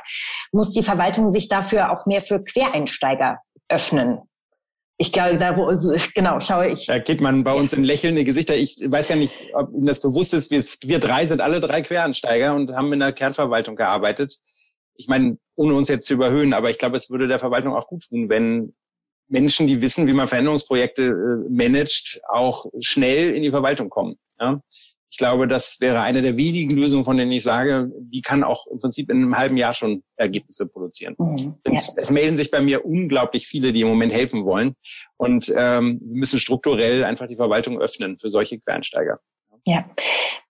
muss 0.52 0.72
die 0.72 0.82
Verwaltung 0.82 1.30
sich 1.30 1.48
dafür 1.48 1.92
auch 1.92 2.06
mehr 2.06 2.22
für 2.22 2.42
Quereinsteiger 2.42 3.38
öffnen. 3.68 4.20
Ich 4.98 5.12
glaube, 5.12 5.36
da 5.36 5.56
wo, 5.56 5.70
genau, 6.14 6.40
schaue 6.40 6.68
ich. 6.68 6.86
Da 6.86 6.98
geht 6.98 7.20
man 7.20 7.44
bei 7.44 7.52
uns 7.52 7.74
in 7.74 7.84
lächelnde 7.84 8.24
Gesichter. 8.24 8.56
Ich 8.56 8.78
weiß 8.82 9.08
gar 9.08 9.16
nicht, 9.16 9.36
ob 9.52 9.72
Ihnen 9.74 9.86
das 9.86 10.00
bewusst 10.00 10.32
ist. 10.32 10.50
Wir, 10.50 10.64
wir 10.82 10.98
drei 10.98 11.26
sind 11.26 11.42
alle 11.42 11.60
drei 11.60 11.82
Quereinsteiger 11.82 12.54
und 12.54 12.72
haben 12.72 12.92
in 12.94 13.00
der 13.00 13.12
Kernverwaltung 13.12 13.76
gearbeitet. 13.76 14.40
Ich 14.96 15.08
meine, 15.08 15.38
ohne 15.54 15.74
uns 15.74 15.88
jetzt 15.88 16.06
zu 16.06 16.14
überhöhen, 16.14 16.52
aber 16.52 16.70
ich 16.70 16.78
glaube, 16.78 16.96
es 16.96 17.10
würde 17.10 17.28
der 17.28 17.38
Verwaltung 17.38 17.74
auch 17.74 17.88
gut 17.88 18.04
tun, 18.08 18.28
wenn 18.28 18.74
Menschen, 19.28 19.66
die 19.66 19.82
wissen, 19.82 20.06
wie 20.06 20.12
man 20.12 20.28
Veränderungsprojekte 20.28 21.04
äh, 21.04 21.50
managt, 21.50 22.20
auch 22.28 22.66
schnell 22.80 23.34
in 23.34 23.42
die 23.42 23.50
Verwaltung 23.50 23.90
kommen. 23.90 24.16
Ja? 24.38 24.60
Ich 25.10 25.18
glaube, 25.18 25.48
das 25.48 25.80
wäre 25.80 26.00
eine 26.00 26.20
der 26.20 26.36
wenigen 26.36 26.76
Lösungen, 26.76 27.04
von 27.04 27.16
denen 27.16 27.32
ich 27.32 27.42
sage, 27.42 27.90
die 27.98 28.22
kann 28.22 28.44
auch 28.44 28.66
im 28.66 28.78
Prinzip 28.78 29.08
in 29.10 29.22
einem 29.22 29.38
halben 29.38 29.56
Jahr 29.56 29.72
schon 29.72 30.02
Ergebnisse 30.16 30.66
produzieren. 30.66 31.14
Mhm, 31.18 31.54
ja. 31.66 31.80
Es 31.96 32.10
melden 32.10 32.36
sich 32.36 32.50
bei 32.50 32.60
mir 32.60 32.84
unglaublich 32.84 33.46
viele, 33.46 33.72
die 33.72 33.80
im 33.80 33.88
Moment 33.88 34.12
helfen 34.12 34.44
wollen. 34.44 34.74
Und 35.16 35.52
ähm, 35.56 36.00
wir 36.02 36.18
müssen 36.18 36.38
strukturell 36.38 37.04
einfach 37.04 37.26
die 37.26 37.36
Verwaltung 37.36 37.80
öffnen 37.80 38.18
für 38.18 38.30
solche 38.30 38.58
Quereinsteiger. 38.58 39.20
Ja, 39.66 39.88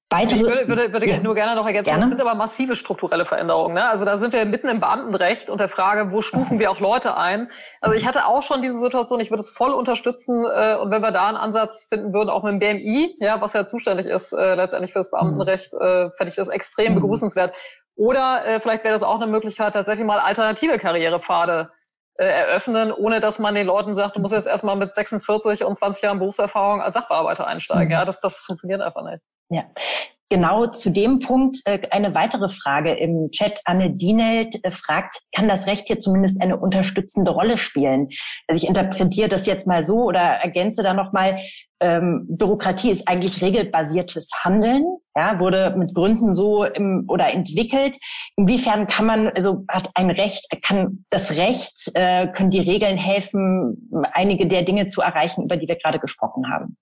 Weitere, 0.09 0.39
ich 0.39 0.45
würde, 0.45 0.69
würde, 0.69 0.93
würde 0.93 1.09
ja. 1.09 1.19
nur 1.19 1.35
gerne 1.35 1.57
noch 1.57 1.67
ergänzen, 1.67 1.87
gerne. 1.87 2.03
das 2.03 2.11
sind 2.11 2.21
aber 2.21 2.37
massive 2.37 2.77
strukturelle 2.77 3.25
Veränderungen. 3.25 3.75
Ne? 3.75 3.85
Also 3.89 4.05
da 4.05 4.19
sind 4.19 4.33
wir 4.33 4.45
mitten 4.45 4.69
im 4.69 4.79
Beamtenrecht 4.79 5.51
und 5.51 5.61
der 5.61 5.69
Frage, 5.69 6.13
wo 6.13 6.23
stufen 6.23 6.61
wir 6.61 6.71
auch 6.71 6.79
Leute 6.79 7.17
ein? 7.17 7.51
Also 7.81 7.97
ich 7.97 8.07
hatte 8.07 8.27
auch 8.27 8.45
schon 8.45 8.63
diese 8.63 8.79
Situation, 8.79 9.19
ich 9.19 9.31
würde 9.31 9.41
es 9.41 9.51
voll 9.51 9.73
unterstützen 9.73 10.45
äh, 10.45 10.77
und 10.77 10.93
wenn 10.93 11.03
wir 11.03 11.11
da 11.11 11.27
einen 11.27 11.37
Ansatz 11.37 11.87
finden 11.89 12.13
würden, 12.13 12.31
auch 12.31 12.45
mit 12.45 12.53
dem 12.53 12.59
BMI, 12.61 13.17
ja, 13.19 13.41
was 13.41 13.53
ja 13.53 13.67
zuständig 13.67 14.07
ist 14.07 14.33
äh, 14.33 14.55
letztendlich 14.55 14.93
für 14.93 15.01
das 15.01 15.11
Beamtenrecht, 15.11 15.73
mhm. 15.73 15.81
äh, 15.81 16.11
fände 16.13 16.31
ich 16.31 16.37
das 16.37 16.49
extrem 16.49 16.93
mhm. 16.93 17.01
begrüßenswert. 17.01 17.57
Oder 17.97 18.47
äh, 18.47 18.61
vielleicht 18.61 18.85
wäre 18.85 18.95
das 18.95 19.03
auch 19.03 19.17
eine 19.17 19.27
Möglichkeit, 19.27 19.73
tatsächlich 19.73 20.07
mal 20.07 20.21
alternative 20.21 20.79
Karrierepfade 20.79 21.71
äh, 22.19 22.27
eröffnen, 22.27 22.93
ohne 22.93 23.21
dass 23.21 23.41
man 23.41 23.57
den 23.57 23.67
Leuten 23.67 23.97
sagt, 23.97 24.15
du 24.15 24.21
musst 24.21 24.35
jetzt 24.35 24.47
erstmal 24.47 24.77
mit 24.77 24.95
46 24.95 25.65
und 25.65 25.75
20 25.75 26.03
Jahren 26.05 26.21
Berufserfahrung 26.21 26.81
als 26.81 26.95
Sachbearbeiter 26.95 27.45
einsteigen. 27.45 27.87
Mhm. 27.87 27.93
Ja, 27.93 28.05
das, 28.05 28.21
das 28.21 28.39
funktioniert 28.39 28.85
einfach 28.85 29.03
nicht. 29.03 29.21
Ja. 29.51 29.65
Genau 30.29 30.67
zu 30.67 30.91
dem 30.91 31.21
Punkt 31.21 31.59
äh, 31.67 31.79
eine 31.93 32.17
weitere 32.17 32.49
Frage 32.49 32.95
im 32.95 33.31
Chat. 33.31 33.61
Anne 33.65 33.91
Dienelt 33.91 34.57
äh, 34.65 34.73
fragt, 34.73 35.23
kann 35.33 35.47
das 35.47 35.69
Recht 35.69 35.87
hier 35.87 36.01
zumindest 36.01 36.43
eine 36.43 36.57
unterstützende 36.57 37.31
Rolle 37.31 37.59
spielen? 37.59 38.09
Also 38.49 38.61
ich 38.61 38.69
interpretiere 38.69 39.29
das 39.29 39.47
jetzt 39.47 39.69
mal 39.69 39.87
so 39.87 39.99
oder 40.03 40.21
ergänze 40.21 40.83
da 40.83 40.95
nochmal, 40.95 41.39
ähm, 41.81 42.27
Bürokratie 42.29 42.91
ist 42.91 43.07
eigentlich 43.07 43.43
regelbasiertes 43.43 44.31
Handeln, 44.43 44.85
ja, 45.15 45.39
wurde 45.39 45.75
mit 45.77 45.95
Gründen 45.95 46.33
so 46.33 46.65
im, 46.65 47.05
oder 47.07 47.33
entwickelt. 47.33 47.99
Inwiefern 48.37 48.87
kann 48.87 49.07
man, 49.07 49.29
also 49.29 49.65
hat 49.69 49.91
ein 49.95 50.11
Recht, 50.11 50.49
kann 50.63 51.05
das 51.11 51.37
Recht, 51.37 51.93
äh, 51.95 52.29
können 52.29 52.51
die 52.51 52.61
Regeln 52.61 52.97
helfen, 52.97 53.91
einige 54.13 54.47
der 54.47 54.63
Dinge 54.63 54.87
zu 54.87 55.03
erreichen, 55.03 55.45
über 55.45 55.57
die 55.57 55.69
wir 55.69 55.77
gerade 55.77 56.01
gesprochen 56.01 56.51
haben? 56.51 56.77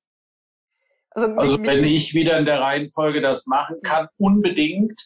Also, 1.15 1.33
also 1.37 1.63
wenn 1.63 1.85
ich 1.85 2.15
wieder 2.15 2.39
in 2.39 2.45
der 2.45 2.61
Reihenfolge 2.61 3.21
das 3.21 3.47
machen 3.47 3.77
kann, 3.83 4.09
unbedingt. 4.19 5.01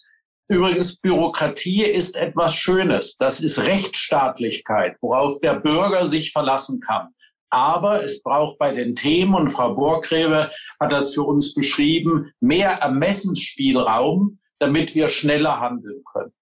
Übrigens, 0.48 0.96
Bürokratie 0.96 1.82
ist 1.82 2.16
etwas 2.16 2.54
Schönes. 2.54 3.16
Das 3.16 3.40
ist 3.40 3.62
Rechtsstaatlichkeit, 3.62 4.96
worauf 5.02 5.38
der 5.40 5.54
Bürger 5.54 6.06
sich 6.06 6.32
verlassen 6.32 6.80
kann. 6.80 7.08
Aber 7.50 8.02
es 8.02 8.22
braucht 8.22 8.58
bei 8.58 8.72
den 8.72 8.94
Themen, 8.94 9.34
und 9.34 9.50
Frau 9.50 9.74
Borgräbe 9.74 10.50
hat 10.80 10.92
das 10.92 11.14
für 11.14 11.22
uns 11.22 11.54
beschrieben, 11.54 12.32
mehr 12.40 12.72
Ermessensspielraum, 12.72 14.38
damit 14.58 14.94
wir 14.94 15.08
schneller 15.08 15.60
handeln 15.60 16.02
können. 16.12 16.32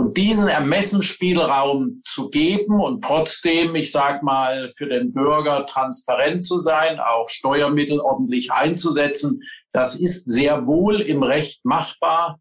Und 0.00 0.16
diesen 0.16 0.48
Ermessensspielraum 0.48 2.00
zu 2.02 2.30
geben 2.30 2.80
und 2.80 3.04
trotzdem, 3.04 3.74
ich 3.74 3.92
sag 3.92 4.22
mal, 4.22 4.72
für 4.74 4.86
den 4.86 5.12
Bürger 5.12 5.66
transparent 5.66 6.42
zu 6.42 6.56
sein, 6.56 6.98
auch 6.98 7.28
Steuermittel 7.28 8.00
ordentlich 8.00 8.50
einzusetzen, 8.50 9.42
das 9.74 9.96
ist 9.96 10.30
sehr 10.30 10.66
wohl 10.66 11.02
im 11.02 11.22
Recht 11.22 11.66
machbar. 11.66 12.40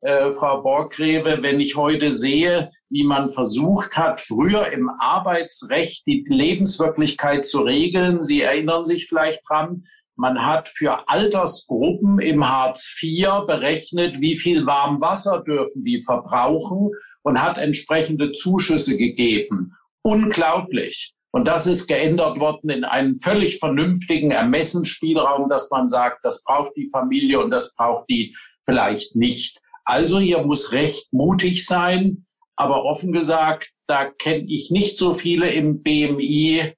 Äh, 0.00 0.32
Frau 0.32 0.62
Borggreve, 0.62 1.38
wenn 1.42 1.60
ich 1.60 1.76
heute 1.76 2.10
sehe, 2.10 2.72
wie 2.90 3.04
man 3.04 3.28
versucht 3.28 3.96
hat, 3.96 4.20
früher 4.20 4.72
im 4.72 4.90
Arbeitsrecht 4.98 6.08
die 6.08 6.24
Lebenswirklichkeit 6.26 7.44
zu 7.44 7.60
regeln. 7.60 8.18
Sie 8.18 8.42
erinnern 8.42 8.82
sich 8.82 9.06
vielleicht 9.06 9.48
dran, 9.48 9.84
man 10.16 10.44
hat 10.44 10.68
für 10.68 11.08
Altersgruppen 11.08 12.18
im 12.20 12.48
Hartz 12.48 12.96
IV 13.00 13.44
berechnet, 13.46 14.20
wie 14.20 14.36
viel 14.36 14.66
Warmwasser 14.66 15.42
dürfen 15.42 15.84
die 15.84 16.02
verbrauchen 16.02 16.90
und 17.22 17.42
hat 17.42 17.58
entsprechende 17.58 18.32
Zuschüsse 18.32 18.96
gegeben. 18.96 19.74
Unglaublich. 20.02 21.12
Und 21.32 21.46
das 21.46 21.66
ist 21.66 21.86
geändert 21.86 22.40
worden 22.40 22.70
in 22.70 22.84
einen 22.84 23.14
völlig 23.14 23.58
vernünftigen 23.58 24.30
Ermessensspielraum, 24.30 25.48
dass 25.48 25.70
man 25.70 25.86
sagt, 25.86 26.24
das 26.24 26.42
braucht 26.42 26.72
die 26.76 26.88
Familie 26.90 27.40
und 27.40 27.50
das 27.50 27.74
braucht 27.74 28.08
die 28.08 28.34
vielleicht 28.64 29.16
nicht. 29.16 29.60
Also 29.84 30.18
hier 30.18 30.42
muss 30.42 30.72
Recht 30.72 31.12
mutig 31.12 31.66
sein. 31.66 32.26
Aber 32.56 32.84
offen 32.84 33.12
gesagt, 33.12 33.70
da 33.86 34.06
kenne 34.06 34.46
ich 34.48 34.70
nicht 34.70 34.96
so 34.96 35.12
viele 35.12 35.50
im 35.50 35.82
BMI, 35.82 36.72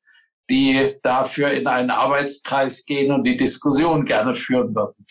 die 0.50 0.94
dafür 1.02 1.50
in 1.50 1.66
einen 1.66 1.90
Arbeitskreis 1.90 2.84
gehen 2.86 3.12
und 3.12 3.24
die 3.24 3.36
Diskussion 3.36 4.04
gerne 4.04 4.34
führen 4.34 4.74
würden. 4.74 5.04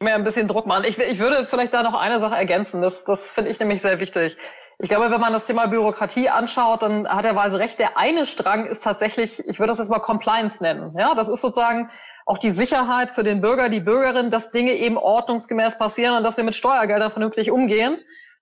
Mehr 0.00 0.16
ein 0.16 0.24
bisschen 0.24 0.48
Druck 0.48 0.66
machen. 0.66 0.84
Ich, 0.84 0.98
ich 0.98 1.18
würde 1.20 1.46
vielleicht 1.46 1.72
da 1.72 1.82
noch 1.82 1.94
eine 1.94 2.18
Sache 2.18 2.34
ergänzen. 2.34 2.82
Das, 2.82 3.04
das 3.04 3.30
finde 3.30 3.50
ich 3.50 3.60
nämlich 3.60 3.80
sehr 3.80 4.00
wichtig. 4.00 4.36
Ich 4.78 4.88
glaube, 4.88 5.12
wenn 5.12 5.20
man 5.20 5.32
das 5.32 5.46
Thema 5.46 5.66
Bürokratie 5.66 6.28
anschaut, 6.28 6.82
dann 6.82 7.06
hat 7.06 7.24
er 7.24 7.36
Weise 7.36 7.60
recht. 7.60 7.78
Der 7.78 7.96
eine 7.96 8.26
Strang 8.26 8.66
ist 8.66 8.82
tatsächlich, 8.82 9.38
ich 9.46 9.60
würde 9.60 9.70
das 9.70 9.78
jetzt 9.78 9.90
mal 9.90 10.00
Compliance 10.00 10.60
nennen. 10.60 10.96
Ja, 10.98 11.14
das 11.14 11.28
ist 11.28 11.40
sozusagen 11.40 11.88
auch 12.26 12.38
die 12.38 12.50
Sicherheit 12.50 13.12
für 13.12 13.22
den 13.22 13.40
Bürger, 13.40 13.68
die 13.68 13.78
Bürgerin, 13.78 14.30
dass 14.30 14.50
Dinge 14.50 14.72
eben 14.72 14.96
ordnungsgemäß 14.96 15.78
passieren 15.78 16.16
und 16.16 16.24
dass 16.24 16.36
wir 16.36 16.42
mit 16.42 16.56
Steuergeldern 16.56 17.12
vernünftig 17.12 17.52
umgehen. 17.52 18.00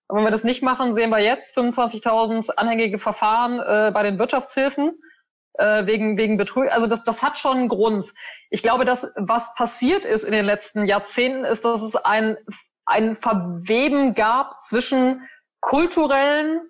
Und 0.08 0.16
wenn 0.16 0.24
wir 0.24 0.30
das 0.30 0.44
nicht 0.44 0.62
machen, 0.62 0.94
sehen 0.94 1.10
wir 1.10 1.18
jetzt 1.18 1.56
25.000 1.58 2.52
anhängige 2.56 2.98
Verfahren 2.98 3.60
äh, 3.60 3.90
bei 3.92 4.02
den 4.02 4.18
Wirtschaftshilfen 4.18 4.98
äh, 5.54 5.86
wegen, 5.86 6.16
wegen 6.16 6.36
Betrug. 6.36 6.70
Also 6.70 6.86
das, 6.86 7.04
das 7.04 7.22
hat 7.22 7.38
schon 7.38 7.56
einen 7.56 7.68
Grund. 7.68 8.12
Ich 8.50 8.62
glaube, 8.62 8.84
dass 8.84 9.12
was 9.16 9.54
passiert 9.54 10.04
ist 10.04 10.24
in 10.24 10.32
den 10.32 10.44
letzten 10.44 10.86
Jahrzehnten, 10.86 11.44
ist, 11.44 11.64
dass 11.64 11.82
es 11.82 11.96
ein, 11.96 12.36
ein 12.86 13.16
Verweben 13.16 14.14
gab 14.14 14.60
zwischen 14.62 15.28
kulturellen 15.60 16.62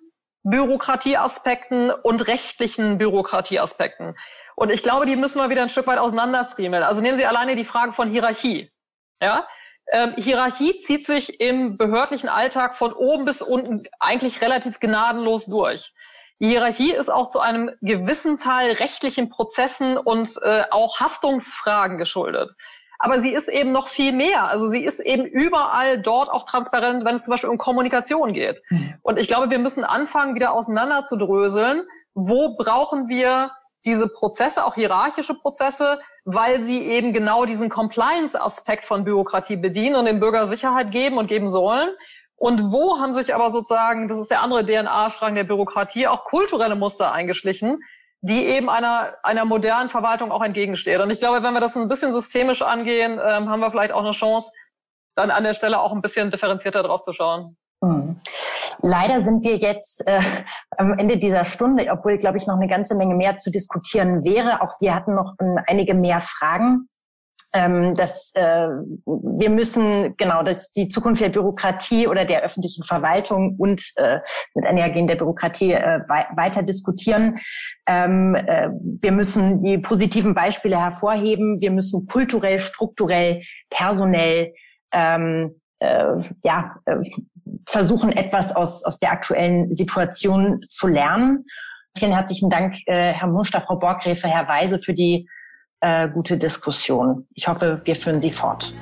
Bürokratieaspekten 0.43 1.91
und 1.91 2.27
rechtlichen 2.27 2.97
Bürokratieaspekten. 2.97 4.15
Und 4.55 4.69
ich 4.69 4.83
glaube, 4.83 5.05
die 5.05 5.15
müssen 5.15 5.39
wir 5.39 5.49
wieder 5.49 5.61
ein 5.61 5.69
Stück 5.69 5.87
weit 5.87 5.99
auseinanderfriemeln. 5.99 6.83
Also 6.83 7.01
nehmen 7.01 7.15
Sie 7.15 7.25
alleine 7.25 7.55
die 7.55 7.65
Frage 7.65 7.93
von 7.93 8.09
Hierarchie. 8.09 8.71
Ja? 9.21 9.47
Ähm, 9.91 10.13
Hierarchie 10.17 10.77
zieht 10.77 11.05
sich 11.05 11.39
im 11.39 11.77
behördlichen 11.77 12.29
Alltag 12.29 12.75
von 12.75 12.93
oben 12.93 13.25
bis 13.25 13.41
unten 13.41 13.83
eigentlich 13.99 14.41
relativ 14.41 14.79
gnadenlos 14.79 15.45
durch. 15.45 15.93
Die 16.41 16.47
Hierarchie 16.47 16.91
ist 16.91 17.11
auch 17.11 17.27
zu 17.27 17.39
einem 17.39 17.69
gewissen 17.81 18.37
Teil 18.37 18.71
rechtlichen 18.71 19.29
Prozessen 19.29 19.95
und 19.95 20.27
äh, 20.41 20.63
auch 20.71 20.99
Haftungsfragen 20.99 21.99
geschuldet. 21.99 22.49
Aber 22.97 23.19
sie 23.19 23.31
ist 23.31 23.47
eben 23.47 23.71
noch 23.71 23.87
viel 23.87 24.11
mehr. 24.11 24.47
Also 24.47 24.67
sie 24.67 24.83
ist 24.83 25.01
eben 25.01 25.25
überall 25.25 26.01
dort 26.01 26.29
auch 26.29 26.45
transparent, 26.45 27.05
wenn 27.05 27.15
es 27.15 27.23
zum 27.23 27.31
Beispiel 27.31 27.49
um 27.51 27.59
Kommunikation 27.59 28.33
geht. 28.33 28.61
Mhm. 28.69 28.95
Und 29.03 29.19
ich 29.19 29.27
glaube, 29.27 29.51
wir 29.51 29.59
müssen 29.59 29.83
anfangen, 29.83 30.33
wieder 30.33 30.53
auseinander 30.53 31.03
zu 31.03 31.15
dröseln. 31.15 31.83
Wo 32.15 32.55
brauchen 32.55 33.07
wir 33.07 33.51
diese 33.85 34.07
Prozesse, 34.07 34.65
auch 34.65 34.75
hierarchische 34.75 35.33
Prozesse, 35.35 35.99
weil 36.25 36.61
sie 36.61 36.83
eben 36.83 37.13
genau 37.13 37.45
diesen 37.45 37.69
Compliance-Aspekt 37.69 38.85
von 38.85 39.03
Bürokratie 39.03 39.57
bedienen 39.57 39.95
und 39.95 40.05
dem 40.05 40.19
Bürger 40.19 40.45
Sicherheit 40.45 40.91
geben 40.91 41.17
und 41.17 41.27
geben 41.27 41.47
sollen. 41.47 41.89
Und 42.41 42.71
wo 42.71 42.97
haben 42.97 43.13
sich 43.13 43.35
aber 43.35 43.51
sozusagen, 43.51 44.07
das 44.07 44.17
ist 44.17 44.31
der 44.31 44.41
andere 44.41 44.65
DNA-Strang 44.65 45.35
der 45.35 45.43
Bürokratie, 45.43 46.07
auch 46.07 46.25
kulturelle 46.25 46.75
Muster 46.75 47.11
eingeschlichen, 47.11 47.83
die 48.21 48.43
eben 48.47 48.67
einer, 48.67 49.13
einer 49.21 49.45
modernen 49.45 49.91
Verwaltung 49.91 50.31
auch 50.31 50.41
entgegenstehen. 50.41 51.01
Und 51.01 51.11
ich 51.11 51.19
glaube, 51.19 51.43
wenn 51.43 51.53
wir 51.53 51.59
das 51.59 51.77
ein 51.77 51.87
bisschen 51.87 52.11
systemisch 52.11 52.63
angehen, 52.63 53.19
ähm, 53.23 53.47
haben 53.47 53.59
wir 53.59 53.69
vielleicht 53.69 53.93
auch 53.93 54.01
eine 54.01 54.13
Chance, 54.13 54.51
dann 55.15 55.29
an 55.29 55.43
der 55.43 55.53
Stelle 55.53 55.79
auch 55.79 55.91
ein 55.91 56.01
bisschen 56.01 56.31
differenzierter 56.31 56.81
drauf 56.81 57.03
zu 57.03 57.13
schauen. 57.13 57.57
Hm. 57.83 58.19
Leider 58.81 59.21
sind 59.21 59.43
wir 59.43 59.57
jetzt 59.57 60.01
äh, 60.07 60.19
am 60.77 60.97
Ende 60.97 61.17
dieser 61.17 61.45
Stunde, 61.45 61.91
obwohl, 61.91 62.17
glaube 62.17 62.37
ich, 62.37 62.47
noch 62.47 62.55
eine 62.55 62.67
ganze 62.67 62.95
Menge 62.95 63.13
mehr 63.13 63.37
zu 63.37 63.51
diskutieren 63.51 64.25
wäre. 64.25 64.63
Auch 64.63 64.71
wir 64.79 64.95
hatten 64.95 65.13
noch 65.13 65.35
ähm, 65.39 65.59
einige 65.67 65.93
mehr 65.93 66.19
Fragen. 66.19 66.89
Ähm, 67.53 67.95
dass 67.95 68.31
äh, 68.35 68.67
wir 69.05 69.49
müssen 69.49 70.15
genau, 70.15 70.41
dass 70.41 70.71
die 70.71 70.87
Zukunft 70.87 71.21
der 71.21 71.27
Bürokratie 71.29 72.07
oder 72.07 72.23
der 72.23 72.43
öffentlichen 72.43 72.83
Verwaltung 72.83 73.55
und 73.57 73.83
äh, 73.97 74.19
mit 74.55 74.65
einhergehend 74.65 75.09
der 75.09 75.17
Bürokratie 75.17 75.73
äh, 75.73 75.99
weiter 76.07 76.63
diskutieren. 76.63 77.39
Ähm, 77.87 78.35
äh, 78.35 78.69
wir 79.01 79.11
müssen 79.11 79.61
die 79.63 79.79
positiven 79.79 80.33
Beispiele 80.33 80.79
hervorheben. 80.79 81.59
Wir 81.59 81.71
müssen 81.71 82.07
kulturell, 82.07 82.59
strukturell, 82.59 83.41
personell 83.69 84.53
ähm, 84.93 85.59
äh, 85.79 86.05
ja, 86.43 86.75
äh, 86.85 86.97
versuchen, 87.67 88.11
etwas 88.11 88.55
aus, 88.55 88.83
aus 88.85 88.99
der 88.99 89.11
aktuellen 89.11 89.73
Situation 89.73 90.65
zu 90.69 90.87
lernen. 90.87 91.45
Vielen 91.97 92.13
herzlichen 92.13 92.49
Dank, 92.49 92.75
äh, 92.85 93.11
Herr 93.13 93.27
Muster, 93.27 93.61
Frau 93.61 93.77
Borgräfe, 93.77 94.27
Herr 94.27 94.47
Weise, 94.47 94.79
für 94.79 94.93
die 94.93 95.27
äh, 95.81 96.07
gute 96.09 96.37
Diskussion. 96.37 97.27
Ich 97.33 97.47
hoffe, 97.47 97.81
wir 97.83 97.95
führen 97.95 98.21
sie 98.21 98.29
fort. 98.31 98.73